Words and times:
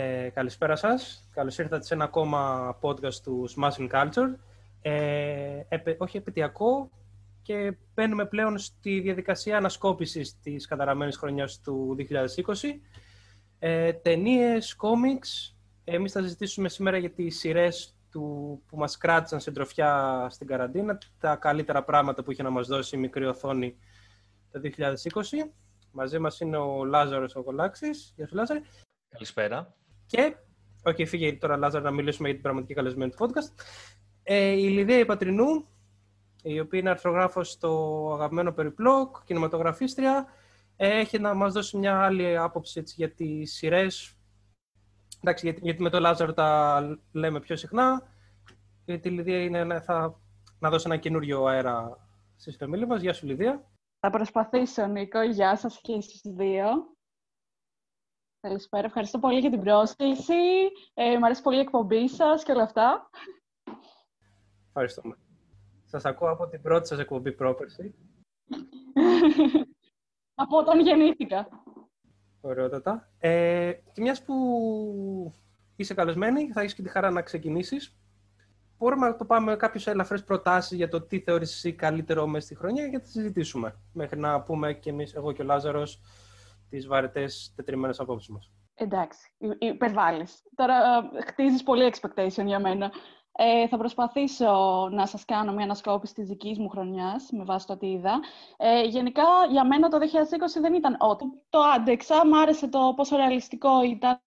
Ε, 0.00 0.30
καλησπέρα 0.34 0.76
σας. 0.76 1.28
Καλώς 1.34 1.58
ήρθατε 1.58 1.84
σε 1.84 1.94
ένα 1.94 2.04
ακόμα 2.04 2.78
podcast 2.80 3.14
του 3.14 3.48
Smashing 3.56 3.90
Culture. 3.90 4.34
Ε, 4.82 5.60
όχι 5.98 6.16
επαιτειακό 6.16 6.90
και 7.42 7.76
μπαίνουμε 7.94 8.26
πλέον 8.26 8.58
στη 8.58 9.00
διαδικασία 9.00 9.56
ανασκόπησης 9.56 10.40
της 10.40 10.66
καταραμένης 10.66 11.16
χρονιάς 11.16 11.60
του 11.60 11.96
2020. 11.98 12.80
Ε, 13.58 13.92
ταινίες, 13.92 14.74
κόμιξ. 14.76 15.54
Εμείς 15.84 16.12
θα 16.12 16.22
συζητήσουμε 16.22 16.68
σήμερα 16.68 16.96
για 16.96 17.10
τις 17.10 17.38
σειρές 17.38 17.94
του, 18.10 18.62
που 18.66 18.76
μας 18.76 18.96
κράτησαν 18.96 19.40
σε 19.40 19.50
τροφιά 19.50 20.26
στην 20.30 20.46
καραντίνα, 20.46 20.98
τα 21.18 21.36
καλύτερα 21.36 21.84
πράγματα 21.84 22.22
που 22.22 22.30
είχε 22.30 22.42
να 22.42 22.50
μας 22.50 22.66
δώσει 22.66 22.96
η 22.96 22.98
μικρή 22.98 23.26
οθόνη 23.26 23.76
το 24.52 24.60
2020. 24.60 25.52
Μαζί 25.92 26.18
μας 26.18 26.40
είναι 26.40 26.56
ο 26.56 26.84
Λάζαρος 26.84 27.36
ο 27.36 27.42
Κολάξης. 27.42 28.12
Γεια 28.16 28.26
σου 28.26 28.34
Λάζαρε. 28.34 28.62
Καλησπέρα. 29.10 29.74
Και, 30.10 30.36
OK, 30.82 30.96
okay, 30.98 31.06
φύγε 31.06 31.32
τώρα 31.32 31.56
Λάζαρο 31.56 31.84
να 31.84 31.90
μιλήσουμε 31.90 32.26
για 32.26 32.34
την 32.34 32.42
πραγματική 32.42 32.74
καλεσμένη 32.74 33.10
του 33.10 33.16
podcast. 33.18 33.62
Ε, 34.22 34.50
η 34.50 34.68
Λυδία 34.68 34.98
η 34.98 35.05
Πατρινού, 35.05 35.68
η 36.42 36.60
οποία 36.60 36.78
είναι 36.78 36.90
αρθρογράφος 36.90 37.50
στο 37.50 38.10
αγαπημένο 38.14 38.52
Περιπλόκ, 38.52 39.24
κινηματογραφίστρια, 39.24 40.26
ε, 40.76 40.98
έχει 40.98 41.18
να 41.18 41.34
μας 41.34 41.52
δώσει 41.52 41.76
μια 41.76 42.00
άλλη 42.00 42.36
άποψη 42.36 42.80
έτσι, 42.80 42.94
για 42.98 43.10
τις 43.10 43.52
σειρές. 43.52 44.16
Εντάξει, 45.20 45.46
γιατί, 45.46 45.60
γιατί 45.62 45.82
με 45.82 45.90
τον 45.90 46.00
Λάζαρο 46.00 46.32
τα 46.32 46.80
λέμε 47.12 47.40
πιο 47.40 47.56
συχνά. 47.56 48.02
Γιατί 48.84 49.08
η 49.08 49.10
Λυδία 49.10 49.42
είναι, 49.42 49.80
θα 49.80 50.20
να 50.58 50.70
δώσει 50.70 50.84
ένα 50.86 50.96
καινούριο 50.96 51.44
αέρα 51.44 52.06
στη 52.36 52.50
φεμίλη 52.50 52.86
μας. 52.86 53.00
Γεια 53.00 53.12
σου 53.12 53.26
Λιδία. 53.26 53.64
Θα 54.00 54.10
προσπαθήσω, 54.10 54.86
Νίκο. 54.86 55.22
Γεια 55.22 55.56
σας 55.56 55.80
και 55.82 56.00
στις 56.00 56.20
δύο. 56.24 56.66
Καλησπέρα. 58.40 58.86
Ευχαριστώ 58.86 59.18
πολύ 59.18 59.38
για 59.38 59.50
την 59.50 59.60
πρόσκληση. 59.60 60.34
Ε, 60.94 61.18
μ' 61.18 61.24
αρέσει 61.24 61.42
πολύ 61.42 61.56
η 61.56 61.60
εκπομπή 61.60 62.08
σας 62.08 62.42
και 62.42 62.52
όλα 62.52 62.62
αυτά. 62.62 63.10
Ευχαριστούμε. 64.66 65.16
Σας 65.84 66.04
ακούω 66.04 66.30
από 66.30 66.48
την 66.48 66.62
πρώτη 66.62 66.88
σας 66.88 66.98
εκπομπή 66.98 67.32
πρόπερση. 67.32 67.94
από 70.42 70.56
όταν 70.56 70.80
γεννήθηκα. 70.80 71.48
Ωραιότατα. 72.40 73.08
Ε, 73.18 73.72
και 73.92 74.00
μιας 74.00 74.22
που 74.22 74.34
είσαι 75.76 75.94
καλεσμένη, 75.94 76.52
θα 76.52 76.60
έχεις 76.60 76.74
και 76.74 76.82
τη 76.82 76.88
χαρά 76.88 77.10
να 77.10 77.22
ξεκινήσεις. 77.22 77.96
Μπορούμε 78.78 79.08
να 79.08 79.16
το 79.16 79.24
πάμε 79.24 79.50
με 79.50 79.56
κάποιες 79.56 79.86
ελαφρές 79.86 80.24
προτάσεις 80.24 80.76
για 80.76 80.88
το 80.88 81.00
τι 81.00 81.20
θεωρείς 81.20 81.54
εσύ 81.54 81.72
καλύτερο 81.72 82.26
μέσα 82.26 82.46
στη 82.46 82.56
χρονιά 82.56 82.88
και 82.88 82.98
θα 82.98 83.06
συζητήσουμε. 83.06 83.78
Μέχρι 83.92 84.18
να 84.18 84.42
πούμε 84.42 84.72
και 84.74 84.90
εμείς, 84.90 85.14
εγώ 85.14 85.32
και 85.32 85.42
ο 85.42 85.44
Λάζαρος, 85.44 86.00
τις 86.70 86.86
βαρετές 86.86 87.52
τετριμένες 87.56 88.00
απόψεις 88.00 88.28
μας. 88.28 88.50
Εντάξει, 88.74 89.32
υπερβάλλεις. 89.58 90.42
Τώρα 90.54 90.74
ε, 91.14 91.20
χτίζεις 91.20 91.62
πολύ 91.62 91.92
expectation 91.94 92.44
για 92.44 92.60
μένα. 92.60 92.92
Ε, 93.32 93.68
θα 93.68 93.76
προσπαθήσω 93.76 94.88
να 94.92 95.06
σας 95.06 95.24
κάνω 95.24 95.52
μια 95.52 95.64
ανασκόπηση 95.64 96.14
της 96.14 96.28
δικής 96.28 96.58
μου 96.58 96.68
χρονιάς, 96.68 97.30
με 97.30 97.44
βάση 97.44 97.66
το 97.66 97.76
τι 97.76 97.90
είδα. 97.90 98.20
Ε, 98.56 98.82
γενικά, 98.82 99.22
για 99.50 99.66
μένα 99.66 99.88
το 99.88 99.98
2020 99.98 100.60
δεν 100.60 100.74
ήταν 100.74 100.96
ό,τι. 100.98 101.24
Το 101.48 101.60
άντεξα, 101.60 102.26
μ' 102.26 102.34
άρεσε 102.34 102.68
το 102.68 102.92
πόσο 102.96 103.16
ρεαλιστικό 103.16 103.82
ήταν. 103.82 104.20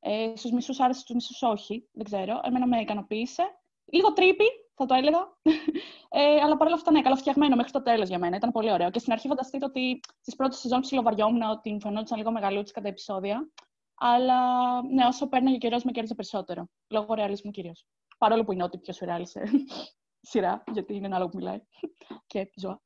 Ε, 0.00 0.32
στους 0.36 0.50
μισούς 0.50 0.80
άρεσε, 0.80 1.00
στους 1.00 1.14
μισούς 1.14 1.42
όχι, 1.42 1.88
δεν 1.92 2.04
ξέρω. 2.04 2.40
Εμένα 2.42 2.66
με 2.66 2.80
ικανοποίησε. 2.80 3.42
Λίγο 3.92 4.12
trippy, 4.12 4.44
θα 4.86 4.88
το 4.88 4.94
έλεγα. 4.94 5.18
Ε, 6.14 6.40
αλλά 6.40 6.56
παρόλα 6.56 6.76
αυτά, 6.76 6.90
ναι, 6.90 7.02
καλοφτιαγμένο 7.02 7.56
μέχρι 7.56 7.72
το 7.72 7.82
τέλος 7.82 8.08
για 8.08 8.18
μένα. 8.18 8.36
Ήταν 8.36 8.50
πολύ 8.50 8.72
ωραίο. 8.72 8.90
Και 8.90 8.98
στην 8.98 9.12
αρχή 9.12 9.28
φανταστείτε 9.28 9.64
ότι 9.64 10.00
στις 10.20 10.36
πρώτες 10.36 10.58
σεζόν 10.58 10.80
ψιλοβαριόμουν 10.80 11.42
ότι 11.42 11.72
μου 11.72 11.80
φαινόταν 11.80 12.18
λίγο 12.18 12.30
μεγαλούτσικα 12.30 12.72
τα 12.72 12.88
επεισόδια. 12.88 13.50
Αλλά 13.94 14.38
ναι, 14.82 15.04
όσο 15.04 15.28
παίρναγε 15.28 15.56
ο 15.56 15.58
καιρός, 15.58 15.84
με 15.84 15.92
κέρδισε 15.92 16.14
περισσότερο. 16.14 16.68
Λόγω 16.90 17.14
ρεαλισμού 17.14 17.50
κυρίως. 17.50 17.86
Παρόλο 18.18 18.44
που 18.44 18.52
είναι 18.52 18.62
ό,τι 18.62 18.78
πιο 18.78 18.92
σουρεάλ 18.92 19.31
σε 19.31 19.42
σειρά, 20.30 20.62
γιατί 20.72 20.94
είναι 20.94 21.06
ένα 21.06 21.16
άλογο 21.16 21.28
που 21.28 21.36
μιλάει. 21.36 21.60
και 22.26 22.50
ζώα. 22.56 22.80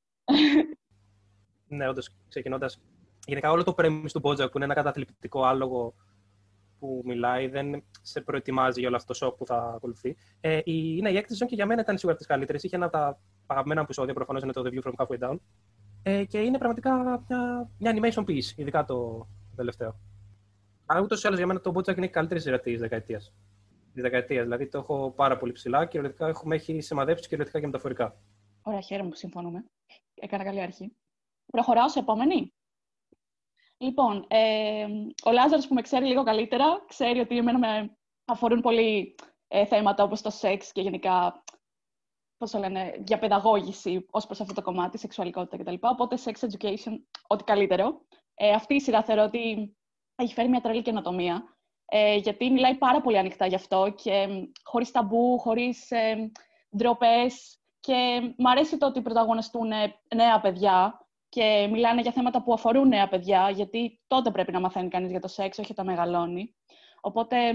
ναι, 1.68 1.88
όντως, 1.88 2.10
ξεκινώντας. 2.28 2.80
Γενικά, 3.26 3.50
όλο 3.50 3.64
το 3.64 3.72
πρέμι 3.74 4.10
του 4.10 4.18
Μπότζακ 4.18 4.50
που 4.50 4.56
είναι 4.56 4.64
ένα 4.64 4.74
καταθλιπτικό 4.74 5.44
άλογο 5.44 5.94
που 6.78 7.03
μιλάει, 7.04 7.48
δεν 7.48 7.84
σε 8.03 8.20
προετοιμάζει 8.20 8.78
για 8.81 8.88
όλο 8.88 8.97
αυτό 8.97 9.12
το 9.12 9.19
σοκ 9.19 9.37
που 9.37 9.47
θα 9.47 9.72
ακολουθεί. 9.76 10.16
Ε, 10.41 10.56
η, 10.56 10.94
είναι 10.98 11.10
η 11.10 11.16
έκτη 11.16 11.47
και 11.47 11.54
για 11.54 11.66
μένα 11.66 11.81
ήταν 11.81 11.98
σίγουρα 11.98 12.16
τις 12.16 12.26
καλύτερες. 12.26 12.62
Είχε 12.62 12.76
ένα 12.76 12.84
από 12.84 12.97
τα 12.97 13.20
αγαπημένα 13.47 13.81
επεισόδια, 13.81 14.14
προφανώς 14.14 14.42
είναι 14.42 14.53
το 14.53 14.62
The 14.66 14.69
View 14.69 14.91
from 14.91 15.06
Halfway 15.06 15.28
Down. 15.28 15.36
Ε, 16.03 16.25
και 16.25 16.38
είναι 16.38 16.59
πραγματικά 16.59 16.94
μια, 17.28 17.70
μια 17.78 17.94
animation 17.94 18.25
piece, 18.25 18.53
ειδικά 18.56 18.84
το, 18.84 19.28
τελευταίο. 19.56 20.00
Αλλά 20.86 21.00
ούτως 21.00 21.22
ή 21.22 21.26
άλλως 21.26 21.38
για 21.38 21.47
μένα 21.47 21.60
το 21.60 21.72
Bojack 21.75 21.97
είναι 21.97 22.06
η 22.06 22.10
καλύτερη 22.10 22.41
σειρά 22.41 22.60
της 22.60 22.81
δεκαετίας. 22.81 23.34
Της 23.92 24.03
δεκαετίας. 24.03 24.42
Δηλαδή 24.42 24.69
το 24.69 24.78
έχω 24.78 25.10
πάρα 25.10 25.36
πολύ 25.36 25.53
ψηλά 25.53 25.78
και 25.78 25.86
κυριολεκτικά 25.86 26.28
έχουμε 26.28 26.54
έχει 26.54 26.81
σημαδέψει 26.81 27.22
κυριολεκτικά 27.22 27.60
και 27.60 27.66
μεταφορικά. 27.66 28.16
Ωραία, 28.62 28.81
χαίρομαι 28.81 29.09
που 29.09 29.16
συμφωνούμε. 29.16 29.65
Έκανα 30.15 30.44
καλή 30.44 30.60
αρχή. 30.60 30.92
Προχωράω 31.47 31.88
σε 31.88 31.98
επόμενη. 31.98 32.53
Λοιπόν, 33.78 34.26
ε, 34.28 34.87
ο 35.25 35.32
Λάζαρος 35.32 35.66
που 35.66 35.75
με 35.75 35.82
ξέρει 35.82 36.06
λίγο 36.06 36.22
καλύτερα, 36.22 36.84
ξέρει 36.88 37.20
ότι 37.20 37.37
εμένα 37.37 37.59
με 37.59 37.97
αφορούν 38.25 38.60
πολύ 38.60 39.14
ε, 39.48 39.66
θέματα 39.66 40.03
όπως 40.03 40.22
το 40.22 40.31
σεξ 40.31 40.72
και 40.72 40.81
γενικά, 40.81 41.44
πώς 42.36 42.50
το 42.50 42.59
λένε, 42.59 42.94
διαπαιδαγώγηση 42.98 44.06
ως 44.10 44.26
προς 44.26 44.41
αυτό 44.41 44.54
το 44.54 44.62
κομμάτι, 44.62 44.98
σεξουαλικότητα 44.98 45.56
κτλ. 45.56 45.75
Οπότε, 45.81 46.19
sex 46.25 46.32
education, 46.32 46.92
ό,τι 47.26 47.44
καλύτερο. 47.44 48.00
Ε, 48.34 48.50
αυτή 48.50 48.75
η 48.75 48.81
σειρά 48.81 49.03
θεωρώ 49.03 49.22
ότι 49.22 49.76
έχει 50.16 50.34
φέρει 50.34 50.48
μια 50.48 50.60
τρελή 50.60 50.82
καινοτομία, 50.82 51.56
ε, 51.86 52.16
γιατί 52.16 52.50
μιλάει 52.50 52.75
πάρα 52.75 53.00
πολύ 53.00 53.19
ανοιχτά 53.19 53.47
γι' 53.47 53.54
αυτό 53.54 53.94
και 54.03 54.28
χωρίς 54.62 54.91
ταμπού, 54.91 55.38
χωρίς 55.38 55.91
ε, 55.91 56.31
ντροπές 56.76 57.59
και 57.81 58.20
μου 58.36 58.50
αρέσει 58.50 58.76
το 58.78 58.86
ότι 58.86 59.03
πρωταγωνιστούν 59.03 59.69
νέα 60.15 60.41
παιδιά, 60.41 61.05
και 61.28 61.69
μιλάνε 61.70 62.00
για 62.00 62.12
θέματα 62.12 62.42
που 62.42 62.53
αφορούν 62.53 62.88
νέα 62.88 63.09
παιδιά, 63.09 63.50
γιατί 63.50 64.00
τότε 64.06 64.31
πρέπει 64.31 64.53
να 64.53 64.60
μαθαίνει 64.60 64.88
κανείς 64.88 65.10
για 65.10 65.20
το 65.20 65.28
σεξ, 65.28 65.59
όχι 65.59 65.72
όταν 65.72 65.87
μεγαλώνει. 65.87 66.54
Οπότε 67.00 67.53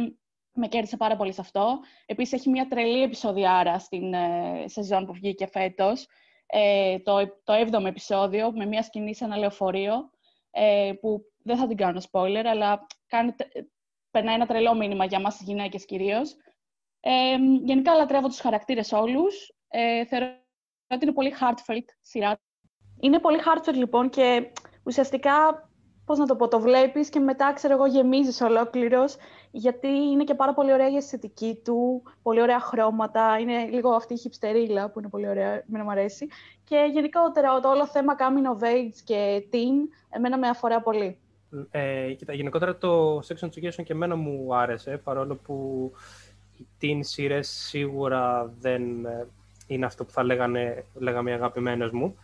με 0.54 0.68
κέρδισε 0.68 0.98
πάρα 0.98 1.16
πολύ 1.16 1.34
σε 1.34 1.42
αυτό. 1.42 1.80
Επίσης 2.06 2.34
έχει 2.34 2.50
μια 2.50 2.68
τρελή 2.68 3.02
επεισοδιάρα 3.02 3.80
στην 3.80 4.14
ε, 4.14 4.64
σεζόν 4.68 5.06
που 5.06 5.14
βγήκε 5.14 5.48
φέτος, 5.48 6.08
ε, 6.46 7.00
το, 7.00 7.28
το 7.44 7.54
7ο 7.54 7.86
επεισόδιο, 7.86 8.52
με 8.52 8.66
μια 8.66 8.84
σκηνή 8.84 9.16
σε 9.16 9.26
ένα 9.26 9.38
λεωφορείο, 9.38 10.10
ε, 10.52 10.92
που 11.02 11.22
δεν 11.44 11.58
θα 11.58 11.68
την 11.68 11.78
κάνω 11.78 12.02
spoiler, 12.12 12.44
αλλά 12.46 12.88
κάνει, 13.08 13.36
περνάει 14.12 14.36
ένα 14.36 14.46
τρελό 14.46 14.76
μήνυμα 14.76 15.06
για 15.06 15.20
μας 15.20 15.38
τις 15.38 15.48
γυναίκες 15.48 15.86
κυρίως. 15.86 16.36
Ε, 17.00 17.36
γενικά 17.64 17.94
λατρεύω 17.94 18.28
τους 18.28 18.40
χαρακτήρες 18.40 18.92
όλους. 18.92 19.54
Ε, 19.68 20.06
θεωρώ 20.06 20.26
ότι 20.88 21.06
είναι 21.06 21.14
πολύ 21.14 21.34
heartfelt 21.40 21.86
σειρά 22.02 22.40
είναι 23.02 23.20
πολύ 23.20 23.38
hardcore 23.40 23.76
λοιπόν 23.76 24.10
και 24.10 24.52
ουσιαστικά, 24.84 25.70
πώς 26.06 26.18
να 26.18 26.26
το 26.26 26.36
πω, 26.36 26.48
το 26.48 26.60
βλέπεις 26.60 27.10
και 27.10 27.20
μετά, 27.20 27.54
ξέρω 27.54 27.74
εγώ, 27.74 27.86
γεμίζεις 27.86 28.42
ολόκληρος, 28.42 29.16
γιατί 29.52 29.88
είναι 29.88 30.24
και 30.24 30.34
πάρα 30.34 30.54
πολύ 30.54 30.74
ωραία 30.74 30.90
η 30.90 30.96
αισθητική 30.96 31.62
του, 31.64 32.04
πολύ 32.22 32.42
ωραία 32.42 32.60
χρώματα, 32.60 33.38
είναι 33.40 33.66
λίγο 33.66 33.90
αυτή 33.90 34.14
η 34.14 34.18
χυψτερίλα 34.18 34.90
που 34.90 35.00
είναι 35.00 35.10
πολύ 35.10 35.28
ωραία, 35.30 35.64
εμένα 35.70 35.84
μου 35.84 35.92
αρέσει. 35.92 36.28
Και 36.64 36.90
γενικότερα 36.94 37.60
το 37.60 37.70
όλο 37.70 37.88
θέμα 37.88 38.16
coming 38.18 38.60
of 38.60 38.64
age 38.64 39.00
και 39.04 39.44
teen, 39.52 39.94
εμένα 40.10 40.38
με 40.38 40.48
αφορά 40.48 40.82
πολύ. 40.82 41.18
Ε, 41.72 42.14
κοίτα, 42.14 42.34
γενικότερα 42.34 42.78
το 42.78 43.18
Sex 43.18 43.48
Education 43.48 43.84
και 43.84 43.94
εμένα 43.94 44.16
μου 44.16 44.56
άρεσε, 44.56 45.02
παρόλο 45.04 45.36
που 45.36 45.92
οι 46.58 46.66
teen 46.82 47.00
σειρές 47.00 47.50
σίγουρα 47.50 48.54
δεν 48.60 49.06
ε, 49.06 49.28
είναι 49.68 49.86
αυτό 49.86 50.06
που 50.06 50.12
θα 50.12 50.24
λέγανε, 50.24 50.86
λέγαμε 50.94 51.32
οι 51.32 51.34
αγαπημένες 51.34 51.92
μου. 51.92 52.16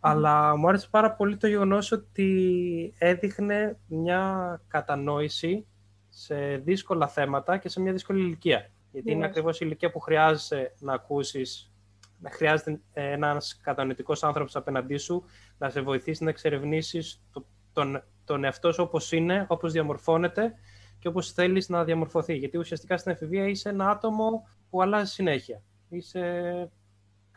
Αλλά 0.00 0.56
μου 0.56 0.68
άρεσε 0.68 0.88
πάρα 0.90 1.12
πολύ 1.12 1.36
το 1.36 1.46
γεγονός 1.46 1.92
ότι 1.92 2.94
έδειχνε 2.98 3.78
μια 3.86 4.60
κατανόηση 4.68 5.66
σε 6.08 6.56
δύσκολα 6.56 7.08
θέματα 7.08 7.56
και 7.56 7.68
σε 7.68 7.80
μια 7.80 7.92
δύσκολη 7.92 8.20
ηλικία. 8.20 8.70
Γιατί 8.92 9.12
είναι 9.12 9.24
ακριβώς 9.24 9.60
η 9.60 9.60
ηλικία 9.66 9.90
που 9.90 10.00
χρειάζεσαι 10.00 10.74
να 10.78 10.92
ακούσεις, 10.92 11.72
να 12.20 12.30
χρειάζεται 12.30 12.80
ένας 12.92 13.60
κατανοητικός 13.62 14.22
άνθρωπος 14.22 14.56
απέναντί 14.56 14.96
σου 14.96 15.24
να 15.58 15.70
σε 15.70 15.80
βοηθήσει 15.80 16.24
να 16.24 16.30
εξερευνήσεις 16.30 17.22
το, 17.32 17.46
τον, 17.72 18.02
τον 18.24 18.44
εαυτό 18.44 18.72
σου 18.72 18.82
όπως 18.82 19.12
είναι, 19.12 19.46
όπως 19.48 19.72
διαμορφώνεται 19.72 20.54
και 20.98 21.08
όπως 21.08 21.32
θέλεις 21.32 21.68
να 21.68 21.84
διαμορφωθεί. 21.84 22.36
Γιατί 22.36 22.58
ουσιαστικά 22.58 22.96
στην 22.96 23.12
εφηβεία 23.12 23.46
είσαι 23.46 23.68
ένα 23.68 23.90
άτομο 23.90 24.48
που 24.70 24.82
αλλάζει 24.82 25.12
συνέχεια. 25.12 25.62
Είσαι 25.88 26.70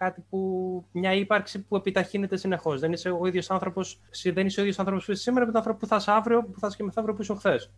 κάτι 0.03 0.23
που, 0.29 0.39
μια 0.91 1.13
ύπαρξη 1.13 1.61
που 1.63 1.75
επιταχύνεται 1.75 2.37
συνεχώς. 2.37 2.79
Δεν 2.79 2.91
είσαι 2.91 3.09
ο 3.09 3.25
ίδιος 3.25 3.51
άνθρωπος, 3.51 3.99
δεν 4.33 4.45
είσαι 4.45 4.59
ο 4.59 4.63
ίδιος 4.63 4.79
άνθρωπος 4.79 5.05
που 5.05 5.11
είσαι 5.11 5.21
σήμερα 5.21 5.45
με 5.45 5.51
τον 5.51 5.61
άνθρωπο 5.61 5.79
που 5.79 5.87
θα 5.87 5.95
είσαι 5.95 6.11
αύριο, 6.11 6.43
που 6.43 6.59
θα 6.59 6.67
είσαι 6.67 6.77
και 6.77 6.83
μεθαύριο 6.83 7.13
που 7.15 7.21
είσαι 7.21 7.33
χθες. 7.33 7.71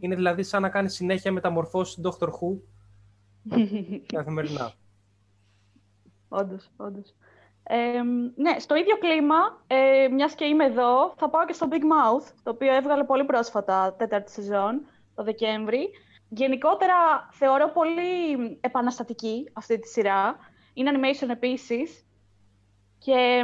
Είναι 0.00 0.14
δηλαδή 0.14 0.42
σαν 0.42 0.62
να 0.62 0.68
κάνεις 0.68 0.94
συνέχεια 0.94 1.32
μεταμορφώσεις 1.32 2.00
Dr. 2.02 2.26
Who 2.26 2.58
καθημερινά. 4.16 4.72
Όντως, 6.28 6.70
όντως. 6.76 7.14
Ε, 7.62 8.02
ναι, 8.36 8.58
στο 8.58 8.74
ίδιο 8.74 8.98
κλίμα, 8.98 9.36
ε, 9.66 10.08
μιας 10.08 10.34
και 10.34 10.44
είμαι 10.44 10.64
εδώ, 10.64 11.14
θα 11.16 11.30
πάω 11.30 11.44
και 11.44 11.52
στο 11.52 11.68
Big 11.70 11.74
Mouth, 11.74 12.32
το 12.42 12.50
οποίο 12.50 12.74
έβγαλε 12.74 13.04
πολύ 13.04 13.24
πρόσφατα 13.24 13.94
τέταρτη 13.98 14.30
σεζόν. 14.30 14.80
το 15.14 15.22
Δεκέμβρη. 15.22 15.90
Γενικότερα 16.28 17.28
θεωρώ 17.32 17.68
πολύ 17.68 18.58
επαναστατική 18.60 19.50
αυτή 19.52 19.78
τη 19.78 19.88
σειρά. 19.88 20.36
Είναι 20.74 20.90
animation 20.94 21.28
επίσης 21.28 22.06
και 22.98 23.42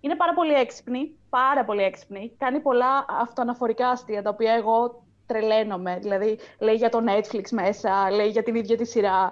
είναι 0.00 0.16
πάρα 0.16 0.34
πολύ 0.34 0.52
έξυπνη, 0.52 1.18
πάρα 1.30 1.64
πολύ 1.64 1.82
έξυπνη. 1.82 2.34
Κάνει 2.38 2.60
πολλά 2.60 3.04
αυτοαναφορικά 3.08 3.88
αστεία, 3.88 4.22
τα 4.22 4.30
οποία 4.30 4.52
εγώ 4.52 5.04
τρελαίνομαι. 5.26 5.98
Δηλαδή, 6.00 6.38
λέει 6.58 6.74
για 6.74 6.88
το 6.88 7.04
Netflix 7.08 7.50
μέσα, 7.50 8.10
λέει 8.10 8.28
για 8.28 8.42
την 8.42 8.54
ίδια 8.54 8.76
τη 8.76 8.86
σειρά. 8.86 9.30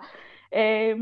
Ε, 0.48 0.94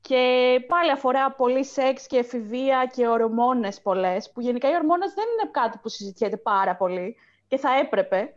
και 0.00 0.56
πάλι 0.66 0.90
αφορά 0.90 1.32
πολύ 1.32 1.64
σεξ 1.64 2.06
και 2.06 2.18
εφηβεία 2.18 2.90
και 2.92 3.08
ορμόνες 3.08 3.80
πολλές, 3.80 4.30
που 4.32 4.40
γενικά 4.40 4.70
οι 4.70 4.74
ορμόνες 4.74 5.14
δεν 5.14 5.24
είναι 5.32 5.50
κάτι 5.50 5.78
που 5.78 5.88
συζητιέται 5.88 6.36
πάρα 6.36 6.76
πολύ 6.76 7.16
και 7.48 7.56
θα 7.56 7.68
έπρεπε. 7.78 8.34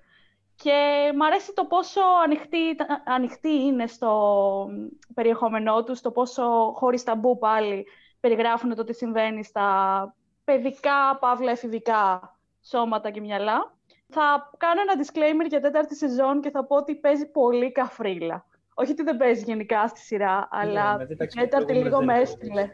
Και 0.64 1.12
μου 1.16 1.26
αρέσει 1.26 1.54
το 1.54 1.66
πόσο 1.66 2.02
ανοιχτή, 2.24 2.76
ανοιχτή 3.06 3.54
είναι 3.54 3.88
στο 3.88 4.70
περιεχόμενό 5.14 5.84
τους, 5.84 6.02
το 6.02 6.12
πόσο 6.12 6.74
χωρίς 6.76 7.04
ταμπού 7.04 7.38
πάλι 7.38 7.86
περιγράφουν 8.20 8.76
το 8.76 8.84
τι 8.84 8.94
συμβαίνει 8.94 9.44
στα 9.44 10.16
παιδικά, 10.44 11.18
παύλα 11.20 11.52
εφηβικά 11.52 12.36
σώματα 12.62 13.10
και 13.10 13.22
μυαλά. 13.22 13.76
Θα 14.08 14.50
κάνω 14.58 14.82
ένα 14.82 14.94
disclaimer 15.04 15.50
για 15.50 15.62
τέταρτη 15.62 15.96
σεζόν 15.96 16.42
και 16.42 16.50
θα 16.50 16.66
πω 16.66 16.76
ότι 16.76 16.96
παίζει 16.96 17.32
πολύ 17.32 17.72
καφρίλα. 17.72 18.46
Όχι 18.74 18.92
ότι 18.92 19.04
δεν 19.04 19.18
παίζει 19.18 19.44
γενικά 19.44 19.88
στη 19.88 20.00
σειρά, 20.00 20.36
ναι, 20.36 20.48
αλλά 20.50 21.08
η 21.10 21.16
τέταρτη 21.16 21.74
λίγο 21.74 22.04
με 22.04 22.20
έστειλε. 22.20 22.70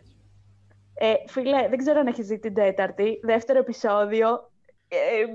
Ε, 0.94 1.13
φίλε, 1.27 1.68
δεν 1.69 1.77
ξέρω 1.77 2.00
αν 2.00 2.07
έχεις 2.07 2.27
δει 2.27 2.39
την 2.39 2.53
τέταρτη. 2.53 3.19
Δεύτερο 3.24 3.59
επεισόδιο. 3.59 4.51
Ε, 4.88 5.25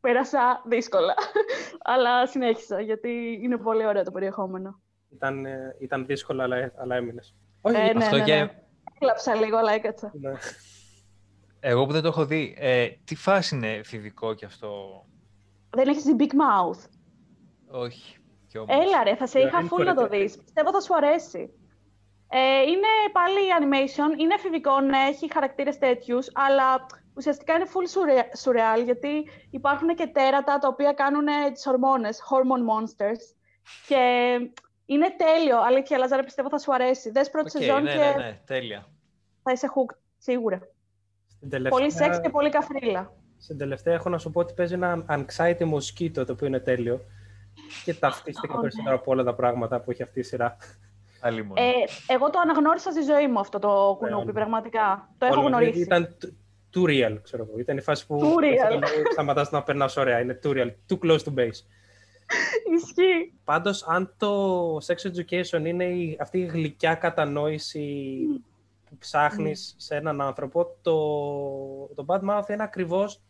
πέρασα 0.00 0.62
δύσκολα. 0.66 1.14
αλλά 1.92 2.26
συνέχισα, 2.26 2.80
γιατί 2.80 3.38
είναι 3.42 3.56
πολύ 3.56 3.86
ωραίο 3.86 4.02
το 4.02 4.10
περιεχόμενο. 4.10 4.80
Ήταν, 5.10 5.46
ε, 5.46 5.76
ήταν 5.80 6.06
δύσκολο, 6.06 6.42
αλλά, 6.42 6.72
αλλά 6.76 6.96
έμεινες. 6.96 7.36
Όχι, 7.60 7.76
ε, 7.76 7.92
ναι, 7.92 8.04
αυτό 8.04 8.16
ναι, 8.16 8.24
ναι. 8.24 8.50
Κλάψα 8.98 9.34
λίγο, 9.34 9.56
αλλά 9.56 9.72
έκατσα. 9.72 10.12
Ναι. 10.20 10.32
Εγώ 11.60 11.86
που 11.86 11.92
δεν 11.92 12.02
το 12.02 12.08
έχω 12.08 12.24
δει, 12.24 12.56
ε, 12.58 12.88
τι 13.04 13.14
φάση 13.14 13.54
είναι 13.54 13.80
φιβικό 13.84 14.34
κι 14.34 14.44
αυτό; 14.44 15.04
Δεν 15.70 15.88
έχεις 15.88 16.02
δει 16.02 16.16
Big 16.18 16.32
Mouth; 16.32 16.88
Όχι. 17.70 18.16
Έλα 18.66 19.02
ρε, 19.04 19.14
θα 19.16 19.26
σε 19.26 19.40
είχα 19.40 19.62
φουλ 19.62 19.84
να 19.84 19.94
το 19.94 20.06
δεις. 20.06 20.38
Πιστεύω 20.38 20.72
θα 20.72 20.80
σου 20.80 20.96
αρέσει. 20.96 21.52
Ε, 22.30 22.62
είναι 22.62 22.88
πάλι 23.12 23.38
animation, 23.60 24.20
είναι 24.20 24.34
εφηβικό, 24.34 24.80
ναι, 24.80 24.98
έχει 24.98 25.32
χαρακτήρες 25.32 25.78
τέτοιους, 25.78 26.30
αλλά 26.34 26.86
ουσιαστικά 27.18 27.54
είναι 27.54 27.66
full 27.72 27.86
surreal, 28.44 28.84
γιατί 28.84 29.28
υπάρχουν 29.50 29.88
και 29.94 30.06
τέρατα 30.06 30.58
τα 30.58 30.68
οποία 30.68 30.92
κάνουν 30.92 31.26
τις 31.52 31.66
ορμόνες, 31.66 32.22
hormone 32.28 32.64
monsters. 32.70 33.22
Και 33.86 34.02
είναι 34.86 35.14
τέλειο, 35.16 35.60
αλήθεια, 35.60 35.98
Λάζαρε, 35.98 36.22
πιστεύω 36.22 36.48
θα 36.48 36.58
σου 36.58 36.74
αρέσει. 36.74 37.10
Δες 37.10 37.30
πρώτη 37.30 37.50
okay, 37.54 37.58
σεζόν 37.60 37.82
ναι, 37.82 37.92
και 37.92 37.98
ναι, 37.98 38.14
ναι, 38.16 38.40
τέλεια. 38.44 38.88
θα 39.42 39.52
είσαι 39.52 39.68
hooked, 39.74 39.96
σίγουρα. 40.18 40.60
Πολύ 41.68 41.92
σεξ 41.92 42.20
και 42.20 42.28
πολύ 42.28 42.50
καφρίλα. 42.50 43.12
Στην 43.38 43.58
τελευταία 43.58 43.94
έχω 43.94 44.08
να 44.08 44.18
σου 44.18 44.30
πω 44.30 44.40
ότι 44.40 44.52
παίζει 44.52 44.74
ένα 44.74 45.04
anxiety 45.08 45.72
mosquito, 45.72 46.26
το 46.26 46.32
οποίο 46.32 46.46
είναι 46.46 46.60
τέλειο. 46.60 47.00
Και 47.84 47.94
ταυτίστηκα 47.94 48.56
oh, 48.56 48.60
περισσότερο 48.60 48.94
από 48.94 49.10
όλα 49.10 49.24
τα 49.24 49.34
πράγματα 49.34 49.80
που 49.80 49.90
έχει 49.90 50.02
αυτή 50.02 50.20
η 50.20 50.22
σειρά. 50.22 50.56
Ε, 51.54 51.72
εγώ 52.06 52.30
το 52.30 52.38
αναγνώρισα 52.38 52.90
στη 52.90 53.02
ζωή 53.02 53.28
μου 53.28 53.38
αυτό 53.38 53.58
το 53.58 53.96
κουνούπι, 53.98 54.26
ναι. 54.26 54.32
πραγματικά. 54.32 55.08
Το 55.18 55.26
έχω 55.26 55.40
γνωρίσει. 55.40 55.80
Ήταν 55.80 56.16
too 56.74 56.84
real, 56.84 57.18
ξέρω 57.22 57.46
εγώ. 57.48 57.58
Ήταν 57.58 57.76
η 57.76 57.80
φάση 57.80 58.06
που 58.06 58.34
σταματάς 59.12 59.50
να 59.50 59.62
περνάς 59.62 59.96
ωραία. 59.96 60.20
Είναι 60.20 60.38
too 60.42 60.50
real, 60.50 60.70
too 60.88 60.98
close 60.98 61.18
to 61.18 61.34
base. 61.34 61.60
Ισχύει. 62.76 63.32
Πάντως, 63.44 63.82
αν 63.86 64.14
το 64.16 64.76
sex 64.76 64.96
education 65.12 65.64
είναι 65.64 65.84
η, 65.84 66.16
αυτή 66.20 66.38
η 66.38 66.44
γλυκιά 66.44 66.94
κατανόηση 66.94 68.16
που 68.84 68.96
ψάχνεις 68.98 69.74
σε 69.78 69.96
έναν 69.96 70.20
άνθρωπο, 70.20 70.76
το, 70.82 70.94
το 71.94 72.04
Bad 72.06 72.20
Mouth 72.30 72.48
είναι 72.48 72.62
ακριβώς 72.62 73.22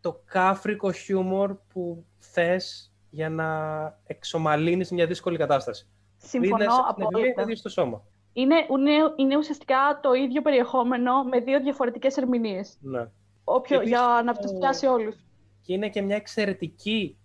το 0.00 0.22
κάφρικο 0.24 0.92
χιούμορ 0.92 1.56
που 1.72 2.04
θες 2.18 2.92
για 3.10 3.28
να 3.28 4.00
εξομαλύνεις 4.06 4.90
μια 4.90 5.06
δύσκολη 5.06 5.36
κατάσταση. 5.36 5.88
Συμφωνώ 6.16 6.74
απόλυτα. 6.88 7.42
Είναι 7.42 7.54
στο 7.54 7.68
σώμα. 7.68 8.04
Είναι, 8.38 8.54
είναι, 8.70 8.92
είναι 9.16 9.36
ουσιαστικά 9.36 9.98
το 10.02 10.12
ίδιο 10.12 10.42
περιεχόμενο 10.42 11.24
με 11.24 11.40
δύο 11.40 11.60
διαφορετικές 11.60 12.16
ερμηνείες. 12.16 12.76
Ναι. 12.80 13.08
Όποιο, 13.44 13.82
για 13.82 14.22
να 14.24 14.34
τους 14.34 14.52
πιάσει 14.58 14.86
όλους. 14.86 15.16
Και 15.62 15.72
είναι 15.72 15.88
και 15.88 16.02
μια 16.02 16.16
εξαιρετική 16.16 17.16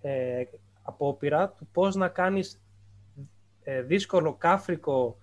ε, 0.00 0.42
απόπειρα 0.82 1.48
του 1.48 1.68
πώς 1.72 1.94
να 1.94 2.08
κάνεις 2.08 2.60
ε, 3.62 3.82
δύσκολο, 3.82 4.34
κάφρικο, 4.34 5.16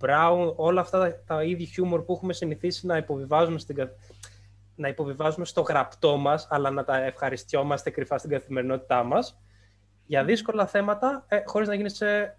brown, 0.00 0.52
όλα 0.56 0.80
αυτά 0.80 0.98
τα, 0.98 1.22
τα 1.26 1.42
είδη 1.42 1.64
χιούμορ 1.64 2.02
που 2.02 2.12
έχουμε 2.12 2.32
συνηθίσει 2.32 2.86
να 2.86 2.96
υποβιβάζουμε, 2.96 3.58
στην, 3.58 3.90
να 4.76 4.88
υποβιβάζουμε 4.88 5.44
στο 5.44 5.60
γραπτό 5.60 6.16
μας, 6.16 6.46
αλλά 6.50 6.70
να 6.70 6.84
τα 6.84 7.04
ευχαριστιόμαστε 7.04 7.90
κρυφά 7.90 8.18
στην 8.18 8.30
καθημερινότητά 8.30 9.02
μας, 9.02 9.40
για 10.06 10.24
δύσκολα 10.24 10.66
θέματα, 10.66 11.24
ε, 11.28 11.42
χωρίς 11.46 11.68
να 11.68 11.74
γίνεις 11.74 12.00
ε, 12.00 12.36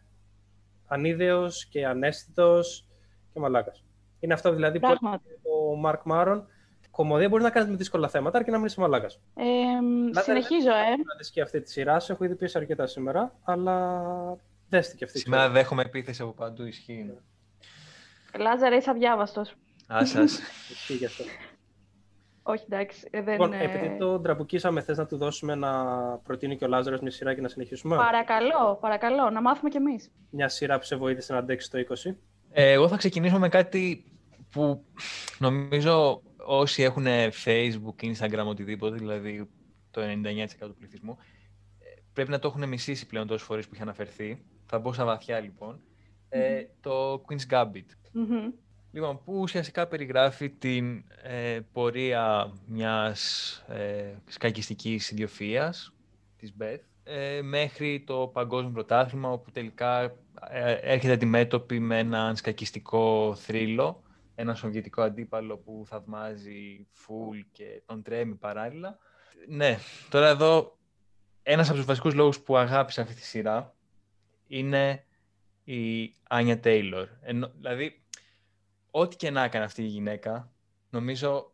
ανίδεος 0.87 1.65
και 1.65 1.85
ανέστητος 1.85 2.87
και 3.33 3.39
μαλάκας. 3.39 3.83
Είναι 4.19 4.33
αυτό 4.33 4.53
δηλαδή 4.53 4.79
που 4.79 4.87
ο 5.71 5.75
Μαρκ 5.75 6.01
Μάρον 6.03 6.47
κομμωδία 6.91 7.29
μπορεί 7.29 7.43
να 7.43 7.49
κάνεις 7.49 7.69
με 7.69 7.75
δύσκολα 7.75 8.07
θέματα, 8.09 8.37
αρκεί 8.37 8.51
να 8.51 8.57
μην 8.57 8.65
είσαι 8.65 8.79
μαλάκα. 8.79 9.07
Ε, 9.35 9.43
συνεχίζω, 10.21 10.69
ε. 10.69 10.89
Να 10.89 11.15
δεις 11.17 11.29
και 11.29 11.41
αυτή 11.41 11.61
τη 11.61 11.71
σειρά. 11.71 11.99
Σε 11.99 12.11
έχω 12.11 12.23
ήδη 12.23 12.35
πει 12.35 12.51
αρκετά 12.53 12.87
σήμερα, 12.87 13.35
αλλά 13.43 14.01
δέστε 14.69 14.95
και 14.95 15.03
αυτή. 15.03 15.19
Σήμερα 15.19 15.49
δέχομαι 15.49 15.81
επίθεση 15.81 16.21
από 16.21 16.31
παντού, 16.31 16.65
ισχύει. 16.65 17.17
Λάζαρε, 18.37 18.75
είσαι 18.75 18.89
αδιάβαστος. 18.89 19.53
Α 19.87 20.05
σα. 20.05 20.23
Ισχύει 20.23 20.93
γι' 20.93 21.05
αυτό. 21.05 21.23
Όχι, 22.47 22.65
εντάξει. 22.69 23.09
Δεν... 23.11 23.27
Λοιπόν, 23.27 23.53
επειδή 23.53 23.97
το 23.97 24.19
τραμπουκίσαμε, 24.19 24.81
θες 24.81 24.97
να 24.97 25.05
του 25.05 25.17
δώσουμε 25.17 25.55
να 25.55 25.73
προτείνει 26.17 26.57
και 26.57 26.65
ο 26.65 26.67
Λάζαρος 26.67 26.99
μια 26.99 27.11
σειρά 27.11 27.33
και 27.33 27.41
να 27.41 27.47
συνεχίσουμε; 27.47 27.95
Παρακαλώ, 27.95 28.77
παρακαλώ, 28.81 29.29
να 29.29 29.41
μάθουμε 29.41 29.69
κι 29.69 29.77
εμείς. 29.77 30.11
Μια 30.29 30.49
σειρά 30.49 30.77
που 30.77 30.85
σε 30.85 30.95
βοήθησε 30.95 31.33
να 31.33 31.39
αντέξεις 31.39 31.69
το 31.69 31.77
20. 31.77 32.15
Ε, 32.51 32.71
εγώ 32.71 32.87
θα 32.87 32.97
ξεκινήσω 32.97 33.39
με 33.39 33.49
κάτι 33.49 34.05
που 34.51 34.85
νομίζω 35.39 36.21
όσοι 36.45 36.83
έχουν 36.83 37.05
Facebook, 37.45 37.95
Instagram, 38.01 38.45
οτιδήποτε, 38.45 38.95
δηλαδή 38.95 39.49
το 39.91 40.01
99% 40.01 40.47
του 40.59 40.75
πληθυσμού, 40.75 41.17
ε, 41.79 42.01
πρέπει 42.13 42.31
να 42.31 42.39
το 42.39 42.47
έχουν 42.47 42.67
μισήσει 42.67 43.05
πλέον 43.05 43.27
τόσες 43.27 43.47
φορές 43.47 43.67
που 43.67 43.73
είχε 43.73 43.83
αναφερθεί. 43.83 44.45
Θα 44.65 44.79
μπω 44.79 44.93
στα 44.93 45.05
βαθιά 45.05 45.39
λοιπόν. 45.39 45.81
Ε, 46.29 46.63
το 46.81 47.23
Queen's 47.27 47.53
Gambit. 47.53 47.85
Λοιπόν, 48.95 49.23
που 49.23 49.39
ουσιαστικά 49.39 49.87
περιγράφει 49.87 50.49
την 50.49 51.03
ε, 51.23 51.59
πορεία 51.71 52.53
μιας 52.67 53.51
ε, 53.67 54.13
σκακιστικής 54.27 55.13
ιδιοφυΐας, 55.15 55.93
της 56.37 56.53
Beth, 56.59 56.79
ε, 57.03 57.41
μέχρι 57.41 58.03
το 58.05 58.29
παγκόσμιο 58.33 58.71
πρωτάθλημα, 58.71 59.29
όπου 59.29 59.51
τελικά 59.51 60.01
ε, 60.49 60.71
έρχεται 60.71 61.13
αντιμέτωπη 61.13 61.79
με 61.79 61.99
έναν 61.99 62.35
σκακιστικό 62.35 63.35
θρύλο, 63.35 64.03
ένα 64.35 64.55
σοβιετικό 64.55 65.01
αντίπαλο 65.01 65.57
που 65.57 65.83
θαυμάζει 65.87 66.87
φουλ 66.91 67.39
και 67.51 67.81
τον 67.85 68.01
τρέμει 68.01 68.35
παράλληλα. 68.35 68.97
Ναι, 69.47 69.77
τώρα 70.09 70.27
εδώ 70.27 70.77
ένας 71.43 71.67
από 71.67 71.77
τους 71.77 71.85
βασικούς 71.85 72.13
λόγους 72.13 72.39
που 72.39 72.57
αγάπησα 72.57 73.01
αυτή 73.01 73.13
τη 73.13 73.23
σειρά 73.23 73.75
είναι 74.47 75.05
η 75.63 76.13
Άνια 76.29 76.59
Τέιλορ. 76.59 77.07
δηλαδή, 77.55 78.04
ό,τι 78.97 79.15
και 79.15 79.29
να 79.29 79.43
έκανε 79.43 79.65
αυτή 79.65 79.81
η 79.81 79.85
γυναίκα, 79.85 80.51
νομίζω 80.89 81.51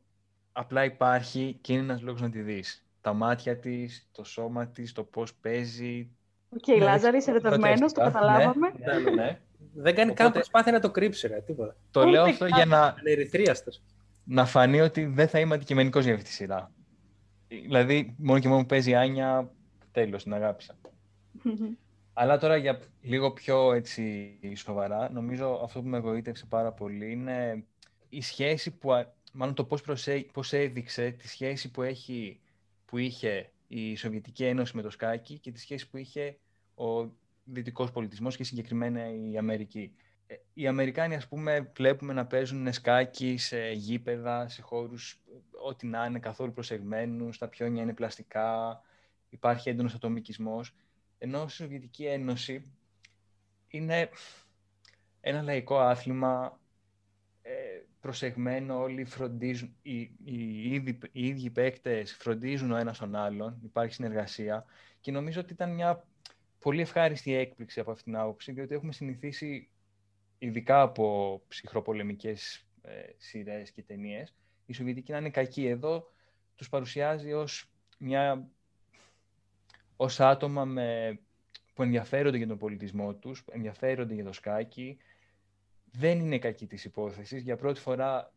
απλά 0.51 0.83
υπάρχει 0.83 1.57
και 1.61 1.73
είναι 1.73 1.81
ένας 1.81 2.01
λόγος 2.01 2.21
να 2.21 2.29
τη 2.29 2.41
δεις. 2.41 2.85
Τα 3.01 3.13
μάτια 3.13 3.57
της, 3.59 4.09
το 4.11 4.23
σώμα 4.23 4.67
της, 4.67 4.91
το 4.91 5.03
πώς 5.03 5.33
παίζει. 5.33 6.09
OK, 6.49 6.63
okay, 6.67 6.77
ναι, 6.77 6.83
Λάζαρε, 6.83 7.17
είσαι 7.17 7.29
ερωτευμένος, 7.29 7.93
το 7.93 8.01
καταλάβαμε. 8.01 8.71
Ναι, 8.77 8.99
ναι, 8.99 9.11
ναι. 9.11 9.39
Δεν 9.73 9.95
κάνει 9.95 10.11
Οπότε... 10.11 10.23
καν 10.23 10.31
προσπάθεια 10.31 10.71
να 10.71 10.79
το 10.79 10.91
κρύψει, 10.91 11.27
ρε, 11.27 11.41
τίποτα. 11.41 11.75
Το 11.91 12.03
λέω 12.03 12.23
αυτό 12.23 12.45
για 12.45 12.65
να... 12.65 12.95
Να 14.23 14.45
φανεί 14.45 14.81
ότι 14.81 15.05
δεν 15.05 15.27
θα 15.27 15.39
είμαι 15.39 15.55
αντικειμενικός 15.55 16.03
για 16.03 16.13
αυτή 16.13 16.25
τη 16.25 16.31
σειρά. 16.31 16.71
Δηλαδή, 17.47 18.15
μόνο 18.17 18.39
και 18.39 18.47
μόνο 18.47 18.65
παίζει 18.65 18.89
η 18.89 18.95
Άνια, 18.95 19.51
τέλος, 19.91 20.23
την 20.23 20.33
αγάπησα. 20.33 20.75
Αλλά 22.13 22.37
τώρα 22.37 22.55
για 22.55 22.79
λίγο 23.01 23.31
πιο 23.31 23.73
έτσι 23.73 24.39
σοβαρά, 24.55 25.11
νομίζω 25.11 25.61
αυτό 25.63 25.81
που 25.81 25.87
με 25.87 25.97
εγωίτευσε 25.97 26.45
πάρα 26.45 26.71
πολύ 26.71 27.11
είναι 27.11 27.65
η 28.09 28.21
σχέση 28.21 28.71
που, 28.71 28.89
μάλλον 29.33 29.55
το 29.55 29.65
πώς, 29.65 29.81
προσέ, 29.81 30.25
πώς 30.33 30.53
έδειξε 30.53 31.11
τη 31.11 31.27
σχέση 31.27 31.71
που, 31.71 31.81
έχει, 31.81 32.39
που 32.85 32.97
είχε 32.97 33.51
η 33.67 33.95
Σοβιετική 33.95 34.45
Ένωση 34.45 34.75
με 34.75 34.81
το 34.81 34.89
σκάκι 34.89 35.39
και 35.39 35.51
τη 35.51 35.59
σχέση 35.59 35.89
που 35.89 35.97
είχε 35.97 36.37
ο 36.75 37.09
δυτικός 37.43 37.91
πολιτισμός 37.91 38.35
και 38.35 38.43
συγκεκριμένα 38.43 39.13
η 39.13 39.37
Αμερική. 39.37 39.95
Ε, 40.27 40.35
οι 40.53 40.67
Αμερικάνοι, 40.67 41.15
ας 41.15 41.27
πούμε, 41.27 41.71
βλέπουμε 41.75 42.13
να 42.13 42.25
παίζουν 42.25 42.73
σκάκι 42.73 43.37
σε 43.37 43.71
γήπεδα, 43.71 44.47
σε 44.47 44.61
χώρους 44.61 45.21
ό,τι 45.63 45.87
να 45.87 46.05
είναι 46.05 46.19
καθόλου 46.19 46.53
προσεγμένους, 46.53 47.37
τα 47.37 47.47
πιόνια 47.47 47.81
είναι 47.81 47.93
πλαστικά, 47.93 48.81
υπάρχει 49.29 49.69
έντονος 49.69 49.93
ατομικισμός. 49.93 50.75
Ενώ 51.23 51.43
η 51.43 51.49
Σοβιετική 51.49 52.05
Ένωση 52.05 52.71
είναι 53.67 54.09
ένα 55.21 55.41
λαϊκό 55.41 55.79
άθλημα 55.79 56.59
ε, 57.41 57.51
προσεγμένο, 57.99 58.79
όλοι 58.79 59.05
φροντίζουν, 59.05 59.75
οι, 59.81 59.99
οι, 59.99 60.13
οι, 60.23 60.99
οι 61.11 61.27
ίδιοι 61.27 61.49
παίκτες 61.49 62.15
φροντίζουν 62.15 62.71
ο 62.71 62.75
ένας 62.75 62.97
τον 62.97 63.15
άλλον, 63.15 63.59
υπάρχει 63.63 63.93
συνεργασία 63.93 64.65
και 64.99 65.11
νομίζω 65.11 65.41
ότι 65.41 65.53
ήταν 65.53 65.73
μια 65.73 66.07
πολύ 66.59 66.81
ευχάριστη 66.81 67.33
έκπληξη 67.33 67.79
από 67.79 67.91
αυτήν 67.91 68.11
την 68.11 68.21
άποψη, 68.21 68.51
διότι 68.51 68.73
έχουμε 68.75 68.91
συνηθίσει, 68.91 69.69
ειδικά 70.37 70.81
από 70.81 71.41
ψυχροπολεμικές 71.47 72.65
ε, 72.81 72.91
σειρές 73.17 73.71
και 73.71 73.83
ταινίες, 73.83 74.35
η 74.65 74.73
Σοβιετική 74.73 75.11
να 75.11 75.17
είναι 75.17 75.29
κακή. 75.29 75.65
Εδώ 75.65 76.11
τους 76.55 76.69
παρουσιάζει 76.69 77.33
ως, 77.33 77.71
μια, 77.97 78.49
ως 80.01 80.19
άτομα 80.19 80.65
με, 80.65 81.19
που 81.73 81.83
ενδιαφέρονται 81.83 82.37
για 82.37 82.47
τον 82.47 82.57
πολιτισμό 82.57 83.13
τους, 83.13 83.43
που 83.43 83.51
ενδιαφέρονται 83.55 84.13
για 84.13 84.23
το 84.23 84.33
σκάκι. 84.33 84.97
Δεν 85.91 86.19
είναι 86.19 86.39
κακή 86.39 86.67
της 86.67 86.85
υπόθεσης. 86.85 87.41
Για 87.41 87.55
πρώτη 87.55 87.79
φορά, 87.79 88.31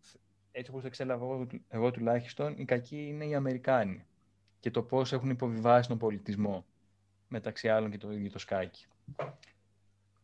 έτσι 0.52 0.71
όπως 0.71 0.83
το 0.83 0.87
εξέλαβα 0.87 1.25
εγώ, 1.25 1.47
εγώ 1.68 1.90
τουλάχιστον, 1.90 2.54
οι 2.56 2.64
κακοί 2.64 3.06
είναι 3.06 3.25
οι 3.25 3.35
Αμερικάνοι 3.35 4.06
και 4.61 4.71
το 4.71 4.83
πώς 4.83 5.12
έχουν 5.12 5.30
υποβιβάσει 5.30 5.88
τον 5.88 5.99
πολιτισμό 5.99 6.64
μεταξύ 7.28 7.68
άλλων 7.68 7.90
και 7.90 7.99
το 7.99 8.12
ίδιο 8.12 8.30
το 8.30 8.38
σκάκι. 8.38 8.87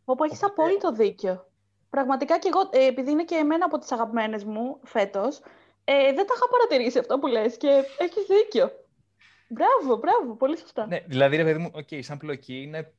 Όπου 0.05 0.25
έχεις 0.25 0.43
απόλυτο 0.43 0.93
δίκιο. 0.93 1.51
Πραγματικά 1.91 2.39
και 2.39 2.49
εγώ, 2.49 2.83
ε, 2.85 2.87
επειδή 2.87 3.11
είναι 3.11 3.25
και 3.25 3.35
εμένα 3.35 3.65
από 3.65 3.79
τις 3.79 3.93
αγαπημένες 3.93 4.45
μου 4.45 4.81
φέτος, 4.83 5.39
ε, 5.85 6.13
δεν 6.13 6.27
τα 6.27 6.35
είχα 6.37 6.49
παρατηρήσει 6.51 6.99
αυτό 6.99 7.19
που 7.19 7.27
λες 7.27 7.57
και 7.57 7.85
έχεις 7.99 8.27
δίκιο. 8.27 8.80
Μπράβο, 9.53 9.97
μπράβο, 9.97 10.37
πολύ 10.37 10.59
σωστά. 10.59 10.87
Ναι, 10.87 11.01
δηλαδή, 11.07 11.37
ρε 11.37 11.45
παιδί 11.45 11.59
μου, 11.59 11.71
okay, 11.75 12.03
σαν 12.03 12.19
πλοκή 12.19 12.63
είναι 12.63 12.93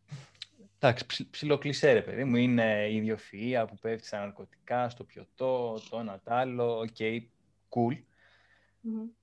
Εντάξει, 0.84 1.30
ψιλοκλισέ 1.30 1.94
ρε 1.94 2.02
παιδί 2.02 2.24
μου, 2.24 2.36
είναι 2.36 2.88
η 2.90 3.04
ιδιοφυΐα 3.06 3.66
που 3.68 3.76
πέφτει 3.82 4.08
στα 4.08 4.20
ναρκωτικά, 4.20 4.90
στο 4.90 5.04
πιωτό, 5.04 5.80
το 5.90 6.00
ένα 6.00 6.20
το 6.24 6.34
άλλο, 6.34 6.80
OK, 6.80 6.88
okay, 6.98 7.22
cool. 7.70 8.02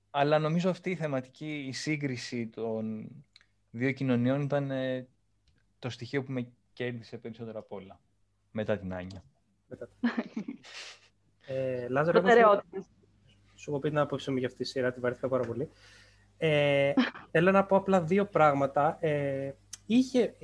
Αλλά 0.09 0.39
νομίζω 0.39 0.69
αυτή 0.69 0.89
η 0.89 0.95
θεματική, 0.95 1.65
η 1.67 1.71
σύγκριση 1.71 2.47
των 2.47 3.09
δύο 3.69 3.91
κοινωνιών 3.91 4.41
ήταν 4.41 4.71
ε, 4.71 5.07
το 5.79 5.89
στοιχείο 5.89 6.23
που 6.23 6.31
με 6.31 6.51
κέρδισε 6.73 7.17
περισσότερο 7.17 7.59
από 7.59 7.75
όλα. 7.75 7.99
Μετά 8.51 8.77
την 8.77 8.93
Άνια. 8.93 9.23
Μετά. 9.67 9.89
ε, 11.47 11.87
Λάζαρο, 11.87 12.21
σου 13.55 13.71
έχω 13.71 13.79
πει 13.79 13.89
την 13.89 13.97
άποψή 13.97 14.31
μου 14.31 14.37
για 14.37 14.47
αυτή 14.47 14.59
τη 14.59 14.69
σειρά, 14.69 14.91
τη 14.91 14.99
βαρύθηκα 14.99 15.27
πάρα 15.27 15.43
πολύ. 15.43 15.69
Ε, 16.41 16.93
θέλω 17.31 17.51
να 17.51 17.65
πω 17.65 17.75
απλά 17.75 18.01
δύο 18.01 18.25
πράγματα. 18.25 18.97
Ε, 18.99 19.53
είχε, 19.85 20.35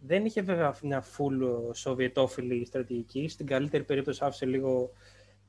δεν 0.00 0.24
είχε 0.24 0.42
βέβαια 0.42 0.74
μια 0.82 1.02
full 1.02 1.70
σοβιετόφιλη 1.74 2.64
στρατηγική. 2.64 3.28
Στην 3.28 3.46
καλύτερη 3.46 3.84
περίπτωση 3.84 4.24
άφησε 4.24 4.46
λίγο 4.46 4.90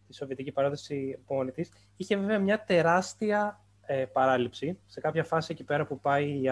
τη 0.07 0.13
σοβιετική 0.13 0.51
παράδοση 0.51 1.19
από 1.24 1.36
μόνη 1.36 1.51
της. 1.51 1.72
Είχε 1.95 2.17
βέβαια 2.17 2.39
μια 2.39 2.63
τεράστια 2.63 3.62
ε, 3.86 4.05
παράληψη. 4.05 4.79
Σε 4.86 5.00
κάποια 5.00 5.24
φάση 5.24 5.51
εκεί 5.51 5.63
πέρα 5.63 5.86
που 5.86 6.00
πάει 6.00 6.29
η, 6.29 6.50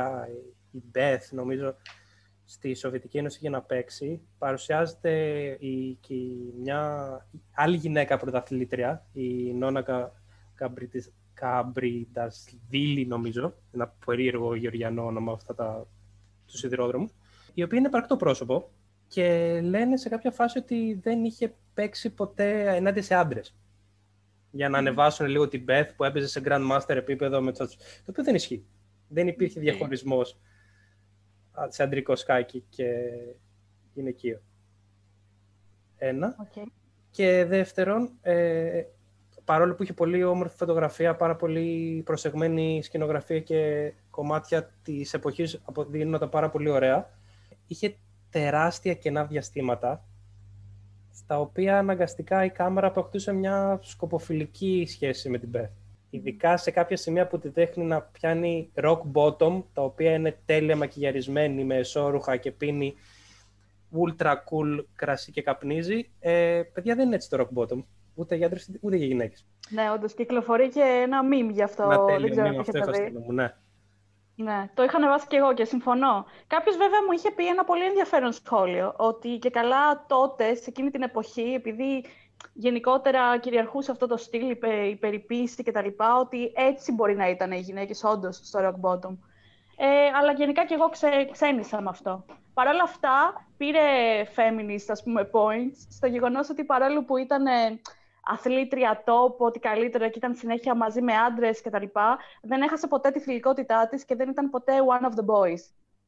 η 0.71 0.83
Beth, 0.95 1.29
νομίζω, 1.31 1.75
στη 2.45 2.73
Σοβιετική 2.73 3.17
Ένωση 3.17 3.37
για 3.41 3.49
να 3.49 3.61
παίξει, 3.61 4.21
παρουσιάζεται 4.37 5.11
η, 5.59 5.97
και 6.01 6.13
μια 6.61 7.05
άλλη 7.53 7.75
γυναίκα 7.75 8.17
πρωταθλήτρια, 8.17 9.05
η 9.13 9.53
Νόνα 9.53 10.11
Καμπριντασβίλη, 11.41 13.05
νομίζω, 13.05 13.53
ένα 13.71 13.93
περίεργο 14.05 14.55
γεωργιανό 14.55 15.05
όνομα 15.05 15.31
αυτά 15.31 15.55
τα, 15.55 15.87
του 16.45 16.57
σιδηρόδρομου, 16.57 17.09
η 17.53 17.63
οποία 17.63 17.77
είναι 17.77 17.89
πρακτό 17.89 18.15
πρόσωπο 18.15 18.69
και 19.07 19.59
λένε 19.63 19.97
σε 19.97 20.09
κάποια 20.09 20.31
φάση 20.31 20.57
ότι 20.57 20.99
δεν 21.01 21.23
είχε 21.23 21.53
παίξει 21.73 22.09
ποτέ 22.09 22.75
ενάντια 22.75 23.01
σε 23.01 23.15
άντρες 23.15 23.55
για 24.51 24.69
να 24.69 24.77
ανεβάσουν 24.77 25.25
λίγο 25.25 25.47
την 25.47 25.65
Beth 25.67 25.89
που 25.95 26.03
έπαιζε 26.03 26.27
σε 26.27 26.41
Grandmaster 26.45 26.95
επίπεδο 26.95 27.41
με 27.41 27.51
το 27.51 27.67
οποίο 28.05 28.23
δεν 28.23 28.35
ισχύει. 28.35 28.65
Δεν 29.07 29.27
υπήρχε 29.27 29.59
okay. 29.59 29.63
διαχωρισμός 29.63 30.39
σε 31.67 31.83
αντρικό 31.83 32.15
σκάκι 32.15 32.63
και 32.69 32.85
γυναικείο. 33.93 34.41
Ένα. 35.97 36.35
Okay. 36.43 36.63
Και 37.11 37.45
δεύτερον, 37.45 38.11
ε, 38.21 38.83
παρόλο 39.45 39.73
που 39.73 39.83
είχε 39.83 39.93
πολύ 39.93 40.23
όμορφη 40.23 40.57
φωτογραφία, 40.57 41.15
πάρα 41.15 41.35
πολύ 41.35 42.01
προσεγμένη 42.05 42.81
σκηνογραφία 42.83 43.39
και 43.39 43.93
κομμάτια 44.09 44.71
της 44.83 45.13
εποχής 45.13 45.61
αποδείγνωταν 45.65 46.29
πάρα 46.29 46.49
πολύ 46.49 46.69
ωραία, 46.69 47.09
είχε 47.67 47.95
τεράστια 48.29 48.93
κενά 48.93 49.25
διαστήματα 49.25 50.05
στα 51.13 51.39
οποία 51.39 51.77
αναγκαστικά 51.77 52.45
η 52.45 52.49
κάμερα 52.49 52.87
αποκτούσε 52.87 53.33
μια 53.33 53.79
σκοποφιλική 53.81 54.85
σχέση 54.87 55.29
με 55.29 55.37
την 55.37 55.49
Beth. 55.53 55.69
Ειδικά 56.09 56.57
σε 56.57 56.71
κάποια 56.71 56.97
σημεία 56.97 57.27
που 57.27 57.39
τη 57.39 57.49
δείχνει 57.49 57.83
να 57.83 58.01
πιάνει 58.01 58.71
rock 58.75 58.99
bottom, 59.13 59.63
τα 59.73 59.81
οποία 59.83 60.13
είναι 60.13 60.39
τέλεια 60.45 60.75
μακιγιαρισμένη 60.75 61.63
με 61.63 61.75
εσώρουχα 61.75 62.37
και 62.37 62.51
πίνει 62.51 62.95
ultra 63.91 64.31
cool 64.31 64.83
κρασί 64.95 65.31
και 65.31 65.41
καπνίζει. 65.41 66.09
Ε, 66.19 66.61
παιδιά 66.73 66.95
δεν 66.95 67.05
είναι 67.05 67.15
έτσι 67.15 67.29
το 67.29 67.37
rock 67.47 67.61
bottom, 67.61 67.83
ούτε 68.21 68.35
για 68.35 68.45
άντρες 68.45 68.69
ούτε 68.81 68.95
για 68.95 69.05
γυναίκες. 69.05 69.45
Ναι, 69.69 69.91
όντως 69.91 70.13
κυκλοφορεί 70.13 70.69
και 70.69 71.01
ένα 71.03 71.21
meme 71.31 71.51
γι' 71.51 71.63
αυτό. 71.63 71.83
Ένα 71.83 72.05
τέλειο 72.05 72.43
meme, 72.45 72.59
αυτό 72.59 72.77
είχα 72.77 73.11
μου, 73.19 73.33
ναι. 73.33 73.53
Ναι, 74.35 74.69
το 74.73 74.83
είχα 74.83 74.97
ανεβάσει 74.97 75.27
και 75.27 75.35
εγώ 75.35 75.53
και 75.53 75.65
συμφωνώ. 75.65 76.25
Κάποιος 76.47 76.77
βέβαια 76.77 77.03
μου 77.05 77.11
είχε 77.11 77.31
πει 77.31 77.47
ένα 77.47 77.63
πολύ 77.63 77.83
ενδιαφέρον 77.83 78.31
σχόλιο, 78.31 78.93
ότι 78.97 79.37
και 79.37 79.49
καλά 79.49 80.05
τότε, 80.07 80.55
σε 80.55 80.65
εκείνη 80.67 80.89
την 80.89 81.01
εποχή, 81.01 81.53
επειδή 81.53 82.05
γενικότερα 82.53 83.37
κυριαρχούσε 83.37 83.91
αυτό 83.91 84.07
το 84.07 84.17
στυλ, 84.17 84.49
η 84.89 84.95
περιποίηση 84.95 85.63
κτλ., 85.63 85.87
ότι 86.19 86.51
έτσι 86.55 86.91
μπορεί 86.91 87.15
να 87.15 87.29
ήταν 87.29 87.51
οι 87.51 87.59
γυναίκες 87.59 88.03
όντως 88.03 88.35
στο 88.35 88.59
rock 88.59 88.89
bottom. 88.89 89.17
Ε, 89.77 90.17
αλλά 90.19 90.31
γενικά 90.31 90.65
και 90.65 90.73
εγώ 90.73 90.89
ξέ, 90.89 91.29
ξένησα 91.31 91.81
με 91.81 91.89
αυτό. 91.89 92.25
Παρ' 92.53 92.67
όλα 92.67 92.83
αυτά, 92.83 93.45
πήρε 93.57 93.79
feminist, 94.35 94.85
ας 94.87 95.03
πούμε, 95.03 95.29
points, 95.31 95.77
στο 95.89 96.07
γεγονός 96.07 96.49
ότι 96.49 96.63
παρόλο 96.63 97.03
που 97.03 97.17
ήταν 97.17 97.43
αθλήτρια 98.21 99.01
τόπο, 99.05 99.45
ότι 99.45 99.59
καλύτερα 99.59 100.07
και 100.07 100.17
ήταν 100.17 100.35
συνέχεια 100.35 100.75
μαζί 100.75 101.01
με 101.01 101.13
άντρες 101.13 101.61
κτλ. 101.61 101.85
Δεν 102.41 102.61
έχασε 102.61 102.87
ποτέ 102.87 103.11
τη 103.11 103.19
φιλικότητά 103.19 103.87
της 103.87 104.05
και 104.05 104.15
δεν 104.15 104.29
ήταν 104.29 104.49
ποτέ 104.49 104.73
one 104.99 105.05
of 105.05 105.19
the 105.19 105.25
boys. 105.25 105.61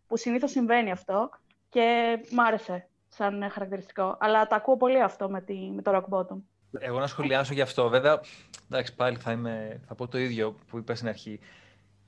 Που 0.07 0.17
συνήθως 0.17 0.51
συμβαίνει 0.51 0.91
αυτό 0.91 1.29
και 1.69 2.17
μ' 2.31 2.39
άρεσε 2.39 2.87
σαν 3.07 3.49
χαρακτηριστικό. 3.51 4.17
Αλλά 4.19 4.47
τα 4.47 4.55
ακούω 4.55 4.77
πολύ 4.77 5.01
αυτό 5.01 5.29
με, 5.29 5.41
τη, 5.41 5.53
με 5.53 5.81
το 5.81 5.91
rock 5.95 6.17
bottom. 6.17 6.37
Εγώ 6.79 6.99
να 6.99 7.07
σχολιάσω 7.07 7.53
γι' 7.53 7.61
αυτό. 7.61 7.89
Βέβαια, 7.89 8.21
εντάξει, 8.69 8.95
πάλι 8.95 9.17
θα, 9.17 9.31
είμαι, 9.31 9.81
θα 9.87 9.95
πω 9.95 10.07
το 10.07 10.17
ίδιο 10.17 10.55
που 10.69 10.77
είπα 10.77 10.95
στην 10.95 11.07
αρχή. 11.07 11.39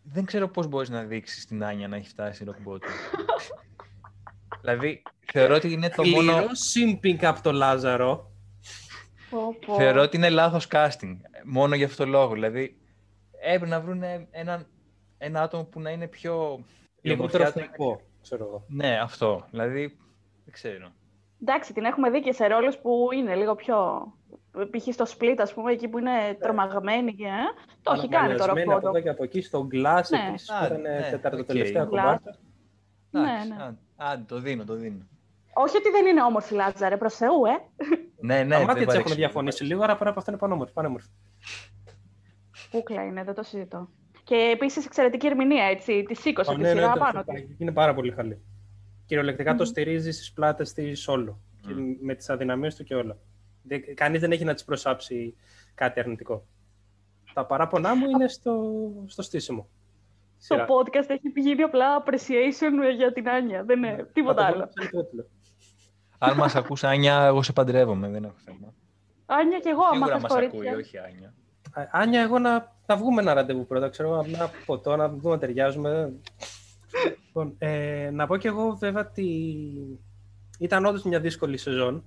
Δεν 0.03 0.25
ξέρω 0.25 0.47
πώς 0.47 0.67
μπορείς 0.67 0.89
να 0.89 1.03
δείξεις 1.03 1.45
την 1.45 1.63
Άνια 1.63 1.87
να 1.87 1.95
έχει 1.95 2.07
φτάσει 2.07 2.45
rock 2.47 2.71
bottom. 2.71 2.79
δηλαδή, 4.61 5.03
θεωρώ 5.31 5.55
ότι 5.55 5.71
είναι 5.71 5.89
το 5.89 6.05
μόνο. 6.05 6.31
Λίγο 6.31 6.47
simping 6.75 7.23
από 7.23 7.41
το 7.41 7.51
Λάζαρο. 7.51 8.31
Θεωρώ 9.77 10.01
ότι 10.01 10.17
είναι 10.17 10.29
λάθος 10.29 10.67
casting. 10.71 11.17
Μόνο 11.45 11.75
για 11.75 11.85
αυτό 11.85 12.03
το 12.03 12.09
λόγο. 12.09 12.33
Δηλαδή, 12.33 12.77
έπρεπε 13.41 13.65
να 13.65 13.81
βρουν 13.81 14.03
ένα, 14.31 14.65
ένα 15.17 15.41
άτομο 15.41 15.63
που 15.63 15.79
να 15.79 15.89
είναι 15.89 16.07
πιο. 16.07 16.59
Λιγότερο 17.01 17.43
εθνικό, 17.43 18.01
ξέρω 18.21 18.45
εγώ. 18.45 18.65
Ναι, 18.67 18.99
αυτό. 18.99 19.45
Δηλαδή, 19.49 19.97
δεν 20.43 20.53
ξέρω. 20.53 20.91
Εντάξει, 21.41 21.73
την 21.73 21.83
έχουμε 21.83 22.09
δει 22.09 22.21
και 22.21 22.31
σε 22.31 22.47
ρόλους 22.47 22.77
που 22.77 23.07
είναι 23.13 23.35
λίγο 23.35 23.55
πιο. 23.55 24.07
Π.χ. 24.51 24.93
στο 24.93 25.05
split, 25.17 25.35
ας 25.37 25.53
πούμε, 25.53 25.71
εκεί 25.71 25.87
που 25.87 25.97
είναι 25.97 26.11
ναι. 26.11 26.33
τρομαγμένη. 26.33 27.13
Και, 27.13 27.25
ε, 27.25 27.63
το 27.81 27.93
έχει 27.93 28.07
κάνει 28.07 28.35
το 28.35 28.45
ροκ. 28.45 28.57
Από 28.59 28.71
εδώ 28.71 29.01
και 29.01 29.09
από 29.09 29.23
εκεί, 29.23 29.41
στο 29.41 29.67
Glass, 29.71 30.03
ναι. 30.09 30.27
επίσης, 30.27 30.47
που 30.47 30.65
ήταν 30.65 30.81
ναι, 30.81 31.07
τέταρτο 31.11 31.41
okay. 31.41 31.45
τελευταία 31.45 31.85
κομμάτι. 31.85 32.29
Ναι, 33.11 33.21
ναι. 33.21 33.63
Α, 33.95 34.23
το 34.27 34.39
δίνω, 34.39 34.63
το 34.63 34.73
δίνω. 34.73 35.07
Όχι 35.53 35.77
ότι 35.77 35.89
δεν 35.89 36.05
είναι 36.05 36.23
όμορφη 36.23 36.53
Λάτζαρε, 36.53 36.97
προς 36.97 37.15
Θεού, 37.15 37.45
ε. 37.45 37.85
Ναι, 38.19 38.43
ναι. 38.43 38.55
Τα 38.55 38.63
μάτια 38.63 38.85
της 38.85 38.95
έχουν 38.95 39.15
διαφωνήσει 39.15 39.63
λίγο, 39.63 39.83
άρα 39.83 39.97
πέρα 39.97 40.09
από 40.09 40.19
αυτό 40.19 40.31
είναι 40.31 40.39
πανέμορφη. 40.39 40.73
πανέμορφη. 40.73 41.07
Κούκλα 42.71 43.05
είναι, 43.05 43.23
δεν 43.23 43.33
το 43.33 43.43
συζητώ. 43.43 43.89
Και 44.23 44.35
επίσης 44.53 44.85
εξαιρετική 44.85 45.27
ερμηνεία, 45.27 45.63
έτσι. 45.63 46.03
Τη 46.03 46.15
σήκωσε 46.15 46.53
τη 46.53 46.61
ναι, 46.61 46.69
σειρά 46.69 46.87
ναι, 46.87 46.99
πάνω. 46.99 47.23
Είναι 47.57 47.71
πάρα 47.71 47.93
πολύ 47.93 48.11
καλή. 48.11 48.41
Κυριολεκτικά 49.05 49.53
mm. 49.53 49.57
το 49.57 49.65
στηρίζει 49.65 50.11
στις 50.11 50.31
πλάτες 50.31 50.73
της 50.73 51.07
όλο. 51.07 51.39
Mm. 51.57 51.67
Και 51.67 51.73
με 52.01 52.15
τις 52.15 52.29
αδυναμίες 52.29 52.75
του 52.75 52.83
και 52.83 52.95
όλα. 52.95 53.17
Κανείς 53.93 54.21
δεν 54.21 54.31
έχει 54.31 54.43
να 54.43 54.53
της 54.53 54.63
προσάψει 54.63 55.35
κάτι 55.73 55.99
αρνητικό. 55.99 56.45
Τα 57.33 57.45
παράπονά 57.45 57.95
μου 57.95 58.09
είναι 58.09 58.27
στο, 58.27 58.63
στο 59.05 59.21
στήσιμο. 59.21 59.69
Το 60.47 60.55
podcast 60.55 61.09
έχει 61.09 61.29
πηγαίνει 61.29 61.61
απλά 61.61 62.03
appreciation 62.03 62.95
για 62.95 63.13
την 63.13 63.29
Άνια. 63.29 63.63
Δεν 63.63 63.77
είναι 63.77 63.91
ναι. 63.91 64.03
τίποτα 64.03 64.45
άλλο. 64.45 64.69
Αν 66.17 66.37
μας 66.37 66.55
ακούς, 66.55 66.83
Άνια, 66.83 67.25
εγώ 67.25 67.43
σε 67.43 67.53
παντρεύομαι, 67.53 68.09
δεν 68.09 68.23
έχω 68.23 68.35
θέμα. 68.45 68.73
Άνια 69.25 69.59
και 69.59 69.69
εγώ, 69.69 69.81
άμα 69.83 70.05
Σίγουρα 70.05 70.19
μας 70.19 70.31
ακούει, 70.31 70.67
όχι 70.67 70.97
Άνια. 70.97 71.33
Άνια, 71.91 72.21
εγώ 72.21 72.39
να, 72.39 72.75
να 72.85 72.95
βγούμε 72.97 73.21
ένα 73.21 73.33
ραντεβού 73.33 73.65
πρώτα, 73.65 73.89
ξέρω, 73.89 74.25
να 74.27 74.51
ποτό, 74.65 74.95
να 74.95 75.09
δούμε 75.09 75.33
να 75.33 75.39
ταιριάζουμε. 75.39 76.13
Λοιπόν, 77.25 77.55
ε, 77.57 78.09
να 78.13 78.27
πω 78.27 78.37
κι 78.37 78.47
εγώ 78.47 78.75
βέβαια 78.79 79.07
ότι 79.09 79.59
ήταν 80.59 80.85
όντως 80.85 81.03
μια 81.03 81.19
δύσκολη 81.19 81.57
σεζόν. 81.57 82.03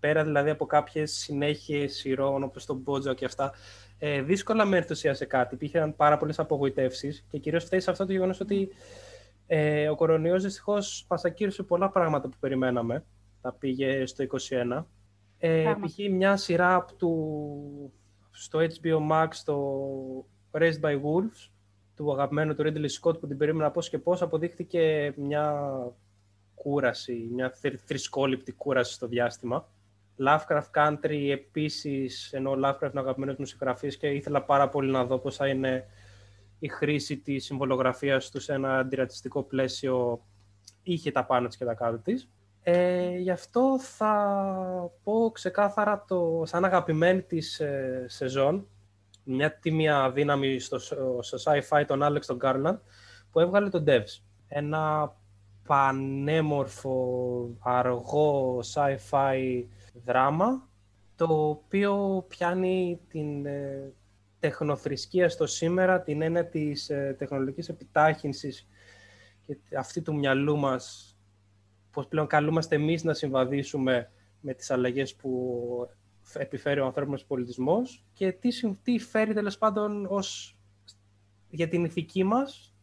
Πέρα 0.00 0.24
δηλαδή 0.24 0.50
από 0.50 0.66
κάποιες 0.66 1.12
συνέχειες 1.12 1.94
σειρών 1.94 2.42
όπως 2.42 2.66
τον 2.66 2.76
Μπότζο 2.76 3.14
και 3.14 3.24
αυτά. 3.24 3.52
Ε, 3.98 4.22
δύσκολα 4.22 4.64
με 4.64 4.76
ενθουσίασε 4.76 5.24
κάτι. 5.24 5.54
Υπήρχαν 5.54 5.96
πάρα 5.96 6.16
πολλές 6.16 6.38
απογοητεύσεις 6.38 7.24
και 7.30 7.38
κυρίως 7.38 7.64
φταίει 7.64 7.80
σε 7.80 7.90
αυτό 7.90 8.06
το 8.06 8.12
γεγονός 8.12 8.40
ότι 8.40 8.68
ε, 9.46 9.88
ο 9.88 9.94
κορονοϊός 9.94 10.42
δυστυχώς 10.42 11.06
μας 11.08 11.24
ακύρωσε 11.24 11.62
πολλά 11.62 11.88
πράγματα 11.88 12.28
που 12.28 12.36
περιμέναμε. 12.40 13.04
Τα 13.48 13.54
πήγε 13.54 14.06
στο 14.06 14.24
2021. 14.78 14.84
Ε, 15.38 15.74
π.χ. 15.80 15.98
μια 16.10 16.36
σειρά 16.36 16.84
του, 16.98 17.92
στο 18.30 18.58
HBO 18.58 19.10
Max, 19.10 19.28
το 19.44 20.26
Raised 20.50 20.80
by 20.80 20.94
Wolves, 20.94 21.50
του 21.96 22.12
αγαπημένου 22.12 22.54
του 22.54 22.62
Ridley 22.62 22.88
Scott 23.00 23.20
που 23.20 23.26
την 23.26 23.36
περίμενα 23.36 23.70
πώς 23.70 23.88
και 23.88 23.98
πώς, 23.98 24.22
αποδείχθηκε 24.22 25.12
μια 25.16 25.70
κούραση, 26.54 27.28
μια 27.32 27.52
θρησκόληπτη 27.84 28.52
κούραση 28.52 28.92
στο 28.92 29.06
διάστημα. 29.06 29.68
Lovecraft 30.18 30.70
Country 30.74 31.28
επίσης, 31.30 32.32
ενώ 32.32 32.52
Lovecraft 32.52 32.90
είναι 32.90 33.00
αγαπημένος 33.00 33.36
μου 33.36 33.44
και 33.98 34.08
ήθελα 34.08 34.42
πάρα 34.42 34.68
πολύ 34.68 34.90
να 34.90 35.04
δω 35.04 35.18
πώς 35.18 35.36
θα 35.36 35.48
είναι 35.48 35.86
η 36.58 36.68
χρήση 36.68 37.16
της 37.16 37.44
συμβολογραφίας 37.44 38.30
τους 38.30 38.44
σε 38.44 38.52
ένα 38.52 38.78
αντιρατσιστικό 38.78 39.42
πλαίσιο 39.42 40.22
είχε 40.82 41.10
τα 41.10 41.24
πάνω 41.24 41.46
της 41.48 41.56
και 41.56 41.64
τα 41.64 41.74
κάτω 41.74 41.98
της. 41.98 42.28
Ε, 42.70 43.16
γι' 43.18 43.30
αυτό 43.30 43.80
θα 43.80 44.90
πω 45.02 45.30
ξεκάθαρα 45.30 46.04
το, 46.08 46.42
σαν 46.44 46.64
αγαπημένη 46.64 47.22
της 47.22 47.60
ε, 47.60 48.04
σεζόν, 48.08 48.66
μια 49.24 49.58
τίμια 49.58 50.10
δύναμη 50.10 50.58
στο, 50.58 50.78
στο 51.20 51.38
sci-fi 51.44 51.84
τον 51.86 52.00
Alex 52.02 52.20
τον 52.26 52.38
Garland, 52.42 52.78
που 53.30 53.40
έβγαλε 53.40 53.68
τον 53.68 53.84
Devs. 53.86 54.22
Ένα 54.48 55.14
πανέμορφο, 55.66 56.96
αργό 57.58 58.60
sci-fi 58.74 59.64
δράμα, 60.04 60.68
το 61.16 61.48
οποίο 61.48 62.24
πιάνει 62.28 63.00
την 63.08 63.46
ε, 63.46 63.92
τεχνοθρησκεία 64.38 65.28
στο 65.28 65.46
σήμερα, 65.46 66.00
την 66.02 66.22
έννοια 66.22 66.46
της 66.46 66.90
ε, 66.90 67.14
τεχνολογικής 67.18 67.68
επιτάχυνσης 67.68 68.68
και 69.46 69.76
αυτή 69.78 70.02
του 70.02 70.14
μυαλού 70.14 70.56
μας, 70.58 71.07
πώς 71.92 72.06
πλέον 72.06 72.26
καλούμαστε 72.26 72.74
εμείς 72.74 73.04
να 73.04 73.14
συμβαδίσουμε 73.14 74.10
με 74.40 74.54
τις 74.54 74.70
αλλαγές 74.70 75.14
που 75.14 75.90
επιφέρει 76.34 76.80
ο 76.80 76.84
ανθρώπινος 76.84 77.24
πολιτισμός 77.24 78.04
και 78.12 78.32
τι, 78.32 78.74
τι 78.82 78.98
φέρει 78.98 79.34
τέλος 79.34 79.58
πάντων 79.58 80.06
ως, 80.08 80.56
για 81.48 81.68
την 81.68 81.84
ηθική 81.84 82.24
μας 82.24 82.74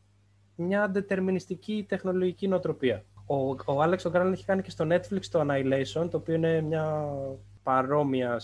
μια 0.56 0.88
δετερμινιστική 0.88 1.86
τεχνολογική 1.88 2.48
νοοτροπία. 2.48 3.04
Ο, 3.26 3.36
ο 3.66 3.82
Άλεξ 3.82 4.06
Ογκράν 4.06 4.32
έχει 4.32 4.46
κάνει 4.46 4.62
και 4.62 4.70
στο 4.70 4.88
Netflix 4.90 5.26
το 5.32 5.46
Annihilation, 5.48 6.10
το 6.10 6.18
οποίο 6.18 6.34
είναι 6.34 6.62
μια 6.62 7.08
παρόμοια. 7.64 8.42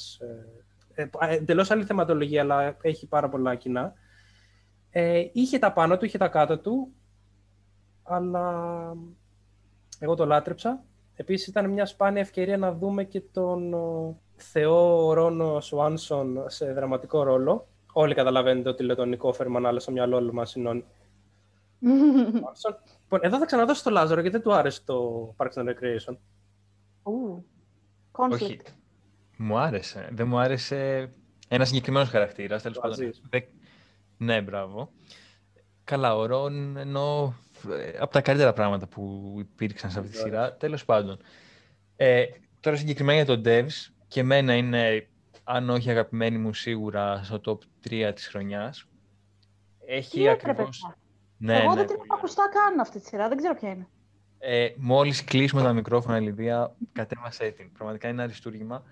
Ε, 0.93 1.01
ε, 1.19 1.35
Εντελώς 1.35 1.71
άλλη 1.71 1.83
θεματολογία, 1.83 2.41
αλλά 2.41 2.77
έχει 2.81 3.07
πάρα 3.07 3.29
πολλά 3.29 3.55
κοινά. 3.55 3.93
Ε, 4.89 5.25
είχε 5.31 5.59
τα 5.59 5.73
πάνω 5.73 5.97
του, 5.97 6.05
είχε 6.05 6.17
τα 6.17 6.27
κάτω 6.27 6.57
του, 6.57 6.93
αλλά 8.03 8.53
εγώ 10.03 10.15
το 10.15 10.25
λάτρεψα. 10.25 10.83
Επίσης 11.15 11.47
ήταν 11.47 11.69
μια 11.69 11.85
σπάνια 11.85 12.21
ευκαιρία 12.21 12.57
να 12.57 12.73
δούμε 12.73 13.03
και 13.03 13.21
τον 13.21 13.75
Θεό 14.35 15.13
Ρόνος 15.13 15.65
Σουάνσον 15.65 16.43
σε 16.47 16.73
δραματικό 16.73 17.23
ρόλο. 17.23 17.67
Όλοι 17.93 18.13
καταλαβαίνετε 18.13 18.69
ότι 18.69 18.83
λέω 18.83 18.95
τον 18.95 19.09
Νικό 19.09 19.33
Φερμαν, 19.33 19.65
αλλά 19.65 19.79
στο 19.79 19.91
μυαλό 19.91 20.33
μας 20.33 20.55
είναι 20.55 20.69
Λοιπόν, 23.01 23.19
εδώ 23.21 23.37
θα 23.37 23.45
ξαναδώσω 23.45 23.83
το 23.83 23.89
Λάζαρο 23.89 24.21
γιατί 24.21 24.37
δεν 24.37 24.45
του 24.45 24.53
άρεσε 24.53 24.81
το 24.85 25.27
Parks 25.37 25.53
and 25.53 25.67
Recreation. 25.67 26.17
Όχι. 28.11 28.59
Μου 29.37 29.57
άρεσε. 29.57 30.09
Δεν 30.11 30.27
μου 30.27 30.39
άρεσε 30.39 31.11
ένα 31.47 31.65
συγκεκριμένος 31.65 32.09
χαρακτήρας. 32.09 32.61
Τέλος 32.61 32.79
πάντων. 32.79 33.13
Ναι, 34.17 34.41
μπράβο. 34.41 34.91
Καλά, 35.83 36.15
ο 36.15 36.25
Ρον 36.25 36.77
ενώ 36.77 37.35
ε, 37.50 37.50
από 37.99 38.11
τα 38.11 38.21
καλύτερα 38.21 38.53
πράγματα 38.53 38.87
που 38.87 39.35
υπήρξαν 39.39 39.91
σε 39.91 39.99
αυτή 39.99 40.11
τη 40.11 40.17
σειρά. 40.17 40.53
Τέλος 40.53 40.85
πάντων. 40.85 41.19
Ε, 41.95 42.25
τώρα 42.59 42.77
συγκεκριμένα 42.77 43.23
για 43.23 43.35
τον 43.35 43.43
Devs, 43.45 43.91
και 44.07 44.19
εμένα 44.19 44.55
είναι, 44.55 45.07
αν 45.43 45.69
όχι 45.69 45.89
αγαπημένη 45.89 46.37
μου, 46.37 46.53
σίγουρα 46.53 47.23
στο 47.23 47.41
top 47.45 47.89
3 47.89 48.11
της 48.15 48.27
χρονιάς. 48.27 48.85
Έχει 49.85 50.29
ακριβώς... 50.29 50.95
Ναι, 51.37 51.57
Εγώ 51.57 51.69
ναι, 51.69 51.75
δεν 51.75 51.85
την 51.85 51.95
έχω 51.95 52.05
ακουστά 52.09 52.49
καν 52.53 52.79
αυτή 52.79 52.99
τη 52.99 53.05
σειρά, 53.05 53.27
δεν 53.27 53.37
ξέρω 53.37 53.55
ποια 53.55 53.69
είναι. 53.69 53.87
Ε, 54.39 54.69
μόλις 54.77 55.23
κλείσουμε 55.23 55.61
τα 55.61 55.73
μικρόφωνα, 55.73 56.19
Λιδία, 56.19 56.75
κατέβασέ 56.91 57.51
την. 57.51 57.71
Πραγματικά 57.71 58.07
είναι 58.07 58.21
αριστούργημα. 58.21 58.83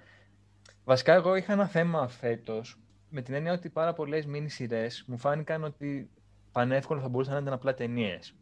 Βασικά, 0.84 1.14
εγώ 1.14 1.36
είχα 1.36 1.54
ένα 1.54 1.68
θέμα 1.68 2.08
φέτος, 2.08 2.80
με 3.10 3.22
την 3.22 3.34
έννοια 3.34 3.54
ότι 3.54 3.70
πάρα 3.70 3.94
πολλές 3.94 4.26
μίνι 4.26 4.50
σειρέ 4.50 4.88
μου 5.06 5.18
φάνηκαν 5.18 5.64
ότι 5.64 6.10
πανεύκολα 6.52 7.02
θα 7.02 7.10
μπορούσαν 7.10 7.34
να 7.34 7.40
ήταν 7.40 7.54
απλά 7.54 7.74
ταινίες. 7.74 8.34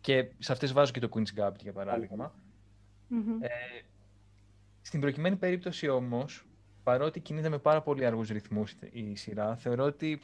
Και 0.00 0.30
σε 0.38 0.52
αυτές 0.52 0.72
βάζω 0.72 0.92
και 0.92 1.00
το 1.00 1.08
Queen's 1.14 1.40
Gambit, 1.40 1.60
για 1.62 1.72
παραδειγμα 1.72 2.34
Ε, 3.40 3.48
στην 4.80 5.00
προκειμένη 5.00 5.36
περίπτωση 5.36 5.88
όμως, 5.88 6.46
παρότι 6.82 7.20
κινείται 7.20 7.48
με 7.48 7.58
πάρα 7.58 7.82
πολύ 7.82 8.06
αργούς 8.06 8.28
ρυθμούς 8.28 8.74
η 8.90 9.14
σειρά, 9.14 9.56
θεωρώ 9.56 9.84
ότι 9.84 10.20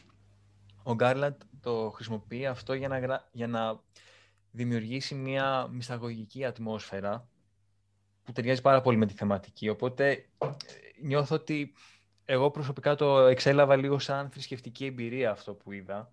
ο 0.83 0.95
Γκάρλαντ 0.95 1.41
το 1.61 1.91
χρησιμοποιεί 1.95 2.47
αυτό 2.47 2.75
για 2.75 2.89
να, 2.89 3.29
για 3.33 3.47
να 3.47 3.81
δημιουργήσει 4.51 5.15
μια 5.15 5.69
μυσταγωγική 5.73 6.45
ατμόσφαιρα 6.45 7.29
που 8.25 8.33
ταιριάζει 8.33 8.61
πάρα 8.61 8.81
πολύ 8.81 8.97
με 8.97 9.07
τη 9.07 9.15
θεματική. 9.15 9.69
Οπότε 9.69 10.11
ε, 10.11 10.47
νιώθω 11.03 11.35
ότι 11.35 11.73
εγώ 12.25 12.51
προσωπικά 12.51 12.95
το 12.95 13.19
εξέλαβα 13.19 13.77
λίγο 13.77 13.99
σαν 13.99 14.31
θρησκευτική 14.31 14.85
εμπειρία 14.85 15.31
αυτό 15.31 15.55
που 15.55 15.73
είδα. 15.73 16.13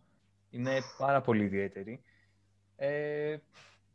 Είναι 0.50 0.80
πάρα 0.98 1.22
πολύ 1.22 1.44
ιδιαίτερη. 1.44 2.02
Ε, 2.76 3.38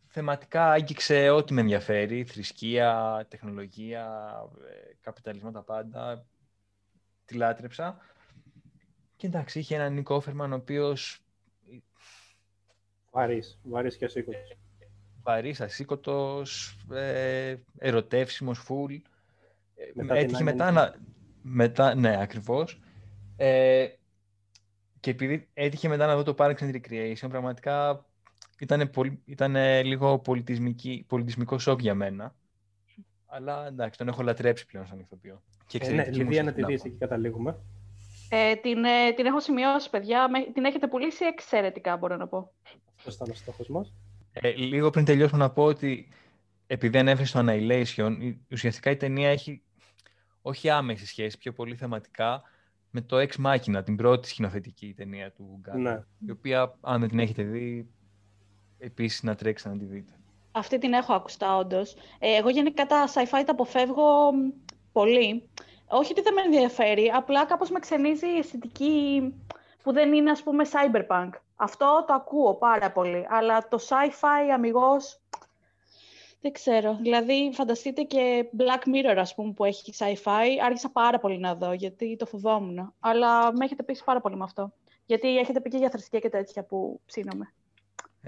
θεματικά 0.07 0.71
άγγιξε 0.71 1.31
ό,τι 1.31 1.53
με 1.53 1.61
ενδιαφέρει. 1.61 2.25
Θρησκεία, 2.25 3.27
τεχνολογία, 3.29 4.35
ε, 4.69 4.95
καπιταλισμό, 5.01 5.51
τα 5.51 5.63
πάντα. 5.63 6.27
Τη 7.25 7.35
λάτρεψα. 7.35 7.99
Και 9.17 9.27
εντάξει, 9.27 9.59
είχε 9.59 9.75
έναν 9.75 9.93
Νίκο 9.93 10.15
Όφερμαν, 10.15 10.53
ο 10.53 10.57
οποίος. 10.57 11.25
Βαρύς, 13.11 13.59
βαρύς 13.63 13.97
και 13.97 14.05
ασήκωτος. 14.05 14.57
Βαρύς, 15.23 15.61
ασήκωτος, 15.61 16.79
ε, 16.93 17.57
ερωτεύσιμος, 17.79 18.59
φουλ. 18.59 18.95
Μετά 19.95 20.15
Έτυχε 20.15 20.43
μετά 20.43 20.71
να... 20.71 20.95
Μετά, 21.43 21.95
ναι, 21.95 22.21
ακριβώς. 22.21 22.81
Ε, 23.37 23.87
και 25.01 25.11
επειδή 25.11 25.49
έτυχε 25.55 25.89
μετά 25.89 26.07
να 26.07 26.17
δω 26.17 26.23
το 26.23 26.35
Parks 26.39 26.59
and 26.59 26.75
Recreation, 26.75 27.29
πραγματικά 27.29 28.07
ήταν, 28.59 28.91
πολύ, 28.91 29.23
λίγο 29.85 30.23
πολιτισμικό 31.07 31.59
σοκ 31.59 31.81
για 31.81 31.95
μένα. 31.95 32.35
Αλλά 33.27 33.67
εντάξει, 33.67 33.99
τον 33.99 34.09
έχω 34.09 34.23
λατρέψει 34.23 34.67
πλέον 34.67 34.87
σαν 34.87 34.99
ηθοποιό. 34.99 35.43
Και 35.67 35.79
ε, 35.83 35.93
ναι, 35.93 36.11
Λιδία 36.11 36.43
να 36.43 36.53
τη 36.53 36.65
δεις, 36.65 36.85
εκεί 36.85 36.97
καταλήγουμε. 36.97 37.59
Ε, 38.29 38.55
την, 38.55 38.85
ε, 38.85 39.13
την 39.17 39.27
έχω 39.27 39.41
σημειώσει, 39.41 39.91
παιδιά. 39.91 40.29
Την 40.55 40.65
έχετε 40.65 40.87
πουλήσει 40.89 41.25
εξαιρετικά, 41.25 41.97
μπορώ 41.97 42.17
να 42.17 42.29
πω. 42.29 42.53
Αυτό 42.97 43.11
ήταν 43.11 43.31
ο 43.31 43.35
στόχος 43.35 43.69
μας. 43.69 43.93
Ε, 44.33 44.51
λίγο 44.51 44.91
πριν 44.91 45.05
τελειώσω 45.05 45.37
να 45.37 45.51
πω 45.51 45.65
ότι 45.65 46.09
επειδή 46.67 46.99
ανέφερες 46.99 47.29
στο 47.29 47.45
Annihilation, 47.47 48.35
ουσιαστικά 48.51 48.91
η 48.91 48.97
ταινία 48.97 49.29
έχει 49.29 49.63
όχι 50.43 50.71
άμεση 50.71 51.07
σχέση, 51.07 51.39
πιο 51.39 51.53
πολύ 51.53 51.75
θεματικά 51.75 52.43
με 52.91 53.01
το 53.01 53.17
Ex 53.17 53.47
Machina, 53.47 53.83
την 53.85 53.97
πρώτη 53.97 54.29
σκηνοθετική 54.29 54.95
ταινία 54.97 55.33
του 55.33 55.59
Γκάρ. 55.61 55.77
Ναι. 55.77 56.03
Η 56.27 56.31
οποία, 56.31 56.77
αν 56.81 57.01
δεν 57.01 57.09
την 57.09 57.19
έχετε 57.19 57.43
δει, 57.43 57.89
επίσης 58.79 59.23
να 59.23 59.35
τρέξει 59.35 59.69
να 59.69 59.77
τη 59.77 59.85
δείτε. 59.85 60.13
Αυτή 60.53 60.79
την 60.79 60.93
έχω 60.93 61.13
ακουστά, 61.13 61.57
όντως. 61.57 61.95
Ε, 62.19 62.37
εγώ 62.37 62.49
γενικά 62.49 62.87
τα 62.87 63.09
sci-fi 63.15 63.43
τα 63.47 63.53
αποφεύγω 63.53 64.31
πολύ. 64.93 65.49
Όχι 65.89 66.13
ότι 66.13 66.23
δεν 66.23 66.35
με 66.35 66.41
ενδιαφέρει, 66.41 67.11
απλά 67.15 67.45
κάπως 67.45 67.71
με 67.71 67.79
ξενίζει 67.79 68.27
η 68.27 68.39
αισθητική 68.39 69.35
που 69.83 69.93
δεν 69.93 70.13
είναι, 70.13 70.31
ας 70.31 70.43
πούμε, 70.43 70.65
cyberpunk. 70.65 71.31
Αυτό 71.57 72.05
το 72.07 72.13
ακούω 72.13 72.55
πάρα 72.55 72.93
πολύ, 72.93 73.27
αλλά 73.29 73.69
το 73.69 73.79
sci-fi 73.89 74.51
αμυγός, 74.55 75.21
δεν 76.41 76.53
ξέρω. 76.53 76.99
Δηλαδή, 77.01 77.51
φανταστείτε 77.55 78.03
και 78.03 78.51
Black 78.59 78.89
Mirror, 78.89 79.17
ας 79.17 79.35
πούμε, 79.35 79.53
που 79.53 79.65
έχει 79.65 79.95
sci-fi. 79.99 80.47
Άρχισα 80.65 80.91
πάρα 80.91 81.19
πολύ 81.19 81.39
να 81.39 81.55
δω, 81.55 81.73
γιατί 81.73 82.17
το 82.17 82.27
φοβόμουν. 82.27 82.95
Αλλά 83.01 83.53
με 83.53 83.65
έχετε 83.65 83.83
πείσει 83.83 84.05
πάρα 84.05 84.21
πολύ 84.21 84.37
με 84.37 84.45
αυτό. 84.45 84.73
Γιατί 85.07 85.39
έχετε 85.39 85.61
πει 85.61 85.71
και 85.71 85.77
για 85.77 85.91
θρησκεία 85.91 86.19
και 86.19 86.29
τέτοια 86.29 86.65
που 86.65 87.01
ψήνομαι. 87.07 87.55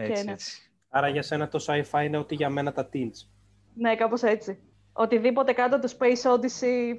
Έτσι, 0.00 0.24
ναι. 0.24 0.32
έτσι. 0.32 0.70
Άρα 0.88 1.08
για 1.08 1.22
σένα 1.22 1.48
το 1.48 1.64
sci-fi 1.66 2.04
είναι 2.04 2.18
ότι 2.18 2.34
για 2.34 2.50
μένα 2.50 2.72
τα 2.72 2.88
teens. 2.92 3.28
Ναι, 3.74 3.94
κάπως 3.94 4.22
έτσι. 4.22 4.58
Οτιδήποτε 4.92 5.52
κάτω 5.52 5.78
το 5.78 5.94
Space 5.98 6.32
Odyssey, 6.32 6.96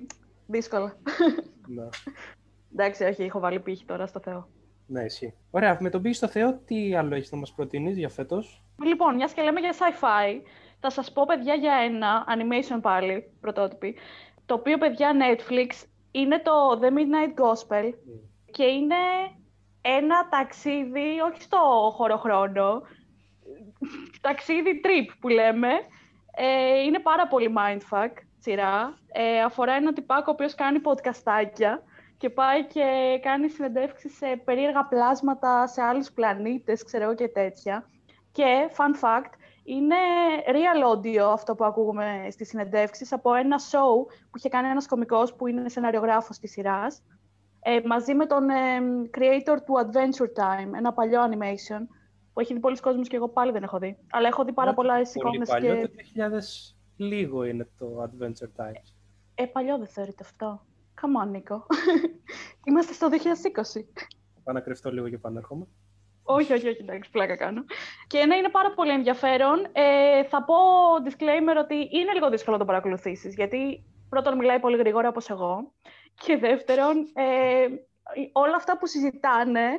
δύσκολα. 0.48 0.98
Ναι. 1.68 1.88
Εντάξει, 2.72 3.04
όχι, 3.04 3.24
έχω 3.24 3.40
βάλει 3.40 3.60
πύχη 3.60 3.86
τώρα 3.86 4.08
στο 4.08 4.20
Θεό. 4.20 4.48
Ναι, 4.86 5.04
εσύ. 5.04 5.34
Ωραία, 5.52 5.78
με 5.80 5.90
τον 5.90 6.14
στο 6.14 6.28
Θεό, 6.28 6.60
τι 6.66 6.96
άλλο 6.96 7.16
έχεις 7.16 7.32
να 7.32 7.38
μας 7.38 7.54
προτείνεις 7.54 7.98
για 7.98 8.10
φέτος; 8.10 8.64
Λοιπόν, 8.84 9.16
μιας 9.16 9.34
και 9.34 9.42
λέμε 9.42 9.60
για 9.60 9.74
sci-fi, 9.74 10.42
θα 10.80 10.90
σας 10.90 11.12
πω, 11.12 11.26
παιδιά, 11.26 11.54
για 11.54 11.74
ένα 11.74 12.26
animation 12.28 12.80
πάλι, 12.82 13.32
πρωτότυπη, 13.40 13.96
το 14.46 14.54
οποίο, 14.54 14.78
παιδιά, 14.78 15.12
Netflix, 15.14 15.86
είναι 16.12 16.42
το 16.42 16.80
The 16.82 16.88
Midnight 16.88 17.44
Gospel 17.44 17.86
mm. 17.86 17.94
και 18.52 18.64
είναι 18.64 18.96
ένα 19.82 20.28
ταξίδι, 20.30 21.20
όχι 21.30 21.42
στο 21.42 21.92
χωροχρόνο, 21.96 22.82
ταξίδι 24.22 24.82
trip 24.84 25.16
που 25.20 25.28
λέμε. 25.28 25.70
Ε, 26.36 26.82
είναι 26.82 27.00
πάρα 27.00 27.28
πολύ 27.28 27.54
mindfuck 27.58 28.12
σειρά. 28.40 28.98
Ε, 29.12 29.42
αφορά 29.42 29.74
έναν 29.74 29.94
τυπάκο 29.94 30.26
ο 30.28 30.32
οποίος 30.32 30.56
κάνει 30.56 30.80
podcastάκια 30.84 31.82
και 32.18 32.30
πάει 32.30 32.66
και 32.66 33.20
κάνει 33.22 33.50
συνεντεύξεις 33.50 34.16
σε 34.18 34.42
περίεργα 34.46 34.86
πλάσματα, 34.86 35.68
σε 35.68 35.82
άλλους 35.82 36.12
πλανήτες, 36.12 36.84
ξέρω 36.84 37.04
εγώ 37.04 37.16
και 37.16 37.28
τέτοια. 37.28 37.90
Και, 38.32 38.70
fun 38.78 39.06
fact, 39.06 39.32
είναι 39.64 39.96
real 40.46 40.96
audio 40.96 41.32
αυτό 41.34 41.56
που 41.56 41.66
ακούμε 41.66 42.28
στις 42.32 42.48
συνεντεύξεις 42.48 43.12
από 43.12 43.34
ένα 43.34 43.60
show 43.72 44.06
που 44.06 44.38
είχε 44.38 44.50
κάνει 44.50 44.68
ένας 44.68 44.88
κωμικός 44.88 45.36
που 45.36 45.48
είναι 45.48 45.70
σεναριογράφος 45.70 46.38
της 46.38 46.52
σειράς 46.52 47.02
ε, 47.62 47.80
μαζί 47.86 48.14
με 48.14 48.26
τον 48.26 48.50
ε, 48.50 48.56
creator 49.18 49.58
του 49.66 49.74
Adventure 49.84 50.42
Time, 50.44 50.74
ένα 50.76 50.94
παλιό 50.94 51.22
animation 51.30 51.82
που 52.34 52.40
έχει 52.40 52.54
δει 52.54 52.60
πολλοί 52.60 52.80
κόσμος 52.80 53.08
και 53.08 53.16
εγώ 53.16 53.30
πάλι 53.30 53.52
δεν 53.52 53.64
έχω 53.64 53.80
δει. 53.80 53.98
Αλλά 54.10 54.28
έχω 54.28 54.44
δει 54.44 54.54
πάρα 54.54 54.74
πολλά 54.74 55.00
εικόνες 55.00 55.48
και... 55.48 55.54
Παλιό, 55.54 55.82
το 55.82 55.90
2000 56.16 56.40
λίγο 56.98 57.44
είναι 57.44 57.68
το 57.78 58.04
Adventure 58.04 58.64
Time. 58.64 58.82
Ε, 59.36 59.46
παλιό 59.46 59.78
δεν 59.78 59.88
θεωρείται 59.88 60.24
αυτό; 60.24 60.66
Come 61.02 61.24
on, 61.24 61.30
Νίκο. 61.30 61.66
Είμαστε 62.68 62.94
στο 62.94 63.08
2020. 63.12 63.84
Πάω 64.44 64.54
να 64.54 64.60
κρυφτώ 64.60 64.92
λίγο 64.92 65.10
και 65.10 65.18
πανέρχομαι. 65.18 65.68
όχι, 66.24 66.54
όχι, 66.54 66.68
όχι, 66.68 66.82
εντάξει, 66.82 67.10
πλάκα 67.12 67.36
κάνω. 67.36 67.64
Και 68.08 68.26
ναι, 68.26 68.36
είναι 68.36 68.50
πάρα 68.50 68.72
πολύ 68.74 68.92
ενδιαφέρον. 68.92 69.66
Ε, 69.72 70.24
θα 70.24 70.44
πω 70.44 70.56
disclaimer 71.06 71.58
ότι 71.60 71.76
είναι 71.76 72.14
λίγο 72.14 72.30
δύσκολο 72.30 72.58
να 72.58 72.62
το 72.62 72.68
παρακολουθήσεις, 72.68 73.36
γιατί 73.36 73.84
πρώτον 74.10 74.38
μιλάει 74.38 74.60
πολύ 74.60 74.78
γρήγορα 74.78 75.08
όπως 75.08 75.30
εγώ 75.30 75.74
και 76.26 76.38
δεύτερον, 76.38 76.98
ε, 77.14 77.68
όλα 78.32 78.56
αυτά 78.56 78.78
που 78.78 78.88
συζητάνε 78.88 79.70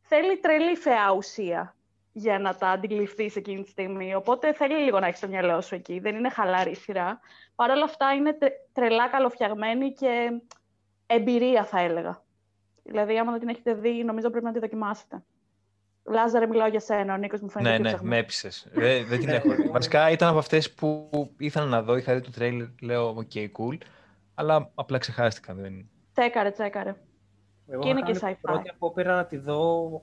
θέλει 0.00 0.38
τρελή 0.38 0.76
φαιά 0.76 1.12
ουσία 1.16 1.76
για 2.12 2.38
να 2.38 2.56
τα 2.56 2.68
αντιληφθεί 2.68 3.32
εκείνη 3.34 3.62
τη 3.62 3.70
στιγμή. 3.70 4.14
Οπότε 4.14 4.52
θέλει 4.52 4.76
λίγο 4.76 5.00
να 5.00 5.06
έχεις 5.06 5.20
το 5.20 5.28
μυαλό 5.28 5.60
σου 5.60 5.74
εκεί. 5.74 5.98
Δεν 5.98 6.14
είναι 6.16 6.30
χαλάρη 6.30 6.74
σειρά. 6.74 7.20
Παρ' 7.54 7.70
όλα 7.70 7.84
αυτά 7.84 8.12
είναι 8.12 8.36
τρελά 8.72 9.08
καλοφτιαγμένη 9.08 9.92
και 9.92 10.40
εμπειρία, 11.06 11.64
θα 11.64 11.80
έλεγα. 11.80 12.22
Δηλαδή, 12.82 13.18
άμα 13.18 13.30
δεν 13.30 13.40
την 13.40 13.48
έχετε 13.48 13.74
δει, 13.74 14.04
νομίζω 14.04 14.30
πρέπει 14.30 14.44
να 14.44 14.52
τη 14.52 14.58
δοκιμάσετε. 14.58 15.22
Λάζαρε, 16.04 16.46
μιλάω 16.46 16.68
για 16.68 16.80
σένα. 16.80 17.14
Ο 17.14 17.16
Νίκος 17.16 17.40
μου 17.40 17.50
φαίνεται. 17.50 17.78
Ναι, 17.78 17.90
ναι, 17.90 17.96
με 18.02 18.16
έπεισες. 18.16 18.68
δεν, 18.72 19.06
δεν 19.06 19.18
την 19.18 19.28
έχω 19.28 19.54
δει. 19.54 19.68
Βασικά 19.68 20.10
ήταν 20.10 20.28
από 20.28 20.38
αυτές 20.38 20.72
που 20.72 21.10
ήθελα 21.38 21.66
να 21.66 21.82
δω. 21.82 21.96
Είχα 21.96 22.14
δει 22.14 22.20
το 22.20 22.30
τρέιλ, 22.30 22.68
λέω, 22.80 23.16
OK, 23.16 23.36
cool. 23.36 23.78
Αλλά 24.38 24.70
απλά 24.74 24.98
ξεχάστηκα. 24.98 25.54
Δεν... 25.54 25.88
Τσέκαρε, 26.12 26.50
τσέκαρε. 26.50 26.94
Εγώ 27.66 27.82
και 27.82 27.88
είναι 27.88 28.00
και 28.00 28.18
sci-fi. 28.20 28.34
Πρώτη 28.40 28.68
απόπειρα 28.68 29.14
να 29.14 29.26
τη 29.26 29.36
δω, 29.36 30.02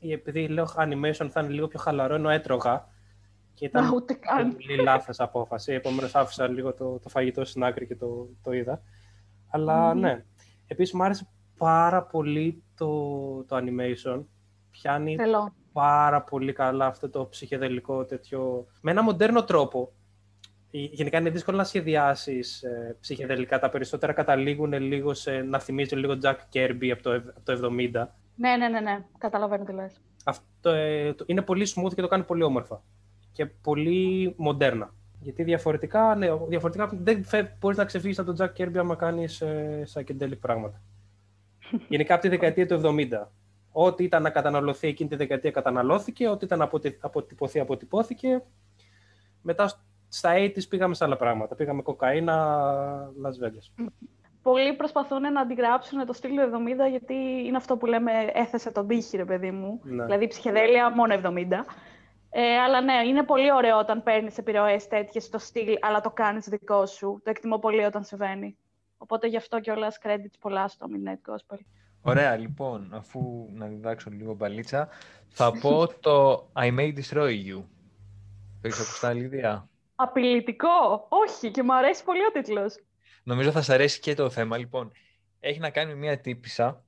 επειδή 0.00 0.48
λέω 0.48 0.66
animation 0.76 1.28
θα 1.30 1.40
είναι 1.40 1.52
λίγο 1.52 1.66
πιο 1.68 1.78
χαλαρό, 1.78 2.14
ενώ 2.14 2.30
έτρωγα. 2.30 2.86
Και 3.54 3.64
ήταν 3.64 3.92
ούτε 3.92 4.14
καν. 4.14 4.52
πολύ 4.52 4.76
λάθος 4.76 5.20
απόφαση. 5.20 5.72
Επομένως 5.72 6.14
άφησα 6.14 6.48
λίγο 6.48 6.74
το, 6.74 6.98
το 6.98 7.08
φαγητό 7.08 7.44
στην 7.44 7.64
άκρη 7.64 7.86
και 7.86 7.96
το, 7.96 8.28
το 8.42 8.52
είδα. 8.52 8.82
Αλλά 9.48 9.92
mm. 9.92 9.96
ναι. 9.96 10.24
Επίσης 10.66 10.94
μου 10.94 11.04
άρεσε 11.04 11.28
πάρα 11.58 12.02
πολύ 12.02 12.62
το, 12.74 12.88
το 13.44 13.56
animation. 13.56 14.24
Πιάνει 14.70 15.16
Θέλω. 15.16 15.54
πάρα 15.72 16.22
πολύ 16.22 16.52
καλά 16.52 16.86
αυτό 16.86 17.10
το 17.10 17.26
ψυχεδελικό 17.26 18.04
τέτοιο. 18.04 18.66
Με 18.80 18.90
ένα 18.90 19.02
μοντέρνο 19.02 19.44
τρόπο 19.44 19.92
γενικά 20.78 21.18
είναι 21.18 21.30
δύσκολο 21.30 21.56
να 21.56 21.64
σχεδιάσεις 21.64 22.62
ε, 22.62 22.96
ψυχεδελικά. 23.00 23.58
Τα 23.58 23.68
περισσότερα 23.68 24.12
καταλήγουν 24.12 24.72
λίγο 24.72 25.14
σε, 25.14 25.30
να 25.30 25.58
θυμίζει 25.58 25.96
λίγο 25.96 26.18
Jack 26.22 26.36
Kirby 26.52 26.88
από 26.92 27.02
το, 27.02 27.14
από 27.14 27.42
το 27.44 27.52
70. 27.52 28.06
Ναι, 28.36 28.56
ναι, 28.56 28.68
ναι, 28.68 28.80
ναι. 28.80 29.04
Καταλαβαίνω 29.18 29.64
τι 29.64 29.72
λες. 29.72 30.00
Αυτό 30.24 30.70
ε, 30.70 31.14
είναι 31.26 31.42
πολύ 31.42 31.66
smooth 31.74 31.94
και 31.94 32.00
το 32.00 32.08
κάνει 32.08 32.24
πολύ 32.24 32.42
όμορφα. 32.42 32.82
Και 33.32 33.46
πολύ 33.46 34.34
μοντέρνα. 34.36 34.94
Γιατί 35.20 35.42
διαφορετικά, 35.42 36.14
ναι, 36.14 36.28
διαφορετικά 36.48 36.90
δεν 36.92 37.24
μπορείς 37.58 37.78
να 37.78 37.84
ξεφύγεις 37.84 38.18
από 38.18 38.32
τον 38.32 38.46
Jack 38.46 38.60
Kirby 38.60 38.76
άμα 38.76 38.94
κάνεις 38.94 39.40
ε, 39.40 39.82
psychedelic 39.92 40.38
πράγματα. 40.40 40.82
Γενικά 41.88 42.14
από 42.14 42.22
τη 42.22 42.28
δεκαετία 42.28 42.66
του 42.66 42.80
70. 42.84 43.26
Ό,τι 43.72 44.04
ήταν 44.04 44.22
να 44.22 44.30
καταναλωθεί 44.30 44.88
εκείνη 44.88 45.08
τη 45.08 45.16
δεκαετία 45.16 45.50
καταναλώθηκε, 45.50 46.28
ό,τι 46.28 46.44
ήταν 46.44 46.58
να 46.58 46.70
αποτυπωθεί, 47.00 47.60
αποτυπώθηκε. 47.60 48.42
Μετά 49.42 49.70
στα 50.14 50.32
80's 50.36 50.68
πήγαμε 50.68 50.94
σε 50.94 51.04
άλλα 51.04 51.16
πράγματα. 51.16 51.54
Πήγαμε 51.54 51.82
κοκαίνα, 51.82 52.58
Las 53.24 53.46
Vegas. 53.46 53.86
Πολλοί 54.42 54.72
προσπαθούν 54.72 55.32
να 55.32 55.40
αντιγράψουν 55.40 56.06
το 56.06 56.12
στυλ 56.12 56.38
70 56.86 56.90
γιατί 56.90 57.14
είναι 57.14 57.56
αυτό 57.56 57.76
που 57.76 57.86
λέμε 57.86 58.12
έθεσε 58.32 58.72
τον 58.72 58.86
πύχη, 58.86 59.16
ρε 59.16 59.24
παιδί 59.24 59.50
μου. 59.50 59.80
Ναι. 59.82 60.04
Δηλαδή 60.04 60.26
ψυχεδέλεια 60.26 60.90
μόνο 60.90 61.14
70. 61.14 61.18
Ε, 62.30 62.58
αλλά 62.58 62.80
ναι, 62.80 62.92
είναι 63.06 63.22
πολύ 63.22 63.52
ωραίο 63.52 63.78
όταν 63.78 64.02
παίρνεις 64.02 64.38
επιρροές 64.38 64.88
τέτοιες 64.88 65.24
στο 65.24 65.38
στυλ, 65.38 65.76
αλλά 65.80 66.00
το 66.00 66.10
κάνεις 66.10 66.48
δικό 66.48 66.86
σου. 66.86 67.20
Το 67.24 67.30
εκτιμώ 67.30 67.58
πολύ 67.58 67.84
όταν 67.84 68.04
συμβαίνει. 68.04 68.56
Οπότε 68.96 69.26
γι' 69.26 69.36
αυτό 69.36 69.60
και 69.60 69.70
όλα 69.70 69.88
credits 70.02 70.36
πολλά 70.40 70.68
στο 70.68 70.86
Midnight 70.90 71.32
Gospel. 71.32 71.58
Ωραία, 72.02 72.36
λοιπόν, 72.36 72.90
αφού 72.94 73.48
να 73.52 73.66
διδάξω 73.66 74.10
λίγο 74.10 74.34
μπαλίτσα, 74.34 74.88
θα 75.28 75.52
πω 75.60 75.86
το 76.00 76.48
I 76.52 76.78
May 76.78 76.92
Destroy 76.94 77.30
You. 77.30 77.62
Το 78.60 78.68
έχεις 78.68 78.80
ακουστά, 78.80 79.12
Λίδια; 79.12 79.68
Απειλητικό. 79.94 81.06
Όχι, 81.08 81.50
και 81.50 81.62
μου 81.62 81.74
αρέσει 81.74 82.04
πολύ 82.04 82.24
ο 82.24 82.30
τίτλος. 82.30 82.74
Νομίζω 83.22 83.50
θα 83.50 83.62
σα 83.62 83.74
αρέσει 83.74 84.00
και 84.00 84.14
το 84.14 84.30
θέμα. 84.30 84.56
Λοιπόν, 84.56 84.92
έχει 85.40 85.58
να 85.58 85.70
κάνει 85.70 85.92
με 85.92 85.98
μια 85.98 86.20
τυπησα 86.20 86.84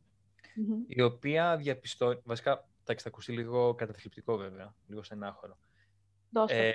η 0.86 1.02
οποία 1.02 1.56
διαπιστώνει. 1.56 2.20
Βασικά, 2.24 2.68
θα 2.84 2.94
ακουστεί 3.06 3.32
λίγο 3.32 3.74
καταθλιπτικό 3.74 4.36
βέβαια, 4.36 4.74
λίγο 4.86 5.02
στενάχωρο. 5.02 5.58
Ε, 6.46 6.70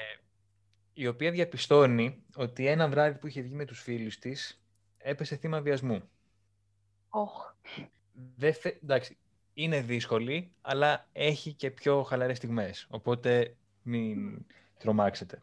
η 0.94 1.08
οποία 1.08 1.32
διαπιστώνει 1.32 2.24
ότι 2.36 2.68
ένα 2.68 2.88
βράδυ 2.88 3.20
που 3.20 3.28
είχε 3.28 3.42
βγει 3.42 3.56
με 3.56 3.66
τους 3.66 3.82
φίλους 3.82 4.20
της 4.20 4.64
έπεσε 4.98 5.36
θύμα 5.36 5.62
βιασμού. 5.62 6.10
Oh. 7.10 7.54
Εντάξει, 8.84 9.18
είναι 9.54 9.82
δύσκολη, 9.82 10.52
αλλά 10.62 11.08
έχει 11.12 11.54
και 11.54 11.72
πιο 11.72 12.04
χαλαρές 12.04 12.38
στιγμές. 12.38 12.88
Οπότε 12.90 13.56
μην 13.82 14.46
τρομάξετε. 14.78 15.42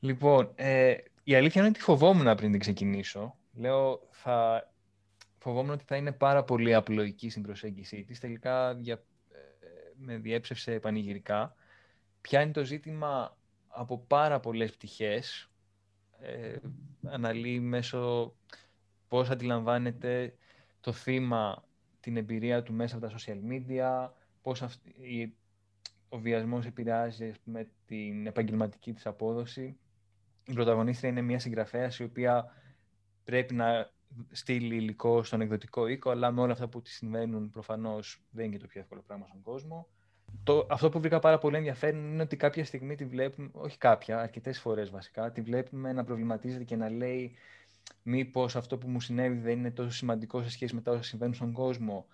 Λοιπόν, 0.00 0.52
ε, 0.54 0.96
η 1.24 1.34
αλήθεια 1.34 1.60
είναι 1.60 1.70
ότι 1.70 1.80
φοβόμουν 1.80 2.34
πριν 2.34 2.50
την 2.50 2.60
ξεκινήσω. 2.60 3.36
Λέω, 3.52 4.08
θα... 4.10 4.68
φοβόμουν 5.38 5.70
ότι 5.70 5.84
θα 5.86 5.96
είναι 5.96 6.12
πάρα 6.12 6.44
πολύ 6.44 6.74
απλοϊκή 6.74 7.30
στην 7.30 7.42
προσέγγιση 7.42 8.04
της. 8.04 8.20
Τελικά 8.20 8.74
δια... 8.74 8.94
Ε, 8.94 9.36
με 9.94 10.16
διέψευσε 10.16 10.78
πανηγυρικά. 10.78 11.54
Πιάνει 12.20 12.52
το 12.52 12.64
ζήτημα 12.64 13.36
από 13.68 13.98
πάρα 13.98 14.40
πολλές 14.40 14.72
πτυχές. 14.72 15.50
Ε, 16.20 16.56
αναλύει 17.06 17.58
μέσω 17.62 18.34
πώς 19.08 19.30
αντιλαμβάνεται 19.30 20.34
το 20.80 20.92
θύμα 20.92 21.64
την 22.00 22.16
εμπειρία 22.16 22.62
του 22.62 22.72
μέσα 22.72 22.96
από 22.96 23.06
τα 23.06 23.14
social 23.18 23.38
media, 23.50 24.10
πώς 24.42 24.62
ο 26.12 26.18
βιασμός 26.18 26.66
επηρεάζει 26.66 27.32
με 27.44 27.68
την 27.86 28.26
επαγγελματική 28.26 28.92
της 28.92 29.06
απόδοση 29.06 29.76
η 30.50 30.52
πρωταγωνίστρια 30.52 31.10
είναι 31.10 31.20
μια 31.20 31.38
συγγραφέας 31.38 31.98
η 31.98 32.02
οποία 32.02 32.52
πρέπει 33.24 33.54
να 33.54 33.90
στείλει 34.30 34.74
υλικό 34.74 35.22
στον 35.22 35.40
εκδοτικό 35.40 35.86
οίκο, 35.86 36.10
αλλά 36.10 36.30
με 36.30 36.40
όλα 36.40 36.52
αυτά 36.52 36.68
που 36.68 36.82
της 36.82 36.94
συμβαίνουν 36.94 37.50
προφανώς 37.50 38.22
δεν 38.30 38.44
είναι 38.44 38.54
και 38.54 38.60
το 38.60 38.66
πιο 38.66 38.80
εύκολο 38.80 39.02
πράγμα 39.06 39.26
στον 39.26 39.42
κόσμο. 39.42 39.88
Το, 40.44 40.66
αυτό 40.70 40.88
που 40.88 41.00
βρήκα 41.00 41.18
πάρα 41.18 41.38
πολύ 41.38 41.56
ενδιαφέρον 41.56 42.12
είναι 42.12 42.22
ότι 42.22 42.36
κάποια 42.36 42.64
στιγμή 42.64 42.94
τη 42.94 43.04
βλέπουμε, 43.04 43.50
όχι 43.52 43.78
κάποια, 43.78 44.20
αρκετές 44.20 44.60
φορές 44.60 44.90
βασικά, 44.90 45.32
τη 45.32 45.40
βλέπουμε 45.40 45.92
να 45.92 46.04
προβληματίζεται 46.04 46.64
και 46.64 46.76
να 46.76 46.90
λέει 46.90 47.36
μήπως 48.02 48.56
αυτό 48.56 48.78
που 48.78 48.88
μου 48.88 49.00
συνέβη 49.00 49.38
δεν 49.38 49.58
είναι 49.58 49.70
τόσο 49.70 49.90
σημαντικό 49.90 50.42
σε 50.42 50.50
σχέση 50.50 50.74
με 50.74 50.80
τα 50.80 50.92
όσα 50.92 51.02
συμβαίνουν 51.02 51.34
στον 51.34 51.52
κόσμο. 51.52 52.06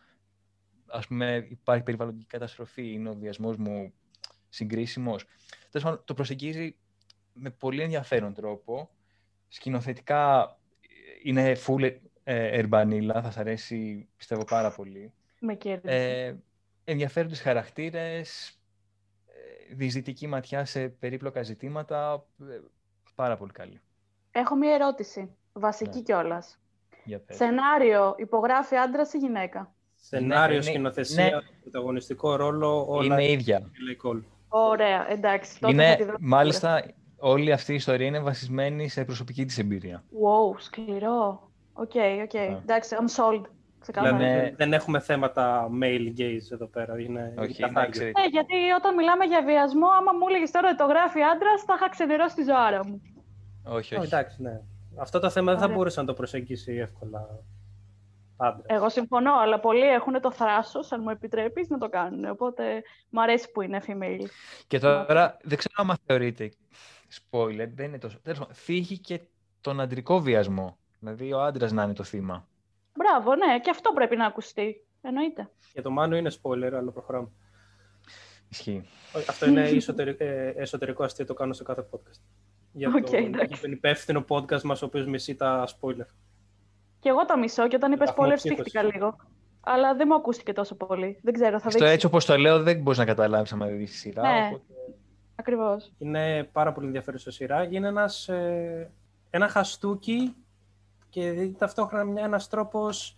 Α 0.87 0.99
πούμε, 1.09 1.47
υπάρχει 1.49 1.83
περιβαλλοντική 1.83 2.27
καταστροφή, 2.27 2.93
είναι 2.93 3.09
ο 3.09 3.15
βιασμός 3.15 3.57
μου 3.57 3.93
συγκρίσιμος. 4.49 5.25
Το 6.05 6.15
προσεγγίζει 6.15 6.77
με 7.33 7.51
πολύ 7.51 7.83
ενδιαφέρον 7.83 8.35
τρόπο. 8.35 8.91
Σκηνοθετικά 9.49 10.57
είναι 11.23 11.57
full 11.67 11.97
ε, 12.25 12.59
ερμπανίλα, 12.59 13.15
θα 13.15 13.23
σας 13.23 13.37
αρέσει 13.37 14.09
πιστεύω 14.17 14.45
πάρα 14.45 14.71
πολύ. 14.71 15.13
Με 15.41 15.55
κέρδισε. 15.55 16.25
Ε, 16.25 16.37
ενδιαφέροντες 16.85 17.41
χαρακτήρες, 17.41 18.61
ε, 19.27 19.75
διεισδυτική 19.75 20.27
ματιά 20.27 20.65
σε 20.65 20.89
περίπλοκα 20.89 21.43
ζητήματα, 21.43 22.27
ε, 22.41 22.61
πάρα 23.15 23.37
πολύ 23.37 23.53
καλή. 23.53 23.81
Έχω 24.31 24.57
μία 24.57 24.75
ερώτηση, 24.75 25.37
βασική 25.53 25.97
ναι. 25.97 26.03
κιόλας. 26.03 26.61
Για 27.05 27.23
Σενάριο, 27.29 28.15
υπογράφει 28.19 28.77
άντρας 28.77 29.13
ή 29.13 29.19
γυναίκα; 29.19 29.75
Σενάριο, 30.09 30.55
είναι- 30.55 30.65
σκηνοθεσία, 30.65 31.25
ναι. 31.25 31.31
πρωταγωνιστικό 31.63 32.37
ρόλο, 32.37 32.85
όλα 32.89 33.05
Είναι 33.21 33.31
ίδια. 33.31 33.61
LA 33.61 34.07
Call. 34.11 34.21
Ωραία, 34.49 35.11
εντάξει. 35.11 35.61
Τότε 35.61 35.75
θα 35.75 35.83
Είναι, 35.85 35.97
τη 35.97 36.05
δω. 36.05 36.15
μάλιστα, 36.21 36.83
όλη 37.19 37.53
αυτή 37.53 37.73
η 37.73 37.75
ιστορία 37.75 38.07
είναι 38.07 38.19
βασισμένη 38.21 38.89
σε 38.89 39.05
προσωπική 39.05 39.45
της 39.45 39.59
εμπειρία. 39.59 40.05
Wow, 40.13 40.55
σκληρό. 40.59 41.51
OK, 41.73 41.93
OK. 42.23 42.35
Εντάξει, 42.35 42.97
I'm 43.01 43.05
sold. 43.23 43.43
Ξεκάθαρα. 43.81 44.17
Δηλαδή 44.17 44.41
Ναι. 44.41 44.53
δεν 44.57 44.73
έχουμε 44.73 45.01
θέματα 45.01 45.69
male 45.83 46.21
gaze 46.21 46.53
εδώ 46.53 46.67
πέρα. 46.67 47.01
Είναι 47.01 47.35
Όχι, 47.39 47.53
καθαρά 47.61 47.71
είναι 47.81 47.87
εξαιρετικό. 47.89 48.21
Ναι, 48.21 48.27
γιατί 48.27 48.55
όταν 48.79 48.95
μιλάμε 48.95 49.25
για 49.25 49.43
βιασμό, 49.45 49.87
άμα 49.99 50.13
μου 50.13 50.27
έλεγες 50.29 50.51
τώρα 50.51 50.69
ότι 50.69 50.77
το 50.77 50.85
γράφει 50.85 51.23
άντρα, 51.23 51.49
θα 51.67 51.75
είχα 51.77 51.89
ξενερώσει 51.89 52.35
τη 52.35 52.43
ζωάρα 52.43 52.87
μου. 52.87 53.03
Όχι, 53.65 53.95
Oh, 53.95 53.99
όχι. 53.99 54.07
εντάξει, 54.07 54.43
ναι. 54.43 54.61
Αυτό 54.97 55.19
το 55.21 55.31
θέμα 55.31 55.51
δεν 55.51 55.59
θα 55.61 55.65
Ωραία. 55.65 55.77
μπορούσε 55.77 56.01
να 56.01 56.07
το 56.07 56.13
προσεγγίσει 56.15 56.73
εύκολα 56.75 57.29
άντρα. 58.37 58.65
Εγώ 58.67 58.89
συμφωνώ, 58.89 59.35
αλλά 59.35 59.61
πολλοί 59.61 59.87
έχουν 59.89 60.21
το 60.21 60.31
θράσος, 60.31 60.93
αν 60.93 61.01
μου 61.03 61.11
επιτρέπεις, 61.11 61.69
να 61.69 61.79
το 61.79 61.89
κάνουν. 61.89 62.25
Οπότε 62.25 62.83
μου 63.09 63.23
αρέσει 63.23 63.51
που 63.51 63.61
είναι 63.61 63.83
female. 63.87 64.27
Και 64.67 64.79
τώρα 64.79 65.37
δεν 65.43 65.59
ξέρω 65.59 65.75
αν 65.77 65.97
θεωρείτε 66.07 66.53
spoiler, 67.21 67.69
δεν 67.75 67.87
είναι 67.87 67.99
τόσο. 67.99 68.19
Τέλος 68.23 68.39
πάντων, 68.39 68.55
θίγει 68.55 68.99
και 68.99 69.21
τον 69.61 69.81
αντρικό 69.81 70.21
βιασμό. 70.21 70.79
Δηλαδή 70.99 71.33
ο 71.33 71.43
άντρας 71.43 71.73
να 71.73 71.83
είναι 71.83 71.93
το 71.93 72.03
θύμα. 72.03 72.49
Μπράβο, 72.95 73.35
ναι, 73.35 73.61
και 73.61 73.71
αυτό 73.71 73.93
πρέπει 73.93 74.17
να 74.17 74.27
ακουστεί. 74.27 74.87
Εννοείται. 75.03 75.51
Για 75.73 75.83
το 75.83 75.91
Μάνο 75.91 76.17
είναι 76.17 76.31
spoiler, 76.43 76.73
αλλά 76.73 76.91
προχωράμε. 76.91 77.29
Ισχύει. 78.49 78.89
Όχι, 79.13 79.27
Αυτό 79.29 79.47
είναι 79.47 79.63
εσωτερικό, 79.63 80.25
εσωτερικό 80.57 81.05
αστείο, 81.05 81.25
το 81.27 81.35
κάνω 81.35 81.53
σε 81.53 81.63
κάθε 81.63 81.87
podcast. 81.91 82.21
Για, 82.73 82.89
Οκ, 82.89 83.11
το, 83.11 83.17
εντάξει. 83.17 83.47
για 83.47 83.61
τον 83.61 83.73
υπεύθυνο 83.73 84.25
podcast 84.29 84.63
μας, 84.63 84.83
ο 84.83 84.87
οποίος 84.87 85.07
μισεί 85.07 85.35
τα 85.35 85.69
spoiler. 85.69 86.07
Και 87.01 87.09
εγώ 87.09 87.25
το 87.25 87.39
μισώ 87.39 87.69
και 87.69 87.77
όταν 87.77 87.93
είπες 87.93 88.09
Βαθμό 88.09 88.25
spoiler 88.25 88.35
ψύχωσης. 88.35 88.63
ψύχτηκα 88.65 88.83
λίγο. 88.83 89.17
Αλλά 89.61 89.95
δεν 89.95 90.07
μου 90.11 90.15
ακούστηκε 90.15 90.53
τόσο 90.53 90.75
πολύ. 90.75 91.19
Δεν 91.23 91.35
ξέρω, 91.35 91.61
θα 91.61 91.71
Στο 91.71 91.79
δείξεις. 91.79 91.95
έτσι 91.95 92.07
όπως 92.07 92.25
το 92.25 92.37
λέω 92.37 92.63
δεν 92.63 92.81
μπορείς 92.81 92.99
να 92.99 93.05
καταλάβεις 93.05 93.53
άμα 93.53 93.67
δεις 93.67 93.91
τη 93.91 93.97
σειρά. 93.97 94.23
Ναι. 94.23 94.47
οπότε- 94.47 94.63
Ακριβώς. 95.39 95.93
Είναι 95.99 96.45
πάρα 96.53 96.73
πολύ 96.73 96.87
ενδιαφέρουσα 96.87 97.31
σειρά. 97.31 97.63
Είναι 97.71 97.89
ένας, 97.89 98.29
ε, 98.29 98.91
ένα 99.31 99.49
χαστούκι 99.49 100.35
και 101.11 101.51
ταυτόχρονα 101.59 102.05
μια, 102.05 102.25
ένας 102.25 102.49
τρόπος 102.49 103.17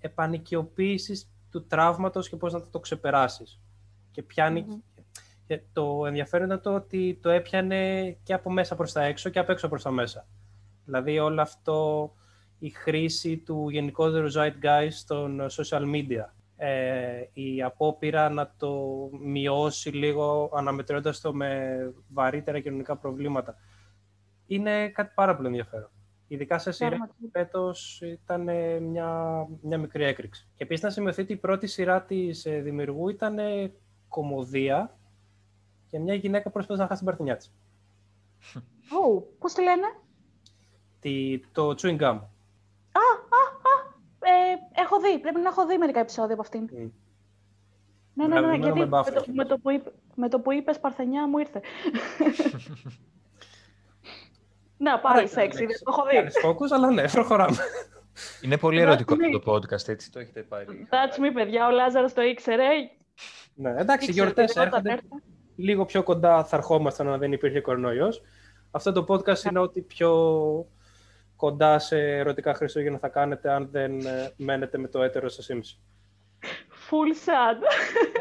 επανοικιοποίησης 0.00 1.30
του 1.50 1.66
τραύματος 1.66 2.28
και 2.28 2.36
πώς 2.36 2.52
να 2.52 2.62
το 2.70 2.78
ξεπεράσεις. 2.80 3.60
Και 4.10 4.22
πιάνει... 4.22 4.60
Μμμ. 4.68 4.78
και 5.46 5.60
το 5.72 6.06
ενδιαφέρον 6.06 6.46
ήταν 6.46 6.60
το 6.60 6.74
ότι 6.74 7.18
το 7.22 7.30
έπιανε 7.30 8.10
και 8.22 8.34
από 8.34 8.50
μέσα 8.50 8.76
προς 8.76 8.92
τα 8.92 9.02
έξω 9.02 9.30
και 9.30 9.38
από 9.38 9.52
έξω 9.52 9.68
προς 9.68 9.82
τα 9.82 9.90
μέσα. 9.90 10.26
Δηλαδή 10.84 11.18
όλο 11.18 11.40
αυτό, 11.40 12.10
η 12.60 12.68
χρήση 12.70 13.36
του 13.36 13.68
γενικότερου 13.68 14.26
zeitgeist 14.32 14.88
στον 14.90 15.40
social 15.50 15.94
media. 15.94 16.24
Ε, 16.56 17.24
η 17.32 17.62
απόπειρα 17.62 18.28
να 18.28 18.54
το 18.58 18.88
μειώσει 19.22 19.90
λίγο 19.90 20.50
αναμετρώντας 20.54 21.20
το 21.20 21.34
με 21.34 21.78
βαρύτερα 22.08 22.60
κοινωνικά 22.60 22.96
προβλήματα. 22.96 23.56
Είναι 24.46 24.88
κάτι 24.88 25.12
πάρα 25.14 25.36
πολύ 25.36 25.48
ενδιαφέρον. 25.48 25.90
Ειδικά 26.28 26.58
σε 26.58 26.70
σειρά 26.72 26.88
Πραγματικά. 26.88 27.28
φέτος 27.32 28.00
ήταν 28.00 28.48
ε, 28.48 28.80
μια, 28.80 29.46
μια 29.60 29.78
μικρή 29.78 30.04
έκρηξη. 30.04 30.48
Και 30.54 30.64
επίσης 30.64 30.84
να 30.84 30.90
σημειωθεί 30.90 31.20
ότι 31.20 31.32
η 31.32 31.36
πρώτη 31.36 31.66
σειρά 31.66 32.02
της 32.02 32.44
ε, 32.46 32.60
δημιουργού 32.60 33.08
ήταν 33.08 33.38
ε, 33.38 33.72
κομμωδία 34.08 34.98
και 35.86 35.98
μια 35.98 36.14
γυναίκα 36.14 36.50
προσπάθησε 36.50 36.82
να 36.82 36.88
χάσει 36.88 36.98
την 37.04 37.08
παρθενιά 37.08 37.36
της. 37.36 37.52
Ω, 39.04 39.20
πώς 39.38 39.52
τη 39.52 39.62
λένε; 39.62 39.86
Τη, 41.00 41.38
το 41.52 41.74
chewing 41.78 42.00
gum. 42.00 42.20
Α, 44.76 44.80
α, 44.80 44.82
α. 44.82 44.82
Ε, 44.82 44.82
έχω 44.82 45.00
δει. 45.00 45.18
Πρέπει 45.18 45.40
να 45.40 45.48
έχω 45.48 45.66
δει 45.66 45.78
μερικά 45.78 46.00
επεισόδια 46.00 46.32
από 46.32 46.42
αυτήν. 46.42 46.68
Mm. 46.72 46.90
Ναι, 48.14 48.26
ναι, 48.26 48.34
ναι, 48.34 48.40
Βραβευμένο 48.40 48.64
γιατί 48.64 48.78
με 48.78 48.86
με, 48.86 48.98
BAFTA 48.98 49.04
το, 49.04 49.10
κιόλας. 49.10 49.26
με, 49.34 49.44
το 49.44 49.58
που 49.58 49.70
είπε, 49.70 49.92
με 50.14 50.28
το 50.28 50.40
που 50.40 50.52
είπες 50.52 50.80
Παρθενιά 50.80 51.28
μου 51.28 51.38
ήρθε. 51.38 51.60
Να, 54.76 54.98
πάλι 55.00 55.28
σεξι, 55.28 55.66
δεν 55.66 55.76
το 55.84 55.90
έχω 55.92 56.04
δει. 56.08 56.14
Κάνεις 56.16 56.34
focus, 56.44 56.70
αλλά 56.74 56.90
ναι, 56.90 57.08
προχωράμε. 57.08 57.56
Είναι 58.42 58.56
πολύ 58.58 58.80
Εντάξει, 58.80 59.04
ερωτικό 59.04 59.14
ναι. 59.14 59.26
αυτό 59.36 59.38
το 59.38 59.52
podcast, 59.54 59.88
έτσι 59.88 60.12
το 60.12 60.18
έχετε 60.18 60.42
πάρει. 60.42 60.88
That's 60.90 61.20
me, 61.20 61.30
παιδιά, 61.34 61.66
ο 61.66 61.70
Λάζαρος 61.70 62.12
το 62.12 62.22
ήξερε. 62.22 62.68
ναι, 63.54 63.70
εντάξει, 63.70 64.06
οι 64.06 64.08
Ήξερε 64.08 64.12
γιορτές 64.12 64.50
ότι 64.50 64.58
όταν 64.58 64.70
έρχονται. 64.86 64.92
έρθω- 64.92 65.22
λίγο 65.56 65.84
πιο 65.84 66.02
κοντά 66.02 66.44
θα 66.44 66.56
ερχόμασταν 66.56 67.08
αν 67.08 67.18
δεν 67.18 67.32
υπήρχε 67.32 67.60
κορονοϊός. 67.60 68.22
Αυτό 68.70 68.92
το 68.92 69.04
podcast 69.08 69.44
είναι 69.50 69.58
ό,τι 69.58 69.80
πιο 69.80 70.10
κοντά 71.40 71.78
σε 71.78 71.98
ερωτικά 71.98 72.54
Χριστούγεννα 72.54 72.98
θα 72.98 73.08
κάνετε 73.08 73.50
αν 73.50 73.68
δεν 73.70 74.06
ε, 74.06 74.32
μένετε 74.36 74.78
με 74.78 74.88
το 74.88 75.02
έτερο 75.02 75.28
σας 75.28 75.48
ήμιση. 75.48 75.78
Full 76.90 77.28
sad. 77.28 77.58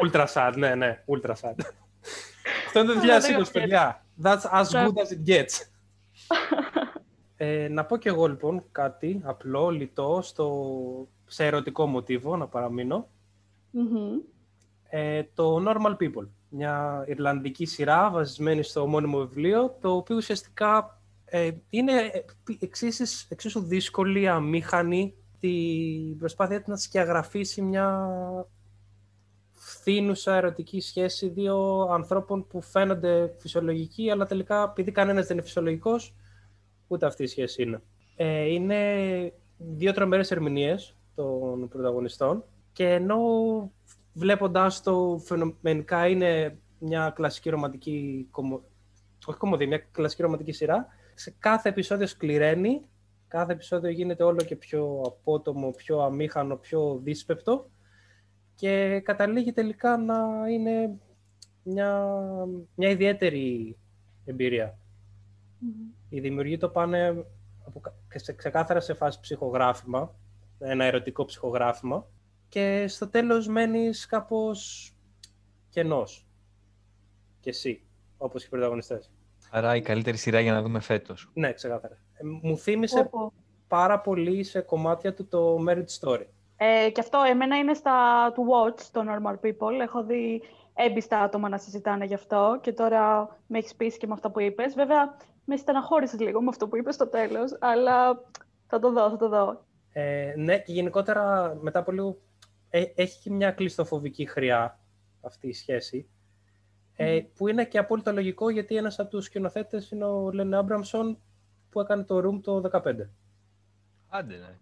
Ultra 0.06 0.26
sad, 0.34 0.54
ναι, 0.56 0.76
ναι, 0.76 1.04
ultra 1.08 1.32
sad. 1.32 1.56
Αυτό 2.66 2.80
είναι 2.80 2.94
το 2.94 3.00
Αλλά 3.00 3.20
δεν 3.20 3.36
2020, 3.36 3.40
έχω 3.40 3.52
παιδιά. 3.52 4.06
That's 4.24 4.62
as 4.62 4.70
Ναι. 4.72 4.86
good 4.86 4.94
as 4.94 5.12
it 5.16 5.30
gets. 5.30 5.66
ε, 7.38 7.68
να 7.68 7.86
πω 7.86 7.98
κι 7.98 8.08
εγώ 8.08 8.28
λοιπόν 8.28 8.64
κάτι 8.72 9.22
απλό, 9.24 9.70
λιτό, 9.70 10.20
στο, 10.24 11.08
σε 11.26 11.46
ερωτικό 11.46 11.86
μοτίβο, 11.86 12.38
να 12.38 12.48
παραμείνω. 12.48 13.08
Μμμ. 13.72 14.18
Ε, 14.90 15.24
το 15.34 15.64
Normal 15.68 15.96
People, 16.04 16.28
μια 16.50 17.04
Ιρλανδική 17.08 17.66
σειρά 17.66 18.10
βασισμένη 18.10 18.64
στο 18.64 18.82
ομώνυμο 18.82 19.20
βιβλίο, 19.20 19.78
το 19.82 19.96
οποίο 19.96 20.16
ουσιαστικά 20.16 20.99
ε, 21.30 21.52
είναι 21.70 21.92
εξίσου, 22.60 23.26
εξίσου 23.30 23.62
δύσκολη, 23.62 24.28
αμήχανη, 24.28 25.14
την 25.40 26.18
προσπάθεια 26.18 26.62
του 26.62 26.70
να 26.70 26.78
σκιαγραφίσει 26.78 27.62
μια 27.62 28.08
φθήνουσα 29.54 30.36
ερωτική 30.36 30.80
σχέση 30.82 31.28
δύο 31.28 31.88
ανθρώπων 31.92 32.48
που 32.48 32.62
φαίνονται 32.62 33.34
φυσιολογικοί, 33.38 34.10
αλλά 34.10 34.26
τελικά 34.26 34.64
επειδή 34.64 34.92
κανένας 34.92 35.28
δεν 35.28 35.38
είναι 35.38 35.46
φυσιολογικός, 35.46 36.16
ούτε 36.88 37.06
αυτή 37.06 37.24
η 37.24 37.28
σχέση 37.28 37.62
είναι. 37.62 37.82
Ε, 38.16 38.46
είναι 38.46 38.78
δύο 39.58 39.94
τρομερές 39.94 40.32
ερμηνείες 40.32 40.96
των 41.16 41.68
πρωταγωνιστών 41.68 42.44
και 42.74 42.90
ενώ 42.90 43.20
βλέποντάς 44.14 44.84
το 44.84 45.22
φαινομενικά 45.26 46.08
είναι 46.08 46.58
μια 46.80 47.10
κλασική 47.16 47.50
ρομαντική 47.50 48.28
κομμω... 48.32 48.62
όχι 49.26 49.38
κομμωδία, 49.38 49.68
μια 49.68 49.88
κλασική 49.92 50.22
ρομαντική 50.22 50.52
σειρά, 50.52 50.88
σε 51.20 51.36
κάθε 51.40 51.70
επεισόδιο 51.70 52.08
σκληραίνει, 52.08 52.86
κάθε 53.28 53.52
επεισόδιο 53.52 53.90
γίνεται 53.90 54.24
όλο 54.24 54.44
και 54.44 54.56
πιο 54.56 55.02
απότομο, 55.06 55.72
πιο 55.72 56.00
αμήχανο, 56.00 56.56
πιο 56.58 57.00
δύσπεπτο 57.04 57.70
και 58.56 59.00
καταλήγει 59.00 59.52
τελικά 59.52 59.98
να 59.98 60.50
είναι 60.50 61.00
μια, 61.64 62.16
μια 62.76 62.90
ιδιαίτερη 62.90 63.78
εμπειρία. 64.26 64.78
Μμμ. 65.60 65.72
Οι 66.10 66.20
δημιουργοί 66.20 66.58
το 66.58 66.70
πάνε 66.70 67.26
από, 67.66 67.80
κα- 67.80 67.96
σε, 68.16 68.34
ξεκάθαρα 68.34 68.80
σε 68.80 68.94
φάση 68.94 69.20
ψυχογράφημα, 69.20 70.16
ένα 70.60 70.86
ερωτικό 70.86 71.26
ψυχογράφημα 71.26 72.08
και 72.50 72.86
στο 72.88 73.08
τέλος 73.08 73.48
μένεις 73.48 74.06
κάπως 74.06 74.92
κενός. 75.70 76.28
Και 77.40 77.50
εσύ, 77.50 77.84
όπως 78.18 78.42
και 78.42 78.48
οι 78.48 78.50
πρωταγωνιστές. 78.50 79.12
Άρα 79.50 79.76
η 79.76 79.82
καλύτερη 79.82 80.18
σειρά 80.18 80.40
για 80.40 80.52
να 80.52 80.62
δούμε 80.62 80.80
φέτος. 80.80 81.32
Ναι, 81.34 81.54
ξεκάθαρα. 81.54 81.94
Ε, 82.14 82.22
μου 82.42 82.58
θύμισε 82.58 83.04
Πω, 83.04 83.10
πω. 83.10 83.34
πάρα 83.68 84.00
πολύ 84.00 84.44
σε 84.44 84.60
κομμάτια 84.62 85.14
του 85.14 85.28
το 85.28 85.58
Marriage 85.70 86.00
Story. 86.02 86.26
Ε, 86.58 86.90
και 86.90 87.00
αυτό 87.00 87.22
εμένα 87.30 87.58
είναι 87.58 87.74
στα 87.74 87.94
του 88.34 88.46
Watch, 88.50 88.82
το 88.92 89.02
Normal 89.08 89.46
People. 89.46 89.80
Έχω 89.82 90.04
δει 90.04 90.42
έμπιστα 90.74 91.20
άτομα 91.20 91.50
να 91.50 91.58
συζητάνε 91.58 92.06
γι' 92.06 92.14
αυτό 92.14 92.60
και 92.62 92.72
τώρα 92.74 93.38
με 93.48 93.58
έχεις 93.58 93.76
πείσει 93.76 93.98
και 93.98 94.08
με 94.08 94.14
αυτά 94.14 94.32
που 94.32 94.40
είπες. 94.40 94.74
Βέβαια, 94.74 95.18
με 95.46 95.56
στεναχώρησες 95.56 96.20
λίγο 96.20 96.42
με 96.42 96.48
αυτό 96.50 96.68
που 96.68 96.78
είπες 96.78 96.96
στο 96.96 97.08
τέλος, 97.08 97.58
αλλά 97.60 98.22
θα 98.68 98.80
το 98.80 98.92
δω, 98.92 99.10
θα 99.10 99.18
το 99.18 99.30
δω. 99.30 99.64
Ε, 99.92 100.34
ναι, 100.38 100.58
και 100.60 100.74
γενικότερα 100.74 101.54
μετά 101.62 101.80
από 101.80 101.92
λίγο 101.92 102.18
ε, 102.70 102.84
έχει 102.96 103.20
και 103.22 103.32
μια 103.32 103.52
κλειστοφοβική 103.52 104.26
χρειά 104.26 104.80
αυτή 105.22 105.48
η 105.48 105.54
σχέση. 105.54 106.10
Ε, 107.02 107.22
που 107.36 107.48
είναι 107.48 107.66
και 107.66 107.78
απόλυτα 107.78 108.12
λογικό 108.12 108.50
γιατί 108.50 108.76
ένας 108.76 109.00
από 109.00 109.10
τους 109.10 109.26
σκηνοθέτες 109.26 109.92
είναι 109.92 110.06
ο 110.06 110.32
Λεν 110.32 110.54
Άμπραμσον 110.54 111.18
που 111.70 111.80
έκανε 111.80 112.04
το 112.04 112.18
Room 112.18 112.42
το 112.42 112.62
2015. 112.74 112.82
Άντε, 114.10 114.36
ναι. 114.36 114.58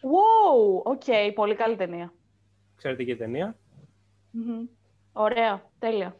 Wow, 0.00 0.82
οκ, 0.84 1.34
πολύ 1.34 1.54
καλή 1.54 1.76
ταινία. 1.76 2.12
Ξέρετε 2.76 3.04
και 3.04 3.10
η 3.10 3.16
ταινία. 3.16 3.56
Μμμ. 4.30 4.66
Ωραία, 5.12 5.62
τέλεια. 5.78 6.16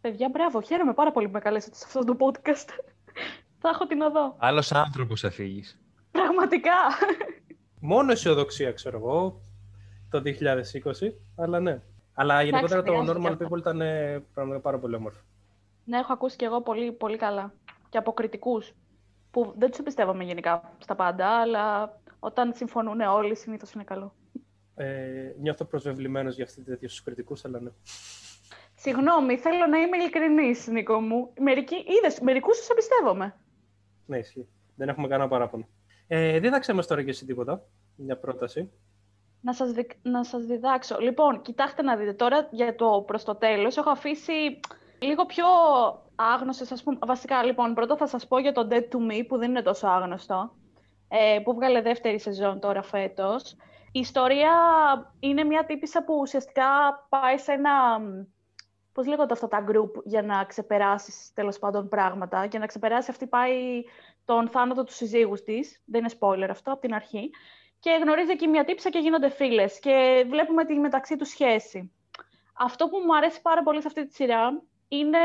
Παιδιά, 0.00 0.28
μπράβο, 0.28 0.62
χαίρομαι 0.62 0.94
πάρα 0.94 1.12
πολύ 1.12 1.26
που 1.26 1.32
με 1.32 1.40
καλέσατε 1.40 1.76
σε 1.76 1.84
αυτό 1.86 2.04
το 2.04 2.16
podcast. 2.18 2.68
θα 3.60 3.68
έχω 3.68 3.86
την 3.86 4.00
οδό. 4.00 4.34
Άλλος 4.38 4.72
άνθρωπος 4.72 5.20
θα 5.20 5.30
φύγεις. 5.30 5.80
Πραγματικά. 6.10 6.76
Μόνο 7.80 8.12
αισιοδοξία, 8.12 8.72
ξέρω 8.72 8.98
εγώ, 8.98 9.40
το 10.10 10.22
2020, 10.24 11.12
αλλά 11.36 11.60
ναι. 11.60 11.82
Αλλά 12.14 12.42
γενικότερα 12.42 12.82
το 12.82 12.92
χρειάζεται 12.92 13.18
Normal 13.18 13.30
αυτό. 13.32 13.46
People 13.46 13.58
ήταν 13.58 13.80
ε, 13.80 14.24
πραγματικά 14.34 14.62
πάρα 14.62 14.78
πολύ 14.78 14.94
όμορφο. 14.94 15.20
ναι, 15.84 15.98
έχω 15.98 16.12
ακούσει 16.12 16.36
και 16.36 16.44
εγώ 16.44 16.62
πολύ, 16.62 16.92
πολύ 16.92 17.16
καλά. 17.16 17.54
Και 17.88 17.98
από 17.98 18.12
κριτικούς. 18.12 18.72
Που 19.30 19.54
δεν 19.58 19.70
τους 19.70 19.78
εμπιστεύομαι 19.78 20.24
γενικά 20.24 20.74
στα 20.78 20.94
πάντα, 20.94 21.28
αλλά 21.28 21.96
όταν 22.18 22.52
συμφωνούν 22.54 23.00
όλοι, 23.00 23.36
συνήθως 23.36 23.72
είναι 23.72 23.84
καλό. 23.84 24.14
Ε, 24.74 25.32
νιώθω 25.40 25.64
προσβεβλημένος 25.64 26.34
για 26.34 26.44
αυτή 26.44 26.62
τη 26.62 26.70
τέτοια 26.70 26.88
στους 26.88 27.02
κριτικούς, 27.02 27.44
αλλά 27.44 27.60
ναι. 27.60 27.70
Συγγνώμη, 28.74 29.36
θέλω 29.38 29.66
να 29.66 29.78
είμαι 29.78 29.96
ειλικρινής, 29.96 30.66
Νίκο 30.66 31.00
μου. 31.00 31.32
Μερικοί, 31.40 31.74
είδες, 31.74 32.20
μερικούς 32.20 32.58
τους 32.58 32.68
εμπιστεύομαι. 32.68 33.36
Ναι, 34.06 34.18
ισχύει. 34.18 34.48
Δεν 34.76 34.88
έχουμε 34.88 35.08
κανένα 35.08 35.28
παράπονο. 35.28 35.68
Ε, 36.06 36.38
δίδαξε 36.38 36.72
μας 36.72 36.86
τώρα 36.86 37.02
και 37.02 37.10
εσύ 37.10 37.26
τίποτα, 37.26 37.64
μια 37.96 38.16
πρόταση. 38.16 38.70
Να 39.44 39.52
σας, 39.52 39.72
δι... 39.72 39.86
να 40.02 40.24
σας 40.24 40.44
διδάξω. 40.44 40.98
Λοιπόν, 41.00 41.42
κοιτάξτε 41.42 41.82
να 41.82 41.96
δείτε 41.96 42.12
τώρα 42.12 42.48
για 42.50 42.74
το 42.74 43.02
προς 43.06 43.24
το 43.24 43.34
τέλος. 43.34 43.76
Έχω 43.76 43.90
αφήσει 43.90 44.60
λίγο 44.98 45.26
πιο 45.26 45.46
άγνωστες, 46.14 46.72
ας 46.72 46.82
πούμε. 46.82 46.98
Βασικά, 47.06 47.44
λοιπόν, 47.44 47.74
πρώτα 47.74 47.96
θα 47.96 48.06
σας 48.06 48.26
πω 48.26 48.38
για 48.38 48.52
το 48.52 48.68
Dead 48.70 48.82
to 48.82 49.10
Me, 49.10 49.26
που 49.28 49.38
δεν 49.38 49.50
είναι 49.50 49.62
τόσο 49.62 49.86
άγνωστο, 49.86 50.52
ε, 51.08 51.38
που 51.44 51.54
βγάλε 51.54 51.80
δεύτερη 51.80 52.20
σεζόν 52.20 52.60
τώρα 52.60 52.82
φέτος. 52.82 53.56
Η 53.92 54.00
ιστορία 54.00 54.52
είναι 55.20 55.44
μια 55.44 55.64
τύπησα 55.64 56.04
που 56.04 56.18
ουσιαστικά 56.20 56.64
πάει 57.08 57.38
σε 57.38 57.52
ένα... 57.52 57.70
Πώς 58.92 59.06
λέγονται 59.06 59.32
αυτά 59.32 59.48
τα 59.48 59.64
group 59.68 60.02
για 60.04 60.22
να 60.22 60.44
ξεπεράσεις 60.44 61.32
τέλος 61.34 61.58
πάντων 61.58 61.88
πράγματα. 61.88 62.44
Για 62.44 62.58
να 62.58 62.66
ξεπεράσει 62.66 63.10
αυτή 63.10 63.26
πάει 63.26 63.82
τον 64.24 64.48
θάνατο 64.48 64.84
τους 64.84 64.94
συζύγους 64.94 65.42
της. 65.42 65.82
Δεν 65.84 66.00
είναι 66.00 66.10
spoiler 66.18 66.48
αυτό, 66.50 66.72
από 66.72 66.80
την 66.80 66.94
αρχή. 66.94 67.30
Και 67.82 67.98
γνωρίζει 68.02 68.30
εκεί 68.30 68.46
μια 68.46 68.64
τύψα 68.64 68.90
και 68.90 68.98
γίνονται 68.98 69.30
φίλες. 69.30 69.78
Και 69.78 70.24
βλέπουμε 70.28 70.64
τη 70.64 70.74
μεταξύ 70.74 71.16
τους 71.16 71.28
σχέση. 71.28 71.92
Αυτό 72.52 72.88
που 72.88 72.98
μου 72.98 73.16
αρέσει 73.16 73.42
πάρα 73.42 73.62
πολύ 73.62 73.80
σε 73.80 73.86
αυτή 73.86 74.06
τη 74.06 74.14
σειρά 74.14 74.62
είναι 74.88 75.18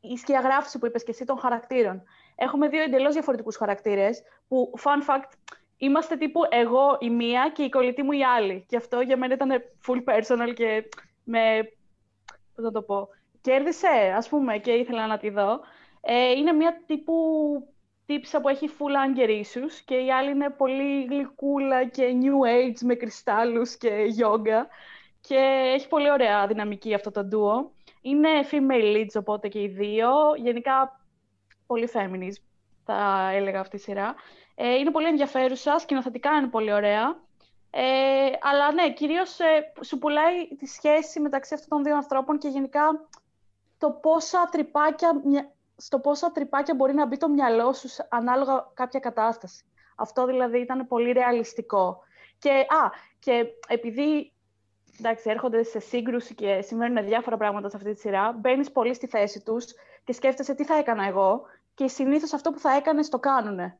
η 0.00 0.16
σκιαγράφηση 0.16 0.78
που 0.78 0.86
είπες 0.86 1.04
και 1.04 1.10
εσύ 1.10 1.24
των 1.24 1.38
χαρακτήρων. 1.38 2.02
Έχουμε 2.36 2.68
δύο 2.68 2.82
εντελώς 2.82 3.12
διαφορετικούς 3.12 3.56
χαρακτήρες, 3.56 4.22
που, 4.48 4.72
fun 4.82 5.10
fact, 5.10 5.30
είμαστε 5.76 6.16
τύπου 6.16 6.40
εγώ 6.50 6.96
η 7.00 7.10
μία 7.10 7.50
και 7.54 7.62
η 7.62 7.68
κολλητή 7.68 8.02
μου 8.02 8.12
η 8.12 8.24
άλλη. 8.24 8.64
Και 8.68 8.76
αυτό 8.76 9.00
για 9.00 9.16
μένα 9.16 9.34
ήταν 9.34 9.50
full 9.86 10.02
personal 10.04 10.54
και 10.54 10.88
με, 11.24 11.72
πώς 12.54 12.64
να 12.64 12.70
το 12.70 12.82
πω, 12.82 13.08
κέρδισε, 13.40 14.12
ας 14.16 14.28
πούμε, 14.28 14.58
και 14.58 14.72
ήθελα 14.72 15.06
να 15.06 15.18
τη 15.18 15.30
δω. 15.30 15.60
Ε, 16.00 16.30
είναι 16.30 16.52
μια 16.52 16.82
τύπου 16.86 17.14
τύψα 18.06 18.40
που 18.40 18.48
έχει 18.48 18.70
full 18.78 19.18
anger 19.18 19.28
issues 19.28 19.72
και 19.84 19.94
η 19.94 20.12
άλλη 20.12 20.30
είναι 20.30 20.50
πολύ 20.50 21.04
γλυκούλα 21.04 21.84
και 21.84 22.12
new 22.20 22.48
age 22.56 22.80
με 22.80 22.94
κρυστάλλους 22.94 23.76
και 23.76 23.90
yoga. 24.18 24.66
Και 25.20 25.70
έχει 25.74 25.88
πολύ 25.88 26.10
ωραία 26.10 26.46
δυναμική 26.46 26.94
αυτό 26.94 27.10
το 27.10 27.28
duo. 27.32 27.70
Είναι 28.00 28.28
female 28.50 28.96
leads, 28.96 29.14
οπότε 29.14 29.48
και 29.48 29.62
οι 29.62 29.68
δύο. 29.68 30.08
Γενικά, 30.36 31.00
πολύ 31.66 31.88
feminist, 31.92 32.42
θα 32.84 33.30
έλεγα 33.32 33.60
αυτή 33.60 33.76
η 33.76 33.78
σειρά. 33.78 34.14
Ε, 34.54 34.74
είναι 34.74 34.90
πολύ 34.90 35.06
ενδιαφέρουσα, 35.06 35.78
σκηνοθετικά 35.78 36.30
είναι 36.30 36.48
πολύ 36.48 36.72
ωραία. 36.72 37.24
Ε, 37.70 38.30
αλλά 38.40 38.72
ναι, 38.72 38.92
κυρίως 38.92 39.38
ε, 39.38 39.72
σου 39.84 39.98
πουλάει 39.98 40.48
τη 40.58 40.66
σχέση 40.66 41.20
μεταξύ 41.20 41.54
αυτών 41.54 41.68
των 41.68 41.82
δύο 41.82 41.96
ανθρώπων 41.96 42.38
και 42.38 42.48
γενικά 42.48 43.08
το 43.78 43.90
πόσα 43.90 44.48
τρυπάκια, 44.50 45.22
στο 45.76 45.98
πόσα 45.98 46.32
τρυπάκια 46.32 46.74
μπορεί 46.74 46.94
να 46.94 47.06
μπει 47.06 47.16
το 47.16 47.28
μυαλό 47.28 47.72
σου 47.72 47.88
ανάλογα 48.08 48.70
κάποια 48.74 49.00
κατάσταση. 49.00 49.64
Αυτό 49.96 50.26
δηλαδή 50.26 50.58
ήταν 50.58 50.86
πολύ 50.86 51.12
ρεαλιστικό. 51.12 52.02
Και, 52.38 52.50
α, 52.50 52.90
και 53.18 53.46
επειδή 53.68 54.32
εντάξει, 54.98 55.30
έρχονται 55.30 55.62
σε 55.62 55.78
σύγκρουση 55.78 56.34
και 56.34 56.60
συμβαίνουν 56.62 57.04
διάφορα 57.04 57.36
πράγματα 57.36 57.68
σε 57.70 57.76
αυτή 57.76 57.92
τη 57.92 58.00
σειρά, 58.00 58.32
μπαίνεις 58.32 58.72
πολύ 58.72 58.94
στη 58.94 59.06
θέση 59.06 59.40
τους 59.40 59.64
και 60.04 60.12
σκέφτεσαι 60.12 60.54
τι 60.54 60.64
θα 60.64 60.78
έκανα 60.78 61.06
εγώ 61.06 61.42
και 61.74 61.88
συνήθως 61.88 62.32
αυτό 62.32 62.50
που 62.50 62.58
θα 62.58 62.76
έκανες 62.76 63.08
το 63.08 63.18
κάνουν. 63.18 63.72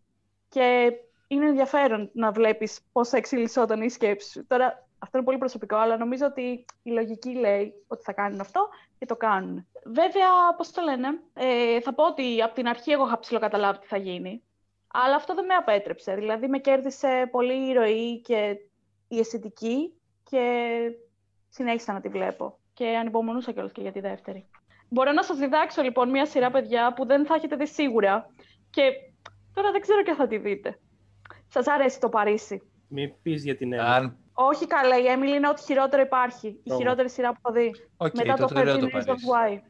Και 0.48 0.92
είναι 1.26 1.46
ενδιαφέρον 1.46 2.10
να 2.12 2.30
βλέπεις 2.32 2.80
πώς 2.92 3.08
θα 3.08 3.16
εξελισσόταν 3.16 3.82
η 3.82 3.90
σκέψη 3.90 4.30
σου. 4.30 4.46
Τώρα, 4.46 4.86
αυτό 4.98 5.16
είναι 5.16 5.26
πολύ 5.26 5.38
προσωπικό, 5.38 5.76
αλλά 5.76 5.96
νομίζω 5.96 6.26
ότι 6.26 6.64
η 6.82 6.90
λογική 6.90 7.30
λέει 7.30 7.72
ότι 7.86 8.02
θα 8.02 8.12
κάνουν 8.12 8.40
αυτό 8.40 8.68
και 8.98 9.06
το 9.06 9.16
κάνουν. 9.16 9.66
Βέβαια, 9.84 10.54
πώς 10.56 10.70
το 10.70 10.82
λένε, 10.82 11.08
ε, 11.34 11.80
θα 11.80 11.94
πω 11.94 12.06
ότι 12.06 12.42
από 12.42 12.54
την 12.54 12.68
αρχή 12.68 12.90
εγώ 12.90 13.06
είχα 13.06 13.18
ψηλοκαταλάβει 13.18 13.78
τι 13.78 13.86
θα 13.86 13.96
γίνει. 13.96 14.42
Αλλά 14.86 15.14
αυτό 15.14 15.34
δεν 15.34 15.44
με 15.44 15.54
απέτρεψε. 15.54 16.14
Δηλαδή, 16.14 16.48
με 16.48 16.58
κέρδισε 16.58 17.28
πολύ 17.30 17.68
η 17.68 17.72
ροή 17.72 18.20
και 18.20 18.56
η 19.08 19.18
αισθητική 19.18 19.92
και 20.30 20.76
συνέχισα 21.48 21.92
να 21.92 22.00
τη 22.00 22.08
βλέπω. 22.08 22.58
Και 22.74 22.96
ανυπομονούσα 22.96 23.52
κιόλας 23.52 23.72
και 23.72 23.80
για 23.80 23.92
τη 23.92 24.00
δεύτερη. 24.00 24.48
Μπορώ 24.88 25.12
να 25.12 25.22
σας 25.22 25.38
διδάξω 25.38 25.82
λοιπόν 25.82 26.10
μια 26.10 26.26
σειρά 26.26 26.50
παιδιά 26.50 26.92
που 26.92 27.06
δεν 27.06 27.26
θα 27.26 27.34
έχετε 27.34 27.56
δει 27.56 27.66
σίγουρα. 27.66 28.26
Και 28.70 28.82
τώρα 29.54 29.70
δεν 29.70 29.80
ξέρω 29.80 30.02
και 30.02 30.14
θα 30.14 30.26
τη 30.26 30.38
δείτε. 30.38 30.78
Σας 31.56 31.66
αρέσει 31.66 32.00
το 32.00 32.08
Παρίσι. 32.08 32.62
Μην 32.88 33.12
πεις 33.22 33.44
για 33.44 33.56
την 33.56 33.72
Έμιλι. 33.72 34.16
Όχι 34.32 34.66
καλά, 34.66 34.98
η 34.98 35.06
Έμιλι 35.06 35.36
είναι 35.36 35.48
ό,τι 35.48 35.62
χειρότερο 35.62 36.02
υπάρχει. 36.02 36.60
Η 36.62 36.72
χειρότερη 36.74 37.10
σειρά 37.10 37.32
που 37.32 37.38
έχω 37.42 37.54
δει. 37.54 37.74
Okay, 37.96 38.12
Μετά 38.14 38.34
το 38.34 38.48
13 38.54 38.56
Reasons 38.64 39.24
Why. 39.30 39.60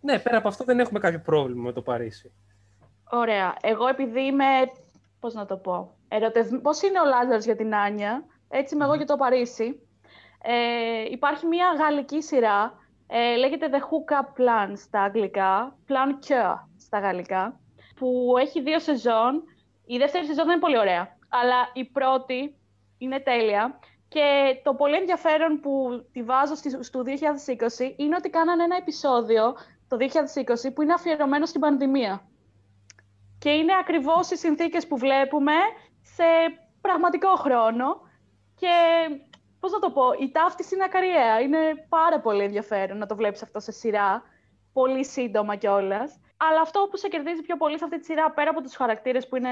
Ναι, 0.00 0.18
πέρα 0.18 0.36
από 0.36 0.48
αυτό 0.48 0.64
δεν 0.64 0.80
έχουμε 0.80 0.98
κάποιο 0.98 1.20
πρόβλημα 1.20 1.62
με 1.62 1.72
το 1.72 1.82
Παρίσι. 1.82 2.32
Ωραία. 3.10 3.56
Εγώ 3.60 3.86
επειδή 3.86 4.20
είμαι, 4.20 4.44
πώς 5.20 5.34
να 5.34 5.46
το 5.46 5.56
πω, 5.56 5.96
ερωτευ... 6.08 6.48
πώς 6.62 6.82
είναι 6.82 7.00
ο 7.00 7.04
Λάζαρος 7.04 7.44
για 7.44 7.56
την 7.56 7.74
Άνια, 7.74 8.24
έτσι 8.48 8.74
είμαι 8.74 8.84
εγώ 8.84 8.94
για 8.94 9.06
το 9.06 9.16
Παρίσι. 9.16 9.80
Ε, 10.42 11.10
υπάρχει 11.10 11.46
μια 11.46 11.66
γαλλική 11.78 12.22
σειρά, 12.22 12.72
ε, 13.06 13.36
λέγεται 13.36 13.68
The 13.72 13.76
Hookup 13.76 14.40
Plan 14.40 14.72
στα 14.76 15.02
αγγλικά, 15.02 15.78
Plan 15.88 16.26
Cure 16.26 16.56
στα 16.76 16.98
γαλλικά, 16.98 17.60
που 17.94 18.34
έχει 18.40 18.62
δύο 18.62 18.78
σεζόν. 18.78 19.42
Η 19.94 19.98
δεύτερη 19.98 20.26
σεζόν 20.26 20.44
δεν 20.44 20.52
είναι 20.52 20.62
πολύ 20.66 20.78
ωραία, 20.78 21.16
αλλά 21.28 21.70
η 21.72 21.84
πρώτη 21.84 22.56
είναι 22.98 23.20
τέλεια. 23.20 23.78
Και 24.08 24.56
το 24.62 24.74
πολύ 24.74 24.96
ενδιαφέρον 24.96 25.60
που 25.60 26.04
τη 26.12 26.22
βάζω 26.22 26.54
στο 26.80 27.02
2020 27.06 27.08
είναι 27.96 28.16
ότι 28.16 28.30
κάνανε 28.30 28.62
ένα 28.62 28.76
επεισόδιο 28.76 29.56
το 29.88 29.96
2020 30.66 30.74
που 30.74 30.82
είναι 30.82 30.92
αφιερωμένο 30.92 31.46
στην 31.46 31.60
πανδημία. 31.60 32.22
Και 33.38 33.50
είναι 33.50 33.72
ακριβώς 33.80 34.30
οι 34.30 34.36
συνθήκες 34.36 34.86
που 34.86 34.98
βλέπουμε 34.98 35.52
σε 36.02 36.24
πραγματικό 36.80 37.34
χρόνο. 37.36 38.00
Και 38.54 38.74
Πώς 39.60 39.72
να 39.72 39.78
το 39.78 39.90
πω, 39.90 40.02
η 40.20 40.30
ταύτιση 40.30 40.74
είναι 40.74 40.84
ακαριέα. 40.84 41.40
Είναι 41.40 41.58
πάρα 41.88 42.20
πολύ 42.20 42.42
ενδιαφέρον 42.42 42.98
να 42.98 43.06
το 43.06 43.16
βλέπεις 43.16 43.42
αυτό 43.42 43.60
σε 43.60 43.72
σειρά. 43.72 44.22
Πολύ 44.72 45.04
σύντομα 45.04 45.56
κιόλας. 45.56 46.20
Αλλά 46.48 46.60
αυτό 46.60 46.88
που 46.90 46.96
σε 46.96 47.08
κερδίζει 47.08 47.42
πιο 47.42 47.56
πολύ 47.56 47.78
σε 47.78 47.84
αυτή 47.84 47.98
τη 47.98 48.04
σειρά, 48.04 48.30
πέρα 48.30 48.50
από 48.50 48.62
τους 48.62 48.76
χαρακτήρες 48.76 49.28
που 49.28 49.36
είναι 49.36 49.50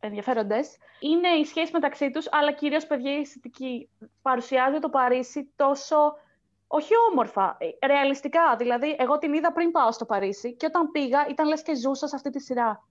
ενδιαφέροντες, 0.00 0.78
είναι 1.00 1.28
η 1.28 1.44
σχέση 1.44 1.72
μεταξύ 1.72 2.10
τους, 2.10 2.26
αλλά 2.30 2.52
κυρίως 2.52 2.86
παιδιά 2.86 3.12
η 3.12 3.20
αισθητική. 3.20 3.88
Παρουσιάζει 4.22 4.78
το 4.78 4.88
Παρίσι 4.88 5.52
τόσο. 5.56 5.96
Όχι 6.66 6.92
όμορφα, 7.10 7.56
ε, 7.58 7.86
ρεαλιστικά. 7.86 8.56
Δηλαδή, 8.56 8.96
εγώ 8.98 9.18
την 9.18 9.32
είδα 9.32 9.52
πριν 9.52 9.70
πάω 9.70 9.92
στο 9.92 10.04
Παρίσι 10.04 10.54
και 10.54 10.66
όταν 10.66 10.90
πήγα 10.90 11.26
ήταν 11.28 11.48
λες 11.48 11.62
και 11.62 11.74
ζούσα 11.74 12.06
σε 12.06 12.16
αυτή 12.16 12.30
τη 12.30 12.40
σειρά. 12.40 12.84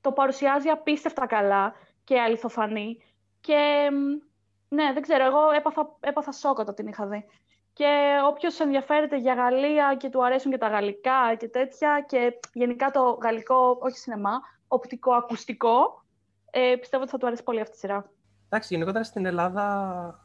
Το 0.00 0.12
παρουσιάζει 0.12 0.68
απίστευτα 0.68 1.26
καλά 1.26 1.74
και 2.04 2.20
αληθοφανή. 2.20 3.02
Και 3.40 3.90
ναι, 4.68 4.92
δεν 4.92 5.02
ξέρω. 5.02 5.24
Εγώ 5.24 5.50
έπαθα, 5.50 5.96
έπαθα 6.00 6.32
σοκ 6.32 6.58
όταν 6.58 6.74
την 6.74 6.86
είχα 6.86 7.06
δει. 7.06 7.26
Και 7.80 8.20
όποιος 8.28 8.60
ενδιαφέρεται 8.60 9.18
για 9.18 9.34
Γαλλία 9.34 9.96
και 9.98 10.08
του 10.08 10.24
αρέσουν 10.24 10.50
και 10.50 10.58
τα 10.58 10.68
γαλλικά 10.68 11.34
και 11.38 11.48
τέτοια 11.48 12.04
και 12.08 12.38
γενικά 12.52 12.90
το 12.90 13.18
γαλλικό, 13.22 13.78
όχι 13.80 13.96
σινεμά, 13.96 14.40
οπτικό-ακουστικό, 14.68 16.04
ε, 16.50 16.74
πιστεύω 16.80 17.02
ότι 17.02 17.12
θα 17.12 17.18
του 17.18 17.26
αρέσει 17.26 17.42
πολύ 17.42 17.60
αυτή 17.60 17.74
η 17.76 17.78
σειρά. 17.78 18.10
Εντάξει, 18.46 18.74
γενικότερα 18.74 19.04
στην 19.04 19.26
Ελλάδα, 19.26 19.64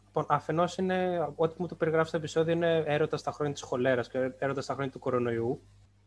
λοιπόν, 0.06 0.26
αφενός 0.28 0.78
είναι, 0.78 1.30
ό,τι 1.36 1.56
μου 1.58 1.68
το 1.68 1.76
περιγράφεις 1.76 2.08
στο 2.08 2.18
επεισόδιο, 2.18 2.54
είναι 2.54 2.84
έρωτας 2.86 3.20
στα 3.20 3.32
χρόνια 3.32 3.54
της 3.54 3.62
χολέρας 3.62 4.10
και 4.10 4.32
έρωτας 4.40 4.64
στα 4.64 4.74
χρόνια 4.74 4.92
του 4.92 5.00
κορονοϊού. 5.00 5.62